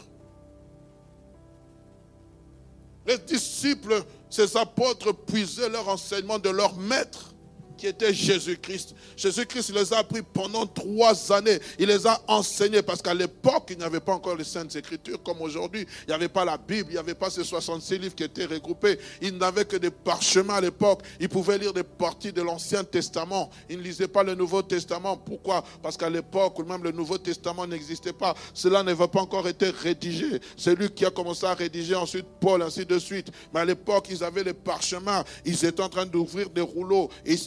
Les 3.06 3.18
disciples, 3.18 4.04
ces 4.30 4.56
apôtres, 4.58 5.14
puisaient 5.14 5.70
leur 5.70 5.88
enseignement 5.90 6.40
de 6.40 6.50
leur 6.50 6.76
maître 6.78 7.33
qui 7.78 7.88
était 7.88 8.14
Jésus-Christ. 8.14 8.96
Jésus-Christ 9.16 9.74
les 9.74 9.94
a 9.94 10.00
appris 10.00 10.22
pendant 10.22 10.66
trois 10.66 11.32
années. 11.32 11.60
Il 11.80 11.88
les 11.88 12.06
a 12.08 12.22
enseignés 12.28 12.82
parce 12.82 13.02
qu'à 13.02 13.14
l'époque, 13.14 13.68
il 13.70 13.78
n'y 13.78 13.84
avait 13.84 14.00
pas 14.00 14.14
encore 14.14 14.36
les 14.36 14.44
Saintes 14.44 14.76
Écritures 14.76 15.22
comme 15.24 15.42
aujourd'hui. 15.42 15.86
Il 16.04 16.08
n'y 16.10 16.14
avait 16.14 16.30
pas 16.30 16.46
la 16.46 16.58
Bible, 16.58 16.90
il 16.90 16.94
n'y 16.94 17.00
avait 17.00 17.16
pas 17.16 17.30
ces 17.30 17.44
66 17.44 17.98
livres 17.98 18.16
qui 18.16 18.24
étaient 18.24 18.46
regroupés. 18.46 19.00
Il 19.22 19.38
n'avait 19.38 19.66
que 19.66 19.78
des 19.78 19.92
parchemins 19.92 20.56
à 20.56 20.62
l'époque. 20.62 21.02
Il 21.20 21.30
pouvait 21.30 21.58
lire 21.58 21.74
des 21.74 21.84
parties 21.84 22.32
de 22.32 22.42
l'Ancien 22.42 22.84
Testament. 22.84 23.50
Il 23.70 23.78
ne 23.78 23.84
lisait 23.84 24.08
pas 24.08 24.24
le 24.24 24.36
Nouveau 24.36 24.62
Testament. 24.62 25.18
Pourquoi? 25.18 25.64
Parce 25.82 25.98
qu'à 25.98 26.10
l'époque, 26.10 26.60
même 26.68 26.84
le 26.84 26.92
Nouveau 26.92 27.18
Testament 27.18 27.68
n'existait 27.68 28.14
pas. 28.14 28.34
Cela 28.54 28.84
n'avait 28.84 29.08
pas 29.08 29.22
encore 29.22 29.48
été 29.48 29.70
rédigé. 29.70 30.40
C'est 30.58 30.76
lui 30.76 30.90
qui 30.90 31.06
a 31.06 31.10
commencé 31.10 31.46
à 31.46 31.54
rédiger, 31.54 31.96
ensuite 31.96 32.26
Paul, 32.40 32.62
ainsi 32.62 32.86
de 32.86 33.00
suite. 33.00 33.28
Mais 33.54 33.62
à 33.62 33.66
l'époque, 33.66 34.08
ils 34.10 34.24
avaient 34.24 34.44
les 34.44 34.54
parchemins. 34.54 35.24
Ils 35.46 35.66
étaient 35.66 35.84
en 35.84 35.90
train 35.90 36.06
d'ouvrir 36.06 36.50
des 36.50 36.62
rouleaux. 36.62 37.10
Ils 37.26 37.40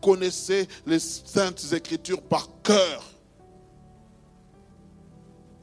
connaissaient 0.00 0.66
les 0.86 0.98
saintes 0.98 1.64
écritures 1.72 2.22
par 2.22 2.48
cœur. 2.62 3.04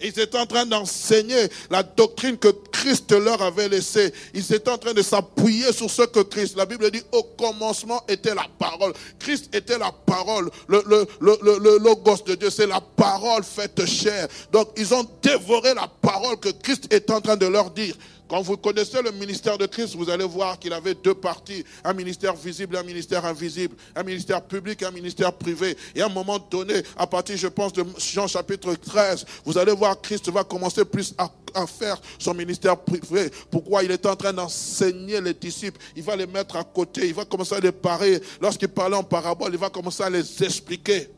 Ils 0.02 0.20
étaient 0.20 0.38
en 0.38 0.46
train 0.46 0.66
d'enseigner 0.66 1.48
la 1.70 1.82
doctrine 1.82 2.38
que 2.38 2.50
Christ 2.72 3.12
leur 3.12 3.42
avait 3.42 3.70
laissée. 3.70 4.14
Ils 4.34 4.54
étaient 4.54 4.70
en 4.70 4.78
train 4.78 4.94
de 4.94 5.02
s'appuyer 5.02 5.72
sur 5.72 5.90
ce 5.90 6.02
que 6.04 6.20
Christ. 6.20 6.58
La 6.58 6.66
Bible 6.66 6.92
dit 6.92 7.02
au 7.14 7.24
commencement 7.24 8.04
était 8.08 8.36
la 8.36 8.46
parole. 8.60 8.94
Christ 9.18 9.56
était 9.56 9.78
la 9.78 9.92
parole. 9.92 10.52
Le, 10.68 10.84
le, 10.88 11.08
le, 11.22 11.78
logos 11.80 12.24
de 12.26 12.36
Dieu, 12.36 12.50
c'est 12.50 12.68
la 12.68 12.82
parole 12.82 13.44
faite 13.44 13.86
chair. 13.86 14.28
Donc 14.52 14.70
ils 14.78 14.94
ont 14.94 15.08
dévoré 15.22 15.74
la 15.74 15.88
parole 15.88 16.38
que 16.38 16.50
Christ 16.50 16.92
est 16.94 17.10
en 17.10 17.22
train 17.22 17.38
de 17.38 17.46
leur 17.46 17.72
dire. 17.72 17.96
Quand 18.28 18.42
vous 18.42 18.58
connaissez 18.58 19.02
le 19.04 19.12
ministère 19.12 19.58
de 19.58 19.68
Christ, 19.68 19.96
vous 19.96 20.10
allez 20.10 20.26
voir 20.26 20.58
qu'il 20.58 20.74
avait 20.74 20.96
deux 20.96 21.14
parties, 21.14 21.64
un 21.84 21.94
ministère 21.94 22.36
visible 22.36 22.76
et 22.76 22.80
un 22.80 22.84
ministère 22.84 23.24
invisible, 23.24 23.76
un 23.96 24.02
ministère 24.04 24.42
public 24.42 24.82
et 24.82 24.86
un 24.86 24.92
ministère 24.92 25.32
privé. 25.32 25.78
Et 25.94 26.02
à 26.02 26.08
un 26.08 26.10
moment 26.10 26.40
donné, 26.40 26.82
à 26.98 27.06
partir, 27.06 27.38
je 27.38 27.48
pense, 27.48 27.72
de 27.74 27.86
Jean 28.00 28.28
chapitre 28.28 28.74
13, 28.74 29.26
vous 29.46 29.58
allez 29.58 29.74
voir 29.74 30.02
Christ 30.02 30.30
va 30.30 30.44
commencer 30.44 30.86
plus 30.86 31.14
à, 31.18 31.30
faire 31.68 32.02
son 32.20 32.34
ministère 32.34 32.76
privé. 32.78 33.32
Pourquoi? 33.50 33.84
Il 33.84 33.92
est 33.92 34.06
en 34.06 34.16
train 34.16 34.34
d'enseigner 34.34 35.22
les 35.22 35.34
disciples 35.34 35.80
Il 35.96 36.04
va 36.04 36.16
les 36.16 36.28
mettre 36.28 36.58
à 36.58 36.66
côté, 36.66 37.08
il 37.08 37.14
va 37.14 37.24
commencer 37.24 37.56
à 37.56 37.60
les 37.62 37.72
parer. 37.72 38.22
Lorsqu'il 38.42 38.68
parlait 38.68 38.98
en 38.98 39.04
parabole, 39.04 39.54
il 39.54 39.60
va 39.60 39.70
commencer 39.70 40.04
à 40.04 40.10
les 40.10 40.44
expliquer. 40.44 41.10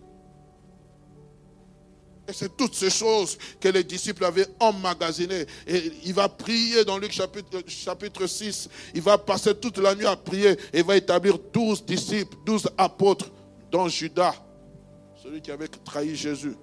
Et 2.28 2.34
c'est 2.34 2.58
toutes 2.58 2.76
ces 2.76 2.90
choses 2.90 3.38
que 3.60 3.70
les 3.70 3.84
disciples 3.84 4.26
avaient 4.26 4.48
emmagasinées. 4.60 5.46
Et 5.66 5.92
il 6.04 6.14
va 6.14 6.28
prier 6.28 6.84
dans 6.84 6.98
Luc 6.98 7.12
chapitre, 7.12 7.64
chapitre 7.68 8.28
6. 8.28 8.70
Il 8.94 9.02
va 9.02 9.18
passer 9.18 9.56
toute 9.56 9.78
la 9.78 9.96
nuit 9.96 10.06
à 10.06 10.16
prier 10.16 10.58
et 10.74 10.82
va 10.82 10.98
établir 10.98 11.40
douze 11.54 11.86
disciples, 11.86 12.36
douze 12.46 12.68
apôtres, 12.78 13.32
dont 13.72 13.88
Judas, 13.88 14.36
celui 15.24 15.42
qui 15.42 15.52
avait 15.52 15.68
trahi 15.68 16.16
Jésus. 16.16 16.56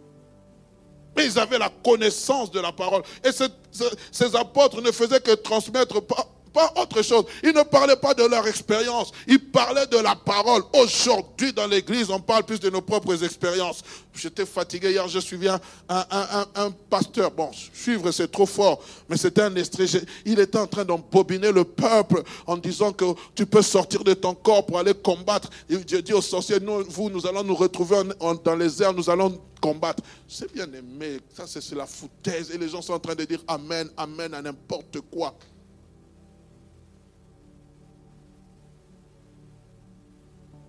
Mais 1.17 1.27
ils 1.27 1.39
avaient 1.39 1.59
la 1.59 1.71
connaissance 1.83 2.51
de 2.51 2.61
la 2.61 2.73
parole. 2.73 3.03
Et 3.25 3.31
ces 3.31 4.37
apôtres 4.37 4.83
ne 4.83 4.91
faisaient 4.91 5.21
que 5.21 5.33
transmettre 5.33 6.03
pas 6.03 6.29
autre 6.77 7.03
chose. 7.03 7.25
Ils 7.43 7.53
ne 7.53 7.63
parlaient 7.63 7.97
pas 7.97 8.15
de 8.15 8.25
leur 8.25 8.47
expérience, 8.47 9.13
ils 9.27 9.39
parlaient 9.39 9.87
de 9.87 9.99
la 9.99 10.15
parole. 10.15 10.63
Aujourd'hui, 10.75 11.53
dans 11.53 11.67
l'église, 11.67 12.11
on 12.11 12.21
parle 12.21 12.45
plus 12.45 12.61
de 12.61 12.71
nos 12.71 12.81
propres 12.81 13.23
expériences. 13.25 13.83
J'étais 14.15 14.47
fatigué 14.47 14.91
hier, 14.93 15.09
je 15.09 15.19
suivais 15.19 15.49
un, 15.49 15.59
un, 15.89 16.71
pasteur. 16.89 17.31
Bon, 17.31 17.51
suivre, 17.73 18.11
c'est 18.13 18.31
trop 18.31 18.47
fort, 18.47 18.81
mais 19.09 19.17
c'était 19.17 19.43
un 19.43 19.55
estré. 19.57 19.87
Il 20.25 20.39
était 20.39 20.59
en 20.59 20.67
train 20.67 20.85
d'embobiner 20.85 21.51
le 21.51 21.65
peuple 21.65 22.23
en 22.47 22.57
disant 22.57 22.93
que 22.93 23.05
tu 23.35 23.47
peux 23.47 23.63
sortir 23.63 24.05
de 24.05 24.15
ton 24.15 24.35
corps 24.35 24.65
pour 24.65 24.79
aller 24.79 24.95
combattre. 24.95 25.51
Dieu 25.69 26.03
dit 26.03 26.13
aux 26.13 26.23
sorciers, 26.23 26.61
nous, 26.61 26.85
vous, 26.89 27.11
nous 27.11 27.27
allons 27.27 27.43
nous 27.43 27.57
retrouver 27.57 27.97
dans 28.45 28.57
les 28.57 28.83
airs, 28.83 28.95
nous 28.95 29.11
allons 29.11 29.39
combattre. 29.61 30.03
C'est 30.29 30.53
bien 30.53 30.67
aimé, 30.73 31.21
ça 31.35 31.47
c'est 31.47 31.75
la 31.75 31.87
foutaise. 31.87 32.51
Et 32.53 32.59
les 32.59 32.69
gens 32.69 32.83
sont 32.83 32.93
en 32.93 32.99
train 32.99 33.15
de 33.15 33.25
dire 33.25 33.41
Amen, 33.49 33.89
Amen 33.97 34.35
à 34.35 34.43
n'importe 34.43 35.01
quoi. 35.11 35.35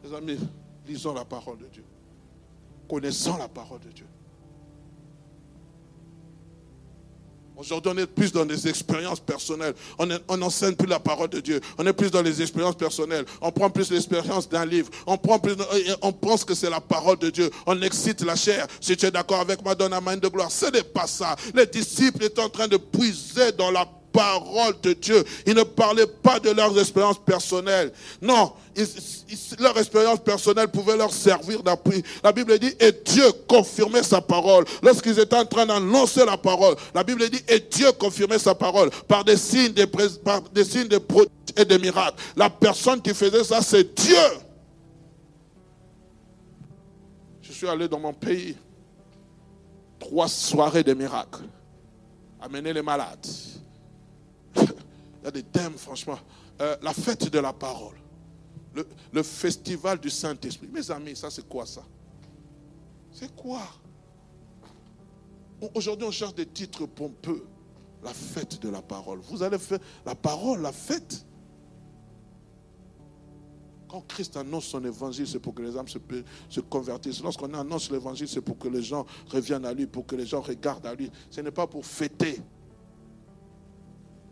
Mes 0.05 0.15
amis, 0.15 0.37
lisons 0.87 1.13
la 1.13 1.25
parole 1.25 1.57
de 1.57 1.65
Dieu. 1.65 1.83
Connaissons 2.87 3.37
la 3.37 3.47
parole 3.47 3.79
de 3.79 3.89
Dieu. 3.89 4.05
Aujourd'hui, 7.57 7.91
on 7.95 7.97
est 7.97 8.05
plus 8.05 8.33
dans 8.33 8.45
des 8.45 8.67
expériences 8.67 9.21
personnelles. 9.21 9.73
On 9.97 10.37
n'enseigne 10.37 10.75
plus 10.75 10.87
la 10.87 10.99
parole 10.99 11.29
de 11.29 11.39
Dieu. 11.39 11.61
On 11.77 11.87
est 11.87 11.93
plus 11.93 12.11
dans 12.11 12.21
les 12.21 12.41
expériences 12.41 12.75
personnelles. 12.75 13.25
On 13.41 13.51
prend 13.51 13.69
plus 13.69 13.89
l'expérience 13.91 14.47
d'un 14.49 14.65
livre. 14.65 14.89
On, 15.07 15.17
prend 15.17 15.39
plus, 15.39 15.55
on 16.01 16.11
pense 16.11 16.43
que 16.43 16.53
c'est 16.53 16.69
la 16.69 16.81
parole 16.81 17.17
de 17.17 17.29
Dieu. 17.29 17.49
On 17.65 17.81
excite 17.81 18.21
la 18.21 18.35
chair. 18.35 18.67
Si 18.81 18.97
tu 18.97 19.05
es 19.05 19.11
d'accord 19.11 19.39
avec 19.39 19.63
moi, 19.63 19.73
donne 19.73 19.91
la 19.91 20.01
main 20.01 20.17
de 20.17 20.27
gloire. 20.27 20.51
Ce 20.51 20.65
n'est 20.65 20.83
pas 20.83 21.07
ça. 21.07 21.35
Les 21.53 21.65
disciples 21.65 22.25
étaient 22.25 22.41
en 22.41 22.49
train 22.49 22.67
de 22.67 22.77
puiser 22.77 23.53
dans 23.53 23.71
la 23.71 23.85
parole 24.15 24.75
de 24.81 24.93
Dieu. 24.93 25.23
Ils 25.45 25.53
ne 25.53 25.63
parlaient 25.63 26.07
pas 26.07 26.39
de 26.39 26.51
leurs 26.51 26.79
expériences 26.79 27.19
personnelles. 27.19 27.91
Non, 28.21 28.53
leur 29.59 29.77
expérience 29.77 30.19
personnelle 30.19 30.69
pouvait 30.69 30.95
leur 30.95 31.11
servir 31.11 31.61
d'appui. 31.61 32.01
La 32.23 32.31
Bible 32.31 32.57
dit, 32.57 32.73
et 32.79 32.93
Dieu 32.93 33.25
confirmait 33.47 34.03
sa 34.03 34.21
parole. 34.21 34.63
Lorsqu'ils 34.81 35.19
étaient 35.19 35.35
en 35.35 35.45
train 35.45 35.65
d'annoncer 35.65 36.25
la 36.25 36.37
parole, 36.37 36.75
la 36.93 37.03
Bible 37.03 37.29
dit, 37.29 37.43
et 37.49 37.59
Dieu 37.59 37.91
confirmait 37.91 38.39
sa 38.39 38.55
parole 38.55 38.89
par 39.07 39.25
des 39.25 39.37
signes, 39.37 39.73
des, 39.73 39.87
par 40.23 40.41
des 40.41 40.63
signes 40.63 40.87
de 40.87 41.01
et 41.57 41.65
des 41.65 41.77
miracles. 41.77 42.17
La 42.35 42.49
personne 42.49 43.01
qui 43.01 43.13
faisait 43.13 43.43
ça, 43.43 43.61
c'est 43.61 43.95
Dieu. 43.95 44.15
Je 47.41 47.51
suis 47.51 47.67
allé 47.67 47.87
dans 47.87 47.99
mon 47.99 48.13
pays. 48.13 48.55
Trois 49.99 50.27
soirées 50.27 50.83
de 50.83 50.93
miracles. 50.93 51.43
Amener 52.41 52.73
les 52.73 52.81
malades 52.81 53.25
il 55.25 55.29
y 55.29 55.29
a 55.29 55.31
des 55.31 55.43
thèmes, 55.43 55.73
franchement. 55.73 56.19
Euh, 56.61 56.77
la 56.83 56.93
fête 56.93 57.31
de 57.31 57.39
la 57.39 57.51
parole. 57.51 57.95
Le, 59.11 59.23
festival 59.23 59.99
du 59.99 60.11
Saint-Esprit. 60.11 60.67
Mes 60.71 60.91
amis, 60.91 61.15
ça 61.15 61.31
c'est 61.31 61.47
quoi 61.47 61.65
ça? 61.65 61.83
C'est 63.11 63.35
quoi? 63.35 63.61
Aujourd'hui, 65.73 66.05
on 66.07 66.11
cherche 66.11 66.35
des 66.35 66.45
titres 66.45 66.85
pompeux. 66.85 67.43
La 68.03 68.13
fête 68.13 68.61
de 68.61 68.69
la 68.69 68.83
parole. 68.83 69.19
Vous 69.21 69.41
allez 69.41 69.57
faire 69.57 69.79
la 70.05 70.13
parole, 70.13 70.61
la 70.61 70.71
fête? 70.71 71.25
Quand 73.89 74.01
Christ 74.01 74.37
annonce 74.37 74.65
son 74.65 74.83
évangile, 74.85 75.27
c'est 75.27 75.39
pour 75.39 75.55
que 75.55 75.63
les 75.63 75.75
âmes 75.75 75.87
se, 75.87 75.97
se 76.49 76.59
convertissent. 76.59 77.23
Lorsqu'on 77.23 77.51
annonce 77.55 77.89
l'évangile, 77.89 78.27
c'est 78.27 78.41
pour 78.41 78.59
que 78.59 78.67
les 78.67 78.83
gens 78.83 79.07
reviennent 79.27 79.65
à 79.65 79.73
lui, 79.73 79.87
pour 79.87 80.05
que 80.05 80.15
les 80.15 80.27
gens 80.27 80.41
regardent 80.41 80.85
à 80.85 80.93
lui. 80.93 81.09
Ce 81.31 81.41
n'est 81.41 81.49
pas 81.49 81.65
pour 81.65 81.83
fêter. 81.83 82.43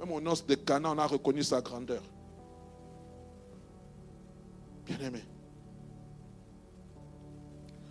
Même 0.03 0.11
au 0.11 0.19
noce 0.19 0.45
de 0.45 0.55
Cana, 0.55 0.91
on 0.91 0.97
a 0.97 1.07
reconnu 1.07 1.43
sa 1.43 1.61
grandeur. 1.61 2.01
Bien-aimé. 4.85 5.23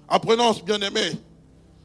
Apprenons, 0.06 0.52
bien-aimé, 0.62 1.12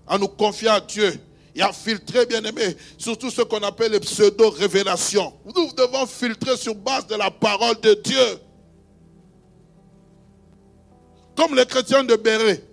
à 0.05 0.17
nous 0.17 0.27
confier 0.27 0.67
à 0.67 0.81
Dieu 0.81 1.17
et 1.55 1.61
à 1.61 1.71
filtrer, 1.71 2.25
bien-aimé, 2.25 2.75
surtout 2.97 3.31
ce 3.31 3.41
qu'on 3.41 3.63
appelle 3.63 3.93
les 3.93 4.01
pseudo-révélations. 4.01 5.33
Nous 5.45 5.71
devons 5.71 6.05
filtrer 6.05 6.57
sur 6.57 6.75
base 6.75 7.07
de 7.07 7.15
la 7.15 7.31
parole 7.31 7.79
de 7.79 7.93
Dieu. 7.93 8.39
Comme 11.37 11.55
les 11.55 11.65
chrétiens 11.65 12.03
de 12.03 12.17
Béret. 12.17 12.66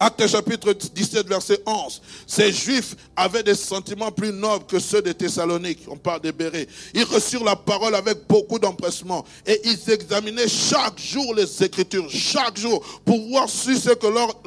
Acte 0.00 0.28
chapitre 0.28 0.72
17, 0.72 1.26
verset 1.26 1.60
11. 1.66 2.00
Ces 2.26 2.52
juifs 2.52 2.94
avaient 3.16 3.42
des 3.42 3.56
sentiments 3.56 4.12
plus 4.12 4.32
nobles 4.32 4.66
que 4.66 4.78
ceux 4.78 5.02
de 5.02 5.10
Thessalonique. 5.10 5.80
On 5.88 5.96
parle 5.96 6.20
de 6.20 6.30
Béret. 6.30 6.68
Ils 6.94 7.04
reçurent 7.04 7.44
la 7.44 7.56
parole 7.56 7.94
avec 7.96 8.28
beaucoup 8.28 8.60
d'empressement 8.60 9.24
et 9.44 9.60
ils 9.64 9.90
examinaient 9.90 10.48
chaque 10.48 11.00
jour 11.00 11.34
les 11.34 11.64
Écritures, 11.64 12.08
chaque 12.10 12.56
jour, 12.56 12.84
pour 13.04 13.20
voir 13.28 13.48
si 13.48 13.76
ce 13.76 13.90
que 13.90 14.06
leur, 14.06 14.40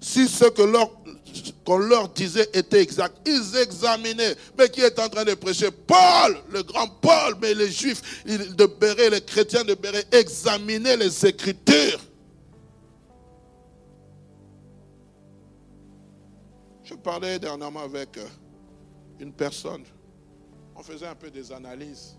si 0.00 0.26
ce 0.26 0.46
que 0.46 0.62
leur 0.62 0.90
qu'on 1.64 1.78
leur 1.78 2.08
disait 2.08 2.48
était 2.54 2.80
exact. 2.80 3.14
Ils 3.26 3.56
examinaient. 3.60 4.34
Mais 4.58 4.68
qui 4.68 4.80
est 4.80 4.98
en 4.98 5.08
train 5.08 5.24
de 5.24 5.34
prêcher? 5.34 5.70
Paul, 5.70 6.38
le 6.50 6.62
grand 6.62 6.88
Paul, 7.00 7.36
mais 7.40 7.54
les 7.54 7.70
juifs 7.70 8.24
de 8.26 8.66
Béret, 8.66 9.10
les 9.10 9.20
chrétiens 9.20 9.64
de 9.64 9.74
Béret 9.74 10.04
examinaient 10.10 10.96
les 10.96 11.26
Écritures. 11.26 12.00
Parlais 16.98 17.38
dernièrement 17.38 17.80
avec 17.80 18.16
euh, 18.18 18.26
une 19.20 19.32
personne. 19.32 19.84
On 20.76 20.82
faisait 20.82 21.06
un 21.06 21.14
peu 21.14 21.30
des 21.30 21.50
analyses 21.52 22.16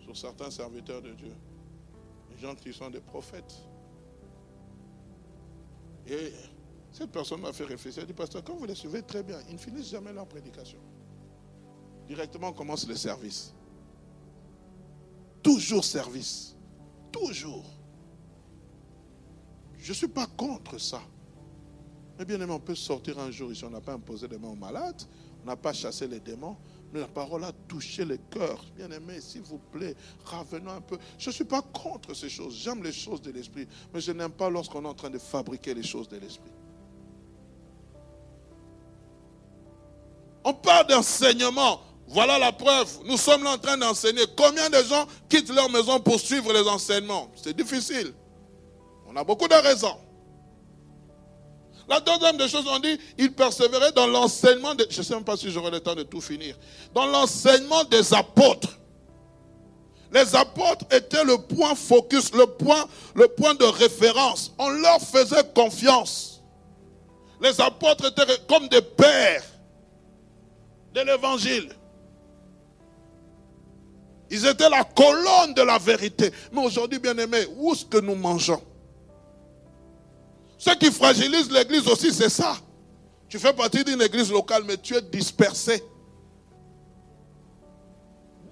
sur 0.00 0.16
certains 0.16 0.50
serviteurs 0.50 1.00
de 1.00 1.12
Dieu. 1.12 1.34
Les 2.30 2.38
gens 2.38 2.54
qui 2.54 2.72
sont 2.72 2.90
des 2.90 3.00
prophètes. 3.00 3.54
Et 6.06 6.32
cette 6.90 7.10
personne 7.10 7.40
m'a 7.40 7.52
fait 7.52 7.64
réfléchir. 7.64 8.02
Elle 8.02 8.08
dit, 8.08 8.12
pasteur, 8.12 8.42
quand 8.44 8.54
vous 8.54 8.66
les 8.66 8.74
suivez 8.74 9.02
très 9.02 9.22
bien, 9.22 9.38
ils 9.48 9.54
ne 9.54 9.58
finissent 9.58 9.90
jamais 9.90 10.12
leur 10.12 10.26
prédication. 10.26 10.78
Directement, 12.08 12.48
on 12.48 12.52
commence 12.52 12.86
le 12.86 12.96
service. 12.96 13.54
Toujours 15.42 15.84
service. 15.84 16.56
Toujours. 17.10 17.64
Je 19.78 19.90
ne 19.90 19.94
suis 19.94 20.08
pas 20.08 20.26
contre 20.26 20.78
ça. 20.78 21.00
Mais 22.22 22.36
bien 22.36 22.40
aimé, 22.40 22.52
on 22.52 22.60
peut 22.60 22.76
sortir 22.76 23.18
un 23.18 23.32
jour 23.32 23.50
ici, 23.50 23.64
on 23.64 23.70
n'a 23.70 23.80
pas 23.80 23.94
imposé 23.94 24.28
les 24.28 24.38
mains 24.38 24.50
aux 24.50 24.54
malades, 24.54 25.02
on 25.42 25.48
n'a 25.48 25.56
pas 25.56 25.72
chassé 25.72 26.06
les 26.06 26.20
démons, 26.20 26.56
mais 26.92 27.00
la 27.00 27.08
parole 27.08 27.42
a 27.42 27.50
touché 27.66 28.04
le 28.04 28.16
cœur. 28.16 28.64
Bien 28.76 28.88
aimé, 28.92 29.20
s'il 29.20 29.42
vous 29.42 29.58
plaît, 29.58 29.96
revenons 30.24 30.70
un 30.70 30.80
peu. 30.80 30.98
Je 31.18 31.30
ne 31.30 31.34
suis 31.34 31.42
pas 31.42 31.62
contre 31.62 32.14
ces 32.14 32.28
choses, 32.28 32.54
j'aime 32.54 32.84
les 32.84 32.92
choses 32.92 33.20
de 33.22 33.32
l'esprit, 33.32 33.66
mais 33.92 34.00
je 34.00 34.12
n'aime 34.12 34.30
pas 34.30 34.48
lorsqu'on 34.48 34.84
est 34.84 34.88
en 34.88 34.94
train 34.94 35.10
de 35.10 35.18
fabriquer 35.18 35.74
les 35.74 35.82
choses 35.82 36.08
de 36.08 36.16
l'esprit. 36.16 36.52
On 40.44 40.54
parle 40.54 40.86
d'enseignement. 40.86 41.80
Voilà 42.06 42.38
la 42.38 42.52
preuve. 42.52 43.00
Nous 43.04 43.16
sommes 43.16 43.42
là 43.42 43.54
en 43.54 43.58
train 43.58 43.76
d'enseigner. 43.76 44.22
Combien 44.36 44.70
de 44.70 44.80
gens 44.84 45.08
quittent 45.28 45.52
leur 45.52 45.68
maison 45.70 45.98
pour 45.98 46.20
suivre 46.20 46.52
les 46.52 46.68
enseignements? 46.68 47.32
C'est 47.34 47.56
difficile. 47.56 48.14
On 49.08 49.16
a 49.16 49.24
beaucoup 49.24 49.48
de 49.48 49.54
raisons. 49.54 49.96
La 51.92 52.00
deuxième 52.00 52.38
des 52.38 52.48
choses, 52.48 52.64
on 52.66 52.78
dit, 52.78 52.98
il 53.18 53.34
persévérait 53.34 53.92
dans 53.92 54.06
l'enseignement, 54.06 54.72
je 54.88 54.98
ne 54.98 55.02
sais 55.04 55.14
même 55.14 55.24
pas 55.24 55.36
si 55.36 55.50
j'aurai 55.50 55.70
le 55.70 55.78
temps 55.78 55.94
de 55.94 56.04
tout 56.04 56.22
finir, 56.22 56.56
dans 56.94 57.04
l'enseignement 57.04 57.84
des 57.84 58.14
apôtres. 58.14 58.78
Les 60.10 60.34
apôtres 60.34 60.86
étaient 60.90 61.22
le 61.22 61.36
point 61.36 61.74
focus, 61.74 62.32
le 62.32 62.46
point, 62.46 62.86
le 63.14 63.28
point 63.28 63.52
de 63.52 63.66
référence. 63.66 64.54
On 64.58 64.70
leur 64.70 65.02
faisait 65.02 65.44
confiance. 65.54 66.42
Les 67.42 67.60
apôtres 67.60 68.06
étaient 68.06 68.38
comme 68.48 68.68
des 68.68 68.80
pères 68.80 69.44
de 70.94 71.00
l'évangile. 71.02 71.76
Ils 74.30 74.46
étaient 74.46 74.70
la 74.70 74.84
colonne 74.84 75.52
de 75.52 75.60
la 75.60 75.76
vérité. 75.76 76.32
Mais 76.52 76.64
aujourd'hui, 76.64 76.98
bien 76.98 77.18
aimé, 77.18 77.46
où 77.58 77.74
est-ce 77.74 77.84
que 77.84 77.98
nous 77.98 78.14
mangeons? 78.14 78.62
Ce 80.64 80.70
qui 80.76 80.92
fragilise 80.92 81.50
l'église 81.50 81.88
aussi, 81.88 82.12
c'est 82.12 82.28
ça. 82.28 82.56
Tu 83.28 83.36
fais 83.40 83.52
partie 83.52 83.82
d'une 83.82 84.00
église 84.00 84.30
locale, 84.30 84.62
mais 84.64 84.76
tu 84.76 84.94
es 84.94 85.02
dispersé. 85.02 85.82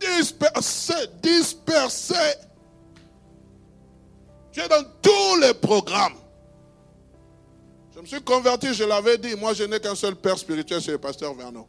Dispersé, 0.01 0.95
dispersé. 1.23 2.17
Tu 4.51 4.59
es 4.59 4.67
dans 4.67 4.83
tous 5.01 5.41
les 5.41 5.55
programmes. 5.55 6.17
Je 7.95 8.01
me 8.01 8.07
suis 8.07 8.23
converti, 8.23 8.75
je 8.75 8.83
l'avais 8.83 9.17
dit. 9.17 9.37
Moi, 9.37 9.53
je 9.53 9.63
n'ai 9.63 9.79
qu'un 9.79 9.95
seul 9.95 10.17
père 10.17 10.37
spirituel, 10.37 10.83
c'est 10.83 10.91
le 10.91 10.99
pasteur 10.99 11.33
Vernon. 11.33 11.69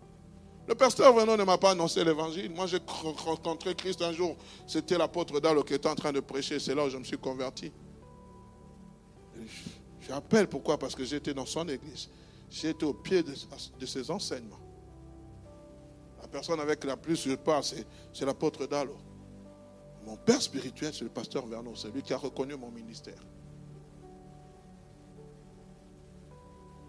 Le 0.67 0.73
pasteur 0.73 1.13
Vernon 1.13 1.37
ne 1.37 1.43
m'a 1.43 1.59
pas 1.59 1.71
annoncé 1.71 2.03
l'évangile. 2.03 2.49
Moi, 2.49 2.65
j'ai 2.65 2.79
rencontré 2.87 3.75
Christ 3.75 4.01
un 4.01 4.11
jour. 4.11 4.35
C'était 4.65 4.97
l'apôtre 4.97 5.39
Dalo 5.39 5.63
qui 5.63 5.75
était 5.75 5.89
en 5.89 5.93
train 5.93 6.11
de 6.11 6.19
prêcher. 6.19 6.59
C'est 6.59 6.73
là 6.73 6.83
où 6.85 6.89
je 6.89 6.97
me 6.97 7.03
suis 7.03 7.19
converti. 7.19 7.71
J'appelle 10.11 10.49
pourquoi 10.49 10.77
Parce 10.77 10.93
que 10.93 11.05
j'étais 11.05 11.33
dans 11.33 11.45
son 11.45 11.69
église. 11.69 12.09
J'étais 12.49 12.83
au 12.83 12.93
pied 12.93 13.23
de, 13.23 13.85
ses 13.85 14.11
enseignements. 14.11 14.59
La 16.21 16.27
personne 16.27 16.59
avec 16.59 16.83
la 16.83 16.97
plus 16.97 17.15
je 17.15 17.35
parle, 17.35 17.63
c'est 17.63 18.25
l'apôtre 18.25 18.65
Dalo. 18.67 18.97
Mon 20.05 20.17
père 20.17 20.41
spirituel, 20.41 20.93
c'est 20.93 21.05
le 21.05 21.09
pasteur 21.09 21.47
Vernon. 21.47 21.75
C'est 21.75 21.91
lui 21.91 22.01
qui 22.01 22.13
a 22.13 22.17
reconnu 22.17 22.57
mon 22.57 22.69
ministère. 22.69 23.21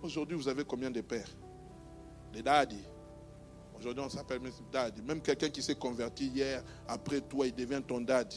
Aujourd'hui, 0.03 0.37
vous 0.37 0.49
avez 0.49 0.65
combien 0.65 0.91
de 0.91 1.01
pères? 1.01 1.31
Des 2.33 2.43
daddies 2.43 2.89
Aujourd'hui, 3.79 4.03
on 4.05 4.09
s'appelle 4.09 4.41
même 4.41 4.53
dad. 4.73 5.01
Même 5.07 5.23
quelqu'un 5.23 5.49
qui 5.49 5.63
s'est 5.63 5.77
converti 5.77 6.27
hier, 6.27 6.65
après 6.89 7.21
toi, 7.21 7.47
il 7.47 7.55
devient 7.55 7.83
ton 7.87 8.01
dad. 8.01 8.35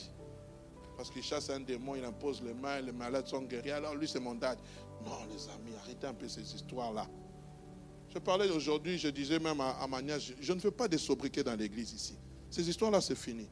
Parce 0.96 1.10
qu'il 1.10 1.24
chasse 1.24 1.50
un 1.50 1.60
démon, 1.60 1.96
il 1.96 2.04
impose 2.04 2.42
les 2.42 2.54
mains, 2.54 2.82
les 2.82 2.92
malades 2.92 3.28
sont 3.28 3.42
guéris. 3.42 3.72
Alors 3.72 3.96
lui, 3.96 4.08
c'est 4.08 4.20
mon 4.20 4.36
dad. 4.36 4.58
Non, 5.04 5.12
les 5.30 5.50
amis, 5.50 5.76
arrêtez 5.84 6.08
un 6.08 6.14
peu 6.14 6.28
ces 6.28 6.42
histoires-là. 6.42 7.08
Je 8.14 8.20
parlais 8.20 8.50
aujourd'hui, 8.50 8.98
je 8.98 9.10
disais 9.10 9.40
même 9.40 9.60
à, 9.60 9.86
ma 9.90 10.02
nièce, 10.02 10.32
je, 10.40 10.54
ne 10.54 10.60
veux 10.60 10.72
pas 10.72 10.88
des 10.88 10.98
sobriquets 10.98 11.44
dans 11.44 11.56
l'église 11.56 11.92
ici. 11.94 12.16
Ces 12.50 12.70
histoires-là, 12.70 13.02
c'est 13.02 13.18
fini. 13.18 13.48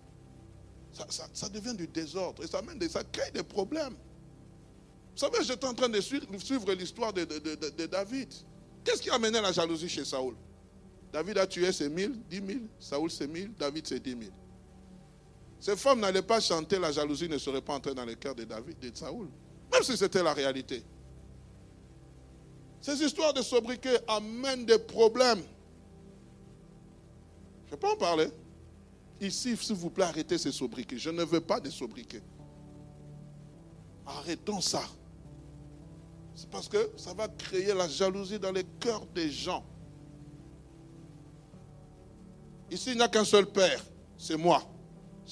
Ça, 1.10 1.50
devient 1.50 1.76
du 1.76 1.88
désordre 1.88 2.44
et 2.44 2.48
ça, 2.48 2.62
ça 2.90 3.04
crée 3.04 3.32
des 3.32 3.44
problèmes. 3.44 3.94
Vous 5.12 5.18
savez, 5.18 5.44
j'étais 5.44 5.66
en 5.66 5.74
train 5.74 5.90
de 5.90 6.00
suivre, 6.00 6.72
l'histoire 6.74 7.12
de, 7.12 7.26
de 7.26 7.86
David. 7.88 8.32
Qu'est-ce 8.84 9.02
qui 9.02 9.10
a 9.10 9.16
amené 9.16 9.42
la 9.42 9.52
jalousie 9.52 9.90
chez 9.90 10.06
Saoul? 10.06 10.36
David 11.12 11.38
a 11.38 11.48
tué 11.48 11.72
ses 11.72 11.90
mille, 11.90 12.20
dix 12.28 12.42
mille. 12.42 12.68
Saoul 12.80 13.12
ses 13.12 13.28
mille, 13.28 13.54
David 13.54 13.86
ses 13.86 14.00
dix 14.00 14.16
mille. 14.16 14.34
Ces 15.64 15.78
femmes 15.78 16.02
n'allaient 16.02 16.22
pas 16.22 16.42
chanter, 16.42 16.78
la 16.78 16.92
jalousie 16.92 17.30
ne 17.30 17.38
serait 17.38 17.62
pas 17.62 17.76
entrée 17.76 17.96
dans 17.96 18.04
le 18.04 18.16
cœur 18.16 18.36
de 18.36 18.44
David, 18.44 18.78
de 18.80 18.92
Saoul. 18.94 19.30
Même 19.72 19.82
si 19.82 19.96
c'était 19.96 20.22
la 20.22 20.34
réalité. 20.34 20.84
Ces 22.82 23.02
histoires 23.02 23.34
de 23.34 23.42
sobriquet 23.42 23.98
amènent 24.10 24.66
des 24.66 24.78
problèmes. 24.78 25.42
Je 27.68 27.68
ne 27.68 27.72
vais 27.72 27.78
pas 27.78 27.94
en 27.94 27.96
parler. 27.96 28.28
Ici, 29.22 29.56
s'il 29.56 29.76
vous 29.76 29.90
plaît, 29.90 30.04
arrêtez 30.04 30.38
ces 30.38 30.52
sobriquets. 30.52 30.98
Je 30.98 31.12
ne 31.12 31.24
veux 31.24 31.40
pas 31.40 31.62
de 31.62 31.70
sobriquets. 31.70 32.24
Arrêtons 34.06 34.60
ça. 34.60 34.84
C'est 36.36 36.50
parce 36.50 36.68
que 36.68 36.92
ça 36.98 37.14
va 37.14 37.30
créer 37.30 37.74
la 37.74 37.88
jalousie 37.88 38.38
dans 38.38 38.52
les 38.52 38.66
cœurs 38.82 39.06
des 39.16 39.32
gens. 39.32 39.64
Ici, 42.70 42.90
il 42.92 42.98
n'y 42.98 43.02
a 43.02 43.08
qu'un 43.08 43.24
seul 43.24 43.46
père, 43.46 43.82
c'est 44.18 44.36
moi. 44.36 44.62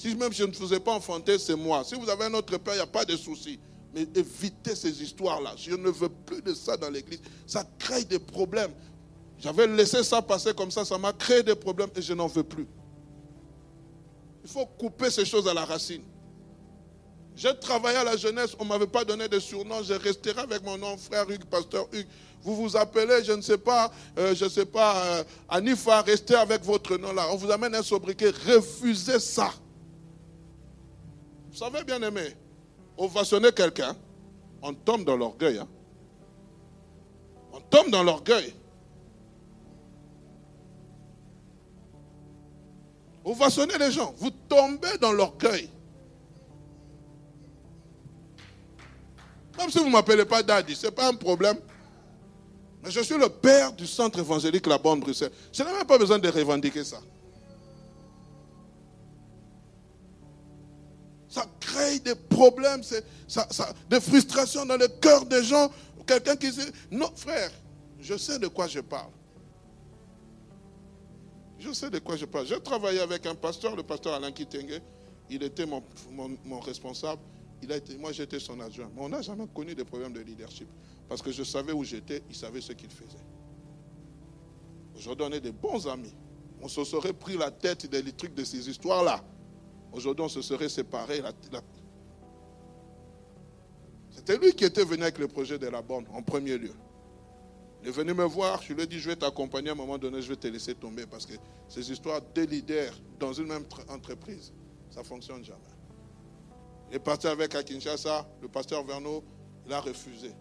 Si 0.01 0.15
même 0.15 0.33
je 0.33 0.43
ne 0.43 0.73
ai 0.73 0.79
pas 0.79 0.93
enfanté, 0.93 1.37
c'est 1.37 1.55
moi. 1.55 1.83
Si 1.83 1.93
vous 1.93 2.09
avez 2.09 2.23
un 2.23 2.33
autre 2.33 2.57
père, 2.57 2.73
il 2.73 2.77
n'y 2.77 2.81
a 2.81 2.87
pas 2.87 3.05
de 3.05 3.15
souci. 3.15 3.59
Mais 3.93 4.07
évitez 4.15 4.75
ces 4.75 5.03
histoires-là. 5.03 5.53
Je 5.55 5.75
ne 5.75 5.91
veux 5.91 6.09
plus 6.09 6.41
de 6.41 6.55
ça 6.55 6.75
dans 6.75 6.89
l'église. 6.89 7.21
Ça 7.45 7.63
crée 7.77 8.03
des 8.03 8.17
problèmes. 8.17 8.71
J'avais 9.37 9.67
laissé 9.67 10.03
ça 10.03 10.19
passer 10.19 10.55
comme 10.55 10.71
ça, 10.71 10.85
ça 10.85 10.97
m'a 10.97 11.13
créé 11.13 11.43
des 11.43 11.53
problèmes 11.53 11.91
et 11.95 12.01
je 12.01 12.13
n'en 12.13 12.25
veux 12.25 12.41
plus. 12.41 12.65
Il 14.43 14.49
faut 14.49 14.65
couper 14.65 15.11
ces 15.11 15.23
choses 15.23 15.47
à 15.47 15.53
la 15.53 15.65
racine. 15.65 16.01
J'ai 17.35 17.55
travaillé 17.59 17.97
à 17.97 18.03
la 18.03 18.17
jeunesse, 18.17 18.55
on 18.57 18.63
ne 18.63 18.69
m'avait 18.69 18.87
pas 18.87 19.05
donné 19.05 19.27
de 19.27 19.39
surnom, 19.39 19.83
je 19.83 19.93
resterai 19.93 20.41
avec 20.41 20.63
mon 20.63 20.79
nom, 20.79 20.97
frère 20.97 21.29
Hugues, 21.29 21.45
pasteur 21.45 21.87
Hugues. 21.93 22.07
Vous 22.41 22.55
vous 22.55 22.75
appelez, 22.75 23.23
je 23.23 23.33
ne 23.33 23.41
sais 23.41 23.59
pas, 23.59 23.91
euh, 24.17 24.33
je 24.33 24.45
ne 24.45 24.49
sais 24.49 24.65
pas, 24.65 25.05
euh, 25.05 25.23
Anifa, 25.47 26.01
restez 26.01 26.33
avec 26.33 26.63
votre 26.63 26.97
nom 26.97 27.13
là. 27.13 27.27
On 27.31 27.35
vous 27.35 27.51
amène 27.51 27.75
un 27.75 27.83
sobriquet, 27.83 28.31
refusez 28.47 29.19
ça. 29.19 29.51
Vous 31.51 31.57
savez, 31.57 31.83
bien 31.83 32.01
aimé, 32.01 32.35
ovationner 32.97 33.51
quelqu'un, 33.51 33.95
on 34.61 34.73
tombe 34.73 35.03
dans 35.03 35.17
l'orgueil. 35.17 35.57
Hein. 35.57 35.67
On 37.51 37.59
tombe 37.59 37.91
dans 37.91 38.03
l'orgueil. 38.03 38.53
Ovationner 43.23 43.77
les 43.77 43.91
gens, 43.91 44.15
vous 44.17 44.31
tombez 44.31 44.97
dans 44.99 45.11
l'orgueil. 45.11 45.69
Même 49.57 49.69
si 49.69 49.77
vous 49.79 49.87
ne 49.87 49.91
m'appelez 49.91 50.25
pas 50.25 50.41
Daddy, 50.41 50.75
ce 50.75 50.87
n'est 50.87 50.91
pas 50.91 51.09
un 51.09 51.13
problème. 51.13 51.57
Mais 52.81 52.89
je 52.89 53.01
suis 53.01 53.17
le 53.17 53.29
père 53.29 53.73
du 53.73 53.85
centre 53.85 54.17
évangélique 54.19 54.65
La 54.65 54.77
Bonne 54.77 55.01
Bruxelles. 55.01 55.31
Je 55.51 55.61
n'ai 55.61 55.71
même 55.71 55.85
pas 55.85 55.97
besoin 55.97 56.17
de 56.17 56.29
revendiquer 56.29 56.83
ça. 56.83 56.99
Ça 61.31 61.45
crée 61.61 61.97
des 61.99 62.13
problèmes, 62.13 62.81
ça, 62.83 63.47
des 63.89 64.01
frustrations 64.01 64.65
dans 64.65 64.75
le 64.75 64.89
cœur 64.89 65.25
des 65.25 65.41
gens. 65.45 65.71
Quelqu'un 66.05 66.35
qui 66.35 66.51
dit, 66.51 66.59
non 66.91 67.09
frère, 67.15 67.49
je 68.01 68.17
sais 68.17 68.37
de 68.37 68.47
quoi 68.49 68.67
je 68.67 68.81
parle. 68.81 69.11
Je 71.57 71.71
sais 71.71 71.89
de 71.89 71.99
quoi 71.99 72.17
je 72.17 72.25
parle. 72.25 72.47
J'ai 72.47 72.59
travaillé 72.59 72.99
avec 72.99 73.25
un 73.25 73.35
pasteur, 73.35 73.77
le 73.77 73.83
pasteur 73.83 74.13
Alain 74.13 74.33
Kitenge. 74.33 74.81
Il 75.29 75.41
était 75.43 75.65
mon, 75.65 76.59
responsable. 76.59 77.21
Il 77.63 77.71
a 77.71 77.77
été, 77.77 77.97
moi, 77.97 78.11
j'étais 78.11 78.39
son 78.39 78.59
adjoint. 78.59 78.91
Mais 78.93 79.01
on 79.01 79.07
n'a 79.07 79.21
jamais 79.21 79.47
connu 79.55 79.73
de 79.73 79.83
problèmes 79.83 80.11
de 80.11 80.19
leadership. 80.19 80.67
Parce 81.07 81.21
que 81.21 81.31
je 81.31 81.43
savais 81.43 81.71
où 81.71 81.85
j'étais, 81.85 82.23
il 82.29 82.35
savait 82.35 82.59
ce 82.59 82.73
qu'il 82.73 82.89
faisait. 82.89 83.23
Aujourd'hui, 84.97 85.27
on 85.29 85.31
est 85.31 85.39
des 85.39 85.53
bons 85.53 85.87
amis. 85.87 86.13
On 86.61 86.67
se 86.67 86.83
serait 86.83 87.13
pris 87.13 87.37
la 87.37 87.51
tête 87.51 87.85
des 87.89 88.11
trucs 88.11 88.35
de 88.35 88.43
ces 88.43 88.69
histoires-là. 88.69 89.23
Aujourd'hui, 89.91 90.25
on 90.25 90.29
se 90.29 90.41
serait 90.41 90.69
séparés. 90.69 91.21
C'était 94.09 94.37
lui 94.37 94.53
qui 94.53 94.63
était 94.65 94.83
venu 94.83 95.03
avec 95.03 95.17
le 95.17 95.27
projet 95.27 95.57
de 95.57 95.67
la 95.67 95.81
bande 95.81 96.05
en 96.13 96.21
premier 96.21 96.57
lieu. 96.57 96.73
Il 97.81 97.89
est 97.89 97.91
venu 97.91 98.13
me 98.13 98.23
voir, 98.23 98.61
je 98.61 98.73
lui 98.73 98.83
ai 98.83 98.87
dit, 98.87 98.99
je 98.99 99.09
vais 99.09 99.15
t'accompagner 99.15 99.69
à 99.69 99.71
un 99.71 99.75
moment 99.75 99.97
donné, 99.97 100.21
je 100.21 100.29
vais 100.29 100.35
te 100.35 100.47
laisser 100.47 100.75
tomber 100.75 101.07
parce 101.07 101.25
que 101.25 101.33
ces 101.67 101.91
histoires 101.91 102.21
de 102.33 102.41
leaders 102.43 102.93
dans 103.19 103.33
une 103.33 103.47
même 103.47 103.65
entreprise, 103.89 104.53
ça 104.91 104.99
ne 104.99 105.05
fonctionne 105.05 105.43
jamais. 105.43 105.59
Il 106.89 106.97
est 106.97 106.99
parti 106.99 107.25
avec 107.25 107.55
à 107.55 107.63
Kinshasa, 107.63 108.27
le 108.41 108.47
pasteur 108.47 108.83
Verneau, 108.83 109.23
il 109.65 109.73
a 109.73 109.79
refusé. 109.81 110.31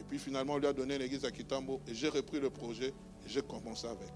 Et 0.00 0.02
puis 0.08 0.18
finalement, 0.18 0.54
on 0.54 0.58
lui 0.58 0.66
a 0.66 0.72
donné 0.72 0.98
l'église 0.98 1.24
à 1.24 1.30
Kitambo 1.30 1.80
et 1.86 1.94
j'ai 1.94 2.08
repris 2.08 2.40
le 2.40 2.50
projet 2.50 2.88
et 2.88 3.28
j'ai 3.28 3.42
commencé 3.42 3.86
avec. 3.86 4.12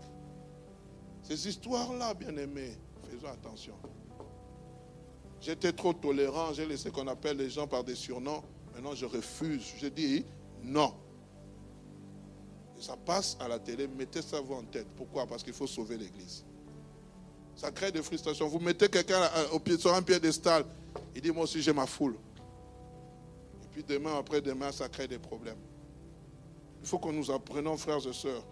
Ces 1.23 1.49
histoires-là, 1.49 2.15
bien 2.15 2.37
aimés, 2.37 2.77
faisons 3.09 3.29
attention. 3.29 3.75
J'étais 5.41 5.73
trop 5.73 5.93
tolérant, 5.93 6.53
j'ai 6.53 6.67
laissé 6.67 6.91
qu'on 6.91 7.07
appelle 7.07 7.37
les 7.37 7.51
gens 7.51 7.67
par 7.67 7.85
des 7.85 7.95
surnoms. 7.95 8.43
Maintenant, 8.75 8.95
je 8.95 9.07
refuse. 9.07 9.75
Je 9.79 9.87
dis 9.89 10.25
non. 10.63 10.95
Et 12.79 12.83
ça 12.83 12.97
passe 12.97 13.37
à 13.41 13.49
la 13.49 13.59
télé, 13.59 13.87
mettez 13.89 14.23
ça 14.23 14.41
vous 14.41 14.55
en 14.55 14.63
tête. 14.63 14.87
Pourquoi? 14.97 15.27
Parce 15.27 15.43
qu'il 15.43 15.53
faut 15.53 15.67
sauver 15.67 15.97
l'église. 15.97 16.45
Ça 17.55 17.71
crée 17.71 17.91
des 17.91 18.03
frustrations. 18.03 18.49
Vous 18.49 18.59
mettez 18.59 18.89
quelqu'un 18.89 19.23
pied, 19.65 19.79
sur 19.79 19.95
un 19.95 20.03
piédestal, 20.03 20.65
il 21.15 21.23
dit 21.23 21.31
Moi 21.31 21.45
aussi, 21.45 21.63
j'ai 21.63 21.73
ma 21.73 21.87
foule. 21.87 22.17
Et 23.63 23.67
puis 23.73 23.83
demain, 23.83 24.19
après-demain, 24.19 24.73
ça 24.73 24.89
crée 24.89 25.09
des 25.09 25.19
problèmes. 25.19 25.57
Il 26.83 26.87
faut 26.87 26.99
que 26.99 27.09
nous 27.09 27.31
apprenions, 27.31 27.77
frères 27.79 28.07
et 28.07 28.13
sœurs. 28.13 28.45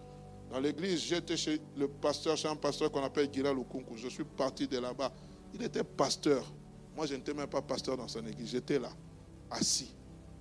Dans 0.51 0.59
l'église, 0.59 1.01
j'étais 1.01 1.37
chez 1.37 1.59
le 1.77 1.87
pasteur, 1.87 2.35
chez 2.35 2.47
un 2.47 2.55
pasteur 2.55 2.91
qu'on 2.91 3.03
appelle 3.03 3.29
Gila 3.31 3.53
Lukunku. 3.53 3.95
Je 3.95 4.07
suis 4.07 4.23
parti 4.23 4.67
de 4.67 4.79
là-bas. 4.79 5.11
Il 5.53 5.63
était 5.63 5.83
pasteur. 5.83 6.43
Moi, 6.95 7.05
je 7.05 7.15
n'étais 7.15 7.33
même 7.33 7.47
pas 7.47 7.61
pasteur 7.61 7.97
dans 7.97 8.07
son 8.07 8.25
église. 8.25 8.51
J'étais 8.51 8.79
là, 8.79 8.89
assis. 9.51 9.93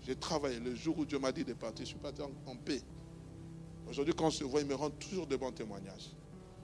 J'ai 0.07 0.15
travaillé. 0.15 0.61
Le 0.61 0.75
jour 0.75 0.99
où 0.99 1.05
Dieu 1.05 1.19
m'a 1.19 1.33
dit 1.33 1.45
de 1.45 1.55
partir, 1.55 1.85
je 1.85 1.91
suis 1.91 1.99
parti 1.99 2.23
en, 2.23 2.57
paix. 2.57 2.81
Aujourd'hui, 3.89 4.15
quand 4.17 4.27
on 4.27 4.31
se 4.31 4.45
voit, 4.45 4.61
il 4.61 4.67
me 4.67 4.75
rend 4.75 4.91
toujours 4.91 5.27
de 5.27 5.37
bons 5.37 5.51
témoignages. 5.53 6.11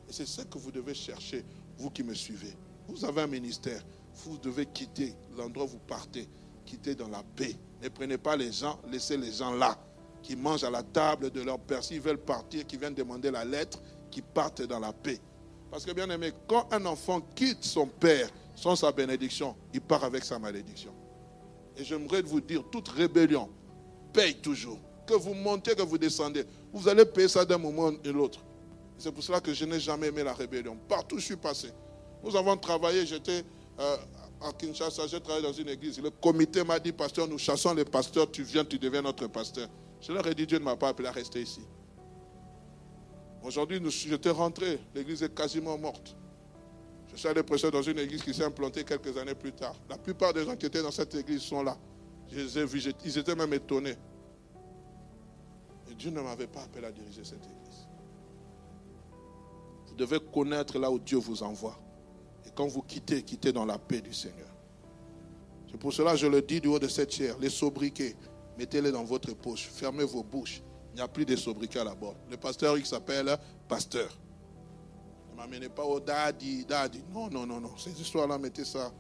Et 0.09 0.13
c'est 0.13 0.27
ça 0.27 0.45
que 0.45 0.59
vous 0.59 0.71
devez 0.71 0.95
chercher, 0.95 1.45
vous 1.77 1.91
qui 1.91 2.03
me 2.03 2.15
suivez. 2.15 2.55
Vous 2.89 3.05
avez 3.05 3.23
un 3.23 3.27
ministère. 3.27 3.83
Vous 4.25 4.39
devez 4.39 4.67
quitter 4.67 5.15
l'endroit 5.37 5.65
où 5.65 5.69
vous 5.69 5.79
partez. 5.79 6.29
Quitter 6.65 6.95
dans 6.95 7.09
la 7.09 7.23
paix. 7.37 7.57
Ne 7.83 7.89
prenez 7.89 8.19
pas 8.19 8.37
les 8.37 8.53
gens, 8.53 8.79
laissez 8.91 9.17
les 9.17 9.33
gens 9.33 9.53
là, 9.55 9.79
qui 10.23 10.37
mangent 10.37 10.65
à 10.65 10.71
la 10.71 10.83
table 10.83 11.31
de 11.31 11.41
leur 11.41 11.59
père. 11.59 11.83
S'ils 11.83 12.01
veulent 12.01 12.19
partir, 12.19 12.67
qui 12.67 12.77
viennent 12.77 12.95
demander 12.95 13.31
la 13.31 13.45
lettre, 13.45 13.81
qui 14.11 14.23
partent 14.23 14.63
dans 14.63 14.79
la 14.79 14.93
paix. 14.93 15.19
Parce 15.71 15.85
que 15.85 15.93
bien 15.93 16.11
aimé, 16.11 16.33
quand 16.49 16.73
un 16.73 16.85
enfant 16.87 17.21
quitte 17.35 17.65
son 17.65 17.87
père 17.87 18.29
sans 18.61 18.77
sa 18.77 18.93
bénédiction, 18.93 19.57
il 19.73 19.81
part 19.81 20.05
avec 20.05 20.23
sa 20.23 20.39
malédiction. 20.39 20.93
Et 21.79 21.85
j'aimerais 21.85 22.21
vous 22.21 22.43
dire, 22.43 22.63
toute 22.71 22.89
rébellion 22.89 23.49
paye 24.13 24.35
toujours. 24.35 24.79
Que 25.07 25.15
vous 25.15 25.33
montez, 25.33 25.75
que 25.75 25.81
vous 25.81 25.97
descendez, 25.97 26.45
vous 26.71 26.87
allez 26.87 27.07
payer 27.07 27.29
ça 27.29 27.47
d'un 27.47 27.57
moment 27.57 27.89
à 27.89 28.09
l'autre. 28.09 28.41
C'est 28.99 29.13
pour 29.13 29.23
cela 29.23 29.41
que 29.41 29.55
je 29.55 29.65
n'ai 29.65 29.81
jamais 29.81 30.09
aimé 30.09 30.23
la 30.23 30.35
rébellion. 30.35 30.77
Partout 30.89 31.17
où 31.17 31.19
je 31.19 31.25
suis 31.25 31.37
passé. 31.37 31.69
Nous 32.23 32.37
avons 32.37 32.55
travaillé, 32.59 33.07
j'étais 33.07 33.43
euh, 33.79 33.97
à 34.43 34.53
Kinshasa, 34.53 35.07
j'ai 35.07 35.21
travaillé 35.21 35.47
dans 35.47 35.55
une 35.55 35.71
église. 35.71 35.99
Le 35.99 36.11
comité 36.11 36.63
m'a 36.63 36.79
dit, 36.79 36.93
pasteur, 36.93 37.27
nous 37.27 37.39
chassons 37.39 37.73
les 37.73 37.87
pasteurs, 37.87 38.31
tu 38.31 38.43
viens, 38.43 38.67
tu 38.67 38.79
deviens 38.79 39.01
notre 39.01 39.27
pasteur. 39.29 39.69
Je 40.03 40.13
leur 40.13 40.27
ai 40.27 40.35
dit, 40.35 40.47
Dieu 40.47 40.59
ne 40.59 40.65
m'a 40.65 40.77
pas 40.77 40.89
appelé 40.89 41.09
à 41.09 41.13
rester 41.13 41.41
ici. 41.41 41.63
Aujourd'hui, 43.43 43.81
j'étais 43.89 44.29
rentré, 44.29 44.79
l'église 44.95 45.23
est 45.23 45.35
quasiment 45.35 45.79
morte. 45.79 46.15
Je 47.13 47.19
suis 47.19 47.29
allé 47.29 47.43
prêcher 47.43 47.71
dans 47.71 47.83
une 47.83 47.99
église 47.99 48.23
qui 48.23 48.33
s'est 48.33 48.45
implantée 48.45 48.85
quelques 48.85 49.17
années 49.17 49.35
plus 49.35 49.53
tard. 49.53 49.75
La 49.89 49.99
plupart 49.99 50.33
des 50.33 50.45
gens 50.45 50.57
qui 50.57 50.67
étaient 50.67 50.83
dans 50.83 50.91
cette 50.91 51.15
église 51.15 51.43
sont 51.43 51.63
là. 51.63 51.77
Je 52.31 52.37
les 52.37 52.59
ai 52.59 52.65
vus, 52.65 52.95
ils 53.05 53.19
étaient 53.19 53.35
même 53.35 53.53
étonnés. 53.53 53.97
Et 55.91 55.95
Dieu 55.95 56.11
ne 56.11 56.21
m'avait 56.21 56.47
pas 56.47 56.63
appelé 56.63 56.87
à 56.87 56.93
diriger 56.93 57.25
cette 57.25 57.45
église. 57.45 57.89
Vous 59.89 59.95
devez 59.97 60.21
connaître 60.33 60.79
là 60.79 60.91
où 60.91 60.99
Dieu 60.99 61.19
vous 61.19 61.43
envoie. 61.43 61.79
Et 62.47 62.51
quand 62.55 62.69
vous 62.69 62.83
quittez, 62.83 63.23
quittez 63.23 63.53
dans 63.53 63.67
la 63.67 63.79
paix 63.79 64.01
du 64.01 64.15
Seigneur. 64.15 64.49
C'est 65.71 65.79
pour 65.79 65.93
cela 65.93 66.13
que 66.13 66.19
je 66.19 66.27
le 66.27 66.43
dis 66.43 66.61
du 66.61 66.69
haut 66.69 66.79
de 66.79 66.89
cette 66.89 67.13
chair. 67.13 67.37
Les 67.41 67.51
sobriquets, 67.51 68.17
mettez-les 68.57 68.93
dans 68.93 69.05
votre 69.05 69.35
poche. 69.35 69.69
Fermez 69.73 70.05
vos 70.05 70.23
bouches. 70.23 70.63
Il 70.93 70.97
n'y 70.97 71.01
a 71.03 71.09
plus 71.09 71.25
de 71.25 71.37
sobriquets 71.37 71.81
à 71.81 71.85
la 71.85 71.95
bord. 71.95 72.17
Le 72.31 72.37
pasteur, 72.37 72.79
il 72.79 72.87
s'appelle 72.87 73.37
pasteur. 73.69 74.11
Ne 75.41 75.47
m'amenez 75.47 75.69
pas 75.71 75.85
au 75.85 75.99
daddy, 75.99 76.65
daddy. 76.67 77.03
Non, 77.13 77.31
non, 77.31 77.47
non, 77.47 77.61
non. 77.61 77.77
Ces 77.79 77.99
histoires-là, 77.99 78.37
mettez 78.37 78.65
ça 78.65 78.93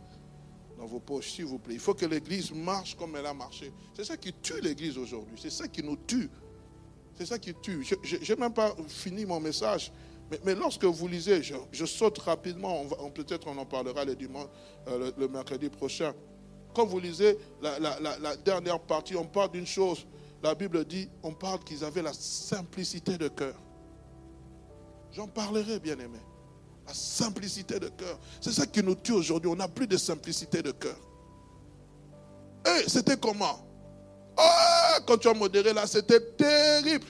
dans 0.78 0.86
vos 0.86 1.00
poches, 1.00 1.32
s'il 1.32 1.44
vous 1.44 1.58
plaît. 1.58 1.74
Il 1.74 1.80
faut 1.80 1.92
que 1.92 2.06
l'église 2.06 2.50
marche 2.52 2.96
comme 2.96 3.14
elle 3.16 3.26
a 3.26 3.34
marché. 3.34 3.72
C'est 3.94 4.04
ça 4.04 4.16
qui 4.16 4.32
tue 4.32 4.60
l'église 4.60 4.96
aujourd'hui. 4.96 5.38
C'est 5.40 5.50
ça 5.50 5.68
qui 5.68 5.82
nous 5.82 5.96
tue. 5.96 6.30
C'est 7.14 7.26
ça 7.26 7.38
qui 7.38 7.54
tue. 7.54 7.84
Je 8.02 8.32
n'ai 8.32 8.40
même 8.40 8.54
pas 8.54 8.74
fini 8.88 9.26
mon 9.26 9.38
message. 9.38 9.92
Mais, 10.44 10.54
lorsque 10.54 10.84
vous 10.84 11.08
lisez, 11.08 11.42
je, 11.42 11.84
saute 11.84 12.18
rapidement, 12.18 12.84
peut-être 13.14 13.48
on 13.48 13.58
en 13.58 13.66
parlera 13.66 14.04
le, 14.04 14.14
dimanche, 14.14 14.46
euh, 14.88 15.10
le, 15.18 15.28
mercredi 15.28 15.68
prochain. 15.68 16.14
Quand 16.72 16.86
vous 16.86 17.00
lisez 17.00 17.36
la 17.60 18.36
dernière 18.36 18.78
partie, 18.78 19.16
on 19.16 19.26
parle 19.26 19.50
d'une 19.50 19.66
chose 19.66 20.06
la 20.42 20.54
Bible 20.54 20.84
dit, 20.84 21.10
on 21.22 21.34
parle 21.34 21.58
qu'ils 21.60 21.84
avaient 21.84 22.02
la 22.02 22.12
simplicité 22.12 23.18
de 23.18 23.28
cœur. 23.28 23.56
J'en 25.12 25.26
parlerai, 25.26 25.78
bien 25.80 25.98
aimé. 25.98 26.18
La 26.90 26.94
simplicité 26.94 27.78
de 27.78 27.88
cœur. 27.88 28.18
C'est 28.40 28.50
ça 28.50 28.66
qui 28.66 28.82
nous 28.82 28.96
tue 28.96 29.12
aujourd'hui. 29.12 29.48
On 29.48 29.54
n'a 29.54 29.68
plus 29.68 29.86
de 29.86 29.96
simplicité 29.96 30.60
de 30.60 30.72
cœur. 30.72 30.96
Et 32.66 32.88
c'était 32.88 33.16
comment? 33.16 33.64
Ah, 34.36 34.98
quand 35.06 35.16
tu 35.18 35.28
as 35.28 35.32
modéré 35.32 35.72
là, 35.72 35.86
c'était 35.86 36.20
terrible. 36.32 37.06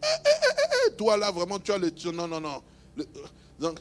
Eh, 0.00 0.06
eh, 0.24 0.62
eh, 0.86 0.94
toi 0.94 1.16
là, 1.16 1.32
vraiment, 1.32 1.58
tu 1.58 1.72
as 1.72 1.78
le. 1.78 1.90
Non, 2.12 2.28
non, 2.28 2.40
non. 2.40 2.62
donc, 3.58 3.80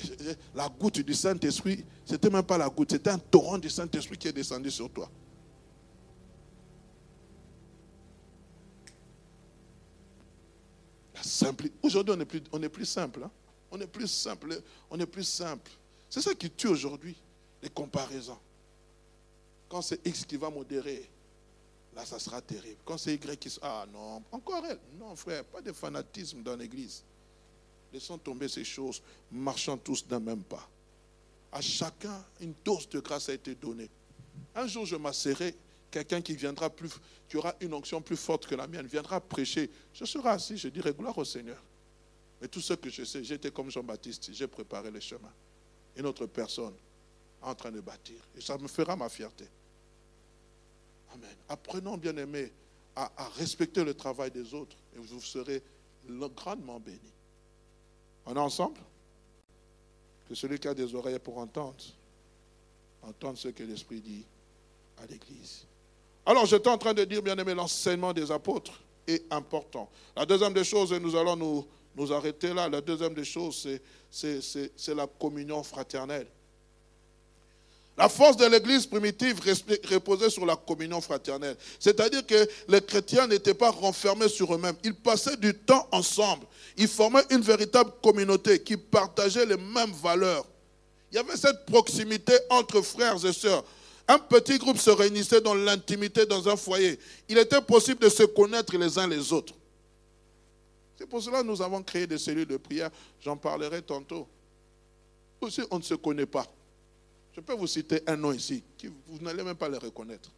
la 0.54 0.68
goutte 0.68 1.00
du 1.00 1.14
Saint-Esprit, 1.14 1.82
c'était 2.04 2.28
même 2.28 2.42
pas 2.42 2.58
la 2.58 2.68
goutte, 2.68 2.90
c'était 2.92 3.08
un 3.08 3.18
torrent 3.18 3.56
du 3.56 3.70
Saint-Esprit 3.70 4.18
qui 4.18 4.28
est 4.28 4.34
descendu 4.34 4.70
sur 4.70 4.90
toi. 4.90 5.08
Aujourd'hui, 11.82 12.14
on 12.14 12.20
est 12.20 12.26
plus, 12.26 12.42
on 12.52 12.62
est 12.62 12.68
plus 12.68 12.84
simple. 12.84 13.20
Hein. 13.24 13.30
On 13.74 13.80
est 13.80 13.88
plus 13.88 14.06
simple. 14.06 14.62
On 14.88 15.00
est 15.00 15.06
plus 15.06 15.24
simple. 15.24 15.68
C'est 16.08 16.22
ça 16.22 16.32
qui 16.32 16.48
tue 16.48 16.68
aujourd'hui, 16.68 17.16
les 17.60 17.68
comparaisons. 17.68 18.38
Quand 19.68 19.82
c'est 19.82 20.06
X 20.06 20.24
qui 20.24 20.36
va 20.36 20.48
modérer, 20.48 21.10
là, 21.92 22.06
ça 22.06 22.20
sera 22.20 22.40
terrible. 22.40 22.78
Quand 22.84 22.96
c'est 22.96 23.14
Y 23.14 23.36
qui... 23.36 23.58
Ah 23.60 23.84
non, 23.92 24.22
encore 24.30 24.64
elle. 24.64 24.78
Non, 24.96 25.16
frère, 25.16 25.44
pas 25.44 25.60
de 25.60 25.72
fanatisme 25.72 26.40
dans 26.44 26.54
l'église. 26.54 27.02
Laissons 27.92 28.16
tomber 28.16 28.46
ces 28.46 28.62
choses, 28.62 29.02
marchant 29.32 29.76
tous 29.76 30.06
d'un 30.06 30.20
même 30.20 30.44
pas. 30.44 30.68
À 31.50 31.60
chacun, 31.60 32.24
une 32.40 32.54
dose 32.64 32.88
de 32.88 33.00
grâce 33.00 33.28
a 33.28 33.34
été 33.34 33.56
donnée. 33.56 33.90
Un 34.54 34.68
jour, 34.68 34.86
je 34.86 34.94
m'asserai 34.94 35.56
quelqu'un 35.90 36.20
qui 36.20 36.36
viendra 36.36 36.70
plus, 36.70 36.92
qui 37.28 37.36
aura 37.38 37.56
une 37.60 37.74
onction 37.74 38.00
plus 38.00 38.16
forte 38.16 38.46
que 38.46 38.54
la 38.54 38.68
mienne, 38.68 38.86
viendra 38.86 39.20
prêcher. 39.20 39.68
Je 39.92 40.04
serai 40.04 40.28
assis, 40.28 40.58
je 40.58 40.68
dirai 40.68 40.92
gloire 40.92 41.18
au 41.18 41.24
Seigneur. 41.24 41.60
Mais 42.44 42.48
tout 42.48 42.60
ce 42.60 42.74
que 42.74 42.90
je 42.90 43.04
sais, 43.04 43.24
j'étais 43.24 43.50
comme 43.50 43.70
Jean-Baptiste, 43.70 44.28
j'ai 44.34 44.46
préparé 44.46 44.90
le 44.90 45.00
chemin. 45.00 45.32
Une 45.96 46.04
autre 46.04 46.26
personne 46.26 46.74
en 47.40 47.54
train 47.54 47.70
de 47.70 47.80
bâtir. 47.80 48.16
Et 48.36 48.42
ça 48.42 48.58
me 48.58 48.68
fera 48.68 48.94
ma 48.96 49.08
fierté. 49.08 49.46
Amen. 51.14 51.34
Apprenons, 51.48 51.96
bien 51.96 52.14
aimés, 52.18 52.52
à, 52.94 53.10
respecter 53.38 53.82
le 53.82 53.94
travail 53.94 54.30
des 54.30 54.52
autres 54.52 54.76
et 54.94 54.98
vous 54.98 55.22
serez 55.22 55.62
grandement 56.36 56.78
bénis. 56.78 57.00
On 58.26 58.36
est 58.36 58.38
ensemble? 58.38 58.78
Que 60.28 60.34
celui 60.34 60.58
qui 60.58 60.68
a 60.68 60.74
des 60.74 60.94
oreilles 60.94 61.18
pour 61.20 61.38
entendre, 61.38 61.82
entende 63.00 63.38
ce 63.38 63.48
que 63.48 63.62
l'Esprit 63.62 64.02
dit 64.02 64.22
à 64.98 65.06
l'Église. 65.06 65.64
Alors, 66.26 66.44
j'étais 66.44 66.68
en 66.68 66.76
train 66.76 66.92
de 66.92 67.04
dire, 67.04 67.22
bien 67.22 67.38
aimé, 67.38 67.54
l'enseignement 67.54 68.12
des 68.12 68.30
apôtres 68.30 68.78
est 69.06 69.32
important. 69.32 69.88
La 70.14 70.26
deuxième 70.26 70.52
des 70.52 70.64
choses, 70.64 70.92
nous 70.92 71.16
allons 71.16 71.36
nous, 71.36 71.66
nous 71.96 72.12
arrêter 72.12 72.52
là, 72.52 72.68
la 72.68 72.80
deuxième 72.80 73.14
des 73.14 73.24
choses, 73.24 73.68
c'est 74.10 74.94
la 74.94 75.06
communion 75.06 75.62
fraternelle. 75.62 76.26
La 77.96 78.08
force 78.08 78.36
de 78.36 78.46
l'Église 78.46 78.86
primitive 78.86 79.40
reposait 79.88 80.28
sur 80.28 80.44
la 80.44 80.56
communion 80.56 81.00
fraternelle. 81.00 81.56
C'est-à-dire 81.78 82.26
que 82.26 82.48
les 82.66 82.80
chrétiens 82.80 83.28
n'étaient 83.28 83.54
pas 83.54 83.70
renfermés 83.70 84.28
sur 84.28 84.52
eux-mêmes. 84.52 84.74
Ils 84.82 84.96
passaient 84.96 85.36
du 85.36 85.54
temps 85.54 85.86
ensemble. 85.92 86.44
Ils 86.76 86.88
formaient 86.88 87.22
une 87.30 87.42
véritable 87.42 87.92
communauté 88.02 88.60
qui 88.60 88.76
partageait 88.76 89.46
les 89.46 89.56
mêmes 89.56 89.92
valeurs. 90.02 90.44
Il 91.12 91.14
y 91.14 91.18
avait 91.18 91.36
cette 91.36 91.66
proximité 91.66 92.32
entre 92.50 92.80
frères 92.82 93.24
et 93.24 93.32
sœurs. 93.32 93.62
Un 94.08 94.18
petit 94.18 94.58
groupe 94.58 94.78
se 94.78 94.90
réunissait 94.90 95.40
dans 95.40 95.54
l'intimité 95.54 96.26
dans 96.26 96.48
un 96.48 96.56
foyer. 96.56 96.98
Il 97.28 97.38
était 97.38 97.60
possible 97.60 98.00
de 98.00 98.08
se 98.08 98.24
connaître 98.24 98.76
les 98.76 98.98
uns 98.98 99.06
les 99.06 99.32
autres. 99.32 99.54
C'est 101.04 101.10
pour 101.10 101.22
cela 101.22 101.42
nous 101.42 101.60
avons 101.60 101.82
créé 101.82 102.06
des 102.06 102.16
cellules 102.16 102.46
de 102.46 102.56
prière. 102.56 102.90
J'en 103.20 103.36
parlerai 103.36 103.82
tantôt. 103.82 104.26
Aussi, 105.38 105.60
on 105.70 105.76
ne 105.76 105.82
se 105.82 105.92
connaît 105.92 106.24
pas. 106.24 106.46
Je 107.34 107.42
peux 107.42 107.52
vous 107.52 107.66
citer 107.66 108.00
un 108.06 108.16
nom 108.16 108.32
ici, 108.32 108.62
qui, 108.78 108.86
vous 108.86 109.18
n'allez 109.20 109.42
même 109.42 109.54
pas 109.54 109.68
le 109.68 109.76
reconnaître. 109.76 110.30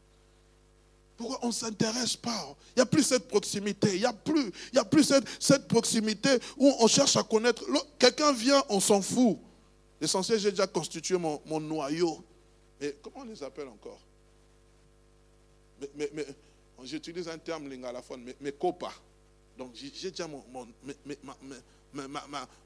Pourquoi 1.16 1.38
on 1.42 1.46
ne 1.46 1.52
s'intéresse 1.52 2.16
pas? 2.16 2.56
Il 2.70 2.80
n'y 2.80 2.82
a 2.82 2.86
plus 2.86 3.04
cette 3.04 3.28
proximité. 3.28 3.94
Il 3.94 4.00
n'y 4.00 4.06
a 4.06 4.12
plus, 4.12 5.04
cette, 5.38 5.68
proximité 5.68 6.30
où 6.56 6.74
on 6.80 6.88
cherche 6.88 7.14
à 7.14 7.22
connaître. 7.22 7.62
Quelqu'un 7.96 8.32
vient, 8.32 8.60
on 8.68 8.80
s'en 8.80 9.00
fout. 9.00 9.38
L'essentiel, 10.00 10.40
j'ai 10.40 10.50
déjà 10.50 10.66
constitué 10.66 11.16
mon, 11.16 11.60
noyau. 11.60 12.24
Mais 12.80 12.96
comment 13.00 13.20
on 13.20 13.24
les 13.24 13.40
appelle 13.40 13.68
encore? 13.68 14.00
Mais, 15.94 16.10
J'utilise 16.82 17.28
un 17.28 17.38
terme 17.38 17.68
lingalaphone, 17.68 18.24
mais, 18.24 18.34
mais 18.40 18.50
copa. 18.50 18.92
Donc 19.56 19.72
j'ai 19.74 20.10
déjà 20.10 20.26
mon, 20.28 20.44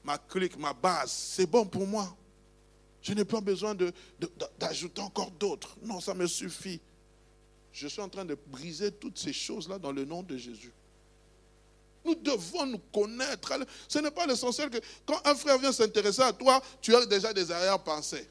ma, 0.03 0.17
clique, 0.17 0.57
ma 0.57 0.73
base. 0.73 1.11
C'est 1.11 1.45
bon 1.45 1.65
pour 1.65 1.87
moi. 1.87 2.15
Je 3.01 3.13
n'ai 3.13 3.25
pas 3.25 3.41
besoin 3.41 3.75
d'ajouter 4.59 5.01
encore 5.01 5.31
d'autres. 5.31 5.75
Non, 5.81 5.99
ça 5.99 6.13
me 6.13 6.27
suffit. 6.27 6.79
Je 7.71 7.87
suis 7.87 8.01
en 8.01 8.09
train 8.09 8.25
de 8.25 8.37
briser 8.47 8.91
toutes 8.91 9.17
ces 9.17 9.33
choses-là 9.33 9.79
dans 9.79 9.91
le 9.91 10.05
nom 10.05 10.21
de 10.21 10.37
Jésus. 10.37 10.73
Nous 12.03 12.15
devons 12.15 12.65
nous 12.65 12.79
connaître. 12.93 13.53
Ce 13.87 13.99
n'est 13.99 14.11
pas 14.11 14.25
l'essentiel 14.25 14.69
que 14.69 14.79
quand 15.05 15.19
un 15.25 15.35
frère 15.35 15.57
vient 15.57 15.71
s'intéresser 15.71 16.21
à 16.21 16.33
toi, 16.33 16.61
tu 16.81 16.95
as 16.95 17.05
déjà 17.05 17.31
des 17.31 17.49
arrière-pensées. 17.51 18.27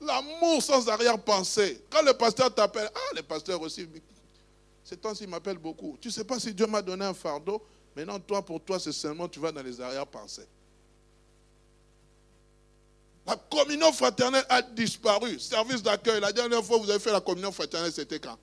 L'amour 0.00 0.62
sans 0.62 0.88
arrière-pensée. 0.88 1.84
Quand 1.88 2.02
le 2.02 2.12
pasteur 2.14 2.52
t'appelle, 2.52 2.90
ah, 2.92 3.14
le 3.14 3.22
pasteur 3.22 3.60
aussi, 3.62 3.88
c'est 4.84 5.00
temps-ci 5.00 5.26
m'appelle 5.26 5.58
beaucoup. 5.58 5.96
Tu 6.00 6.08
ne 6.08 6.12
sais 6.12 6.24
pas 6.24 6.38
si 6.38 6.52
Dieu 6.52 6.66
m'a 6.66 6.82
donné 6.82 7.04
un 7.04 7.14
fardeau. 7.14 7.62
Maintenant, 7.94 8.18
toi, 8.18 8.44
pour 8.44 8.60
toi, 8.60 8.78
c'est 8.80 8.92
seulement 8.92 9.28
tu 9.28 9.38
vas 9.38 9.52
dans 9.52 9.62
les 9.62 9.80
arrière-pensées. 9.80 10.46
La 13.26 13.36
communion 13.36 13.92
fraternelle 13.92 14.44
a 14.48 14.62
disparu. 14.62 15.38
Service 15.38 15.82
d'accueil. 15.82 16.20
La 16.20 16.32
dernière 16.32 16.64
fois 16.64 16.78
que 16.78 16.84
vous 16.84 16.90
avez 16.90 16.98
fait 16.98 17.12
la 17.12 17.20
communion 17.20 17.52
fraternelle, 17.52 17.92
c'était 17.92 18.18
quand? 18.18 18.36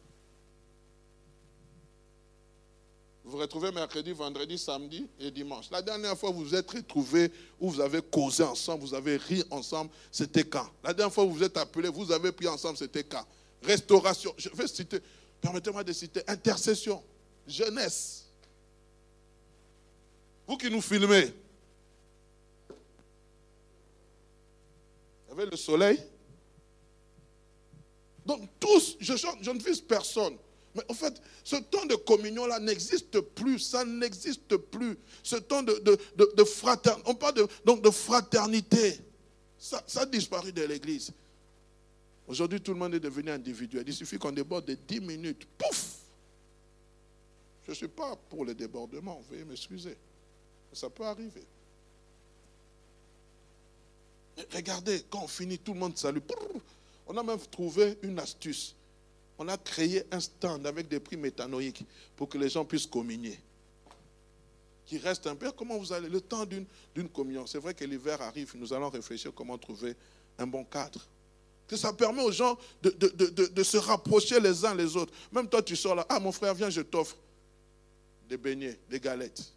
Vous 3.25 3.31
vous 3.31 3.37
retrouvez 3.37 3.71
mercredi, 3.71 4.11
vendredi, 4.13 4.57
samedi 4.57 5.07
et 5.19 5.29
dimanche. 5.29 5.69
La 5.69 5.81
dernière 5.81 6.17
fois 6.17 6.29
que 6.29 6.35
vous 6.35 6.45
vous 6.45 6.55
êtes 6.55 6.71
retrouvés, 6.71 7.31
où 7.59 7.69
vous 7.69 7.81
avez 7.81 8.01
causé 8.01 8.43
ensemble, 8.43 8.83
vous 8.83 8.93
avez 8.93 9.17
ri 9.17 9.43
ensemble, 9.51 9.91
c'était 10.11 10.45
quand? 10.45 10.67
La 10.83 10.93
dernière 10.93 11.13
fois 11.13 11.25
que 11.25 11.29
vous 11.29 11.35
vous 11.35 11.43
êtes 11.43 11.57
appelés, 11.57 11.89
vous 11.89 12.11
avez 12.11 12.31
pris 12.31 12.47
ensemble, 12.47 12.77
c'était 12.77 13.03
quand? 13.03 13.25
Restauration. 13.61 14.33
Je 14.37 14.49
vais 14.49 14.67
citer, 14.67 14.99
permettez-moi 15.41 15.83
de 15.83 15.93
citer, 15.93 16.21
intercession, 16.27 17.03
jeunesse. 17.47 18.25
Vous 20.47 20.57
qui 20.57 20.69
nous 20.69 20.81
filmez, 20.81 21.33
le 25.45 25.57
soleil. 25.57 25.99
Donc 28.25 28.47
tous, 28.59 28.97
je, 28.99 29.13
ne 29.13 29.63
vise 29.63 29.81
personne. 29.81 30.37
Mais 30.75 30.83
en 30.87 30.93
fait, 30.93 31.19
ce 31.43 31.55
temps 31.55 31.85
de 31.85 31.95
communion-là 31.95 32.59
n'existe 32.59 33.19
plus, 33.19 33.59
ça 33.59 33.83
n'existe 33.83 34.55
plus. 34.55 34.97
Ce 35.23 35.35
temps 35.35 35.63
de, 35.63 35.81
de, 36.15 36.43
fraternité, 36.43 37.09
on 37.09 37.15
parle 37.15 37.35
de, 37.35 37.47
donc 37.65 37.81
de 37.81 37.89
fraternité, 37.89 38.99
ça, 39.57 39.83
ça 39.87 40.01
a 40.01 40.05
disparu 40.05 40.53
de 40.53 40.63
l'Église. 40.63 41.11
Aujourd'hui, 42.29 42.61
tout 42.61 42.73
le 42.73 42.77
monde 42.77 42.93
est 42.93 42.99
devenu 42.99 43.31
individuel. 43.31 43.83
Il 43.87 43.93
suffit 43.93 44.19
qu'on 44.19 44.31
déborde 44.31 44.65
de 44.65 44.75
10 44.75 45.01
minutes. 45.01 45.47
Pouf 45.57 45.95
Je 47.65 47.71
ne 47.71 47.75
suis 47.75 47.87
pas 47.87 48.15
pour 48.29 48.45
le 48.45 48.53
débordement, 48.53 49.19
veuillez 49.27 49.45
m'excuser. 49.45 49.97
Ça 50.71 50.91
peut 50.91 51.05
arriver. 51.05 51.43
Regardez, 54.53 55.03
quand 55.09 55.23
on 55.23 55.27
finit, 55.27 55.57
tout 55.57 55.73
le 55.73 55.79
monde 55.79 55.97
salue. 55.97 56.19
On 57.07 57.17
a 57.17 57.23
même 57.23 57.39
trouvé 57.49 57.97
une 58.03 58.19
astuce. 58.19 58.75
On 59.39 59.47
a 59.47 59.57
créé 59.57 60.03
un 60.11 60.19
stand 60.19 60.67
avec 60.67 60.87
des 60.87 60.99
prix 60.99 61.17
métanoïques 61.17 61.83
pour 62.15 62.29
que 62.29 62.37
les 62.37 62.49
gens 62.49 62.63
puissent 62.63 62.85
communier. 62.85 63.39
Qui 64.85 64.99
reste 64.99 65.25
un 65.25 65.35
peu, 65.35 65.51
comment 65.51 65.79
vous 65.79 65.91
allez? 65.91 66.09
Le 66.09 66.21
temps 66.21 66.45
d'une 66.45 67.09
communion. 67.09 67.47
C'est 67.47 67.57
vrai 67.57 67.73
que 67.73 67.85
l'hiver 67.85 68.21
arrive, 68.21 68.51
nous 68.55 68.71
allons 68.71 68.89
réfléchir 68.89 69.31
comment 69.33 69.57
trouver 69.57 69.95
un 70.37 70.45
bon 70.45 70.63
cadre. 70.63 71.07
Que 71.69 71.77
ça 71.77 71.93
permet 71.93 72.23
aux 72.23 72.31
gens 72.31 72.57
de, 72.81 73.63
se 73.63 73.77
rapprocher 73.77 74.39
les 74.39 74.65
uns 74.65 74.73
les 74.73 74.97
autres. 74.97 75.13
Même 75.31 75.47
toi, 75.47 75.61
tu 75.61 75.75
sors 75.75 75.93
là, 75.93 76.03
ah 76.09 76.19
mon 76.19 76.31
frère, 76.31 76.55
viens, 76.55 76.71
je 76.71 76.81
t'offre 76.81 77.15
des 78.27 78.37
beignets, 78.37 78.79
des 78.89 78.99
galettes. 78.99 79.53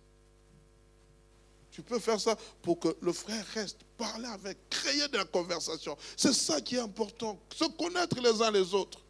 Tu 1.70 1.80
peux 1.80 1.98
faire 1.98 2.20
ça 2.20 2.36
pour 2.60 2.78
que 2.78 2.94
le 3.00 3.14
frère 3.14 3.44
reste, 3.54 3.78
parler 3.96 4.26
avec, 4.26 4.58
créer 4.68 5.08
de 5.08 5.16
la 5.16 5.24
conversation. 5.24 5.96
C'est 6.14 6.34
ça 6.34 6.60
qui 6.60 6.76
est 6.76 6.80
important. 6.80 7.40
Se 7.56 7.64
connaître 7.64 8.20
les 8.20 8.42
uns 8.42 8.50
les 8.50 8.74
autres. 8.74 9.00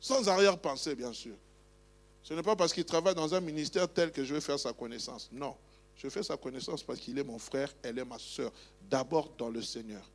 Sans 0.00 0.26
arrière-pensée, 0.26 0.94
bien 0.94 1.12
sûr. 1.12 1.34
Ce 2.22 2.32
n'est 2.32 2.42
pas 2.42 2.56
parce 2.56 2.72
qu'il 2.72 2.86
travaille 2.86 3.14
dans 3.14 3.34
un 3.34 3.40
ministère 3.40 3.92
tel 3.92 4.10
que 4.10 4.24
je 4.24 4.32
vais 4.32 4.40
faire 4.40 4.58
sa 4.58 4.72
connaissance. 4.72 5.28
Non. 5.30 5.54
Je 5.96 6.08
fais 6.08 6.22
sa 6.22 6.38
connaissance 6.38 6.82
parce 6.82 6.98
qu'il 6.98 7.18
est 7.18 7.24
mon 7.24 7.38
frère, 7.38 7.74
elle 7.82 7.98
est 7.98 8.04
ma 8.06 8.18
soeur. 8.18 8.50
D'abord 8.88 9.34
dans 9.36 9.50
le 9.50 9.60
Seigneur. 9.60 10.10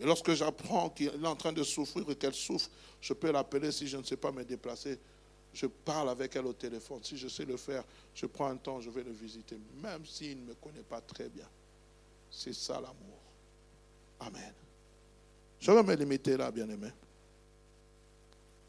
Et 0.00 0.04
lorsque 0.04 0.32
j'apprends 0.32 0.90
qu'il 0.90 1.08
est 1.08 1.26
en 1.26 1.36
train 1.36 1.52
de 1.52 1.62
souffrir 1.62 2.08
et 2.10 2.16
qu'elle 2.16 2.34
souffre, 2.34 2.70
je 3.00 3.12
peux 3.12 3.30
l'appeler 3.30 3.70
si 3.70 3.86
je 3.86 3.96
ne 3.98 4.02
sais 4.02 4.16
pas 4.16 4.32
me 4.32 4.44
déplacer 4.44 4.98
je 5.52 5.66
parle 5.66 6.08
avec 6.10 6.36
elle 6.36 6.46
au 6.46 6.52
téléphone. 6.52 7.00
Si 7.02 7.16
je 7.16 7.28
sais 7.28 7.44
le 7.44 7.56
faire, 7.56 7.84
je 8.14 8.26
prends 8.26 8.46
un 8.46 8.56
temps, 8.56 8.80
je 8.80 8.90
vais 8.90 9.02
le 9.02 9.12
visiter, 9.12 9.58
même 9.82 10.04
s'il 10.06 10.40
ne 10.40 10.48
me 10.48 10.54
connaît 10.54 10.82
pas 10.82 11.00
très 11.00 11.28
bien. 11.28 11.48
C'est 12.30 12.54
ça 12.54 12.74
l'amour. 12.74 13.18
Amen. 14.20 14.52
Je 15.58 15.72
vais 15.72 15.82
me 15.82 15.94
limiter 15.94 16.36
là, 16.36 16.50
bien 16.50 16.68
aimé. 16.68 16.88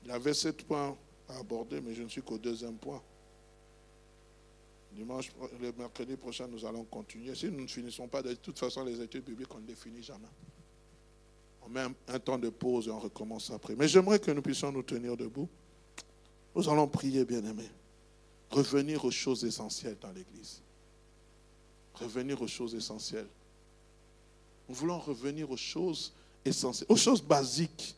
Il 0.04 0.10
y 0.10 0.12
avait 0.12 0.34
sept 0.34 0.64
points 0.66 0.98
à 1.30 1.38
aborder, 1.38 1.80
mais 1.80 1.94
je 1.94 2.02
ne 2.04 2.10
suis 2.10 2.22
qu'au 2.22 2.38
deuxième 2.38 2.78
point. 2.78 3.02
Dimanche, 4.92 5.32
le 5.62 5.72
mercredi 5.74 6.18
prochain, 6.18 6.48
nous 6.48 6.66
allons 6.66 6.84
continuer. 6.84 7.34
Si 7.36 7.46
nous 7.46 7.62
ne 7.62 7.68
finissons 7.68 8.08
pas, 8.08 8.22
de 8.22 8.34
toute 8.34 8.60
façon, 8.60 8.84
les 8.84 9.00
études 9.00 9.24
bibliques, 9.24 9.54
on 9.54 9.60
ne 9.60 9.68
les 9.68 9.76
finit 9.76 10.04
jamais. 10.04 10.28
On 11.64 11.70
met 11.70 11.86
un 12.08 12.20
temps 12.20 12.38
de 12.38 12.50
pause 12.50 12.88
et 12.88 12.92
on 12.92 13.00
recommence 13.00 13.52
après. 13.52 13.76
Mais 13.76 13.88
j'aimerais 13.88 14.20
que 14.20 14.32
nous 14.32 14.42
puissions 14.42 14.72
nous 14.72 14.84
tenir 14.84 15.16
debout. 15.16 15.48
Nous 16.56 16.70
allons 16.70 16.88
prier, 16.88 17.24
bien-aimés. 17.24 17.70
Revenir 18.50 19.06
aux 19.06 19.12
choses 19.12 19.46
essentielles 19.46 19.98
dans 20.02 20.12
l'Église. 20.12 20.62
Revenir 21.94 22.42
aux 22.42 22.48
choses 22.48 22.76
essentielles. 22.76 23.28
Nous 24.68 24.76
voulons 24.76 25.00
revenir 25.00 25.50
aux 25.50 25.58
choses 25.58 26.14
essentielles, 26.44 26.88
aux 26.90 26.98
choses 26.98 27.22
basiques. 27.22 27.96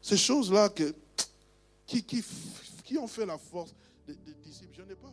Ces 0.00 0.16
choses-là 0.16 0.70
qui, 1.86 2.02
qui, 2.02 2.98
ont 2.98 3.06
fait 3.06 3.26
la 3.26 3.38
force 3.38 3.74
des, 4.06 4.14
disciples. 4.44 4.74
Je 4.76 4.82
n'ai 4.82 4.94
pas 4.94 5.12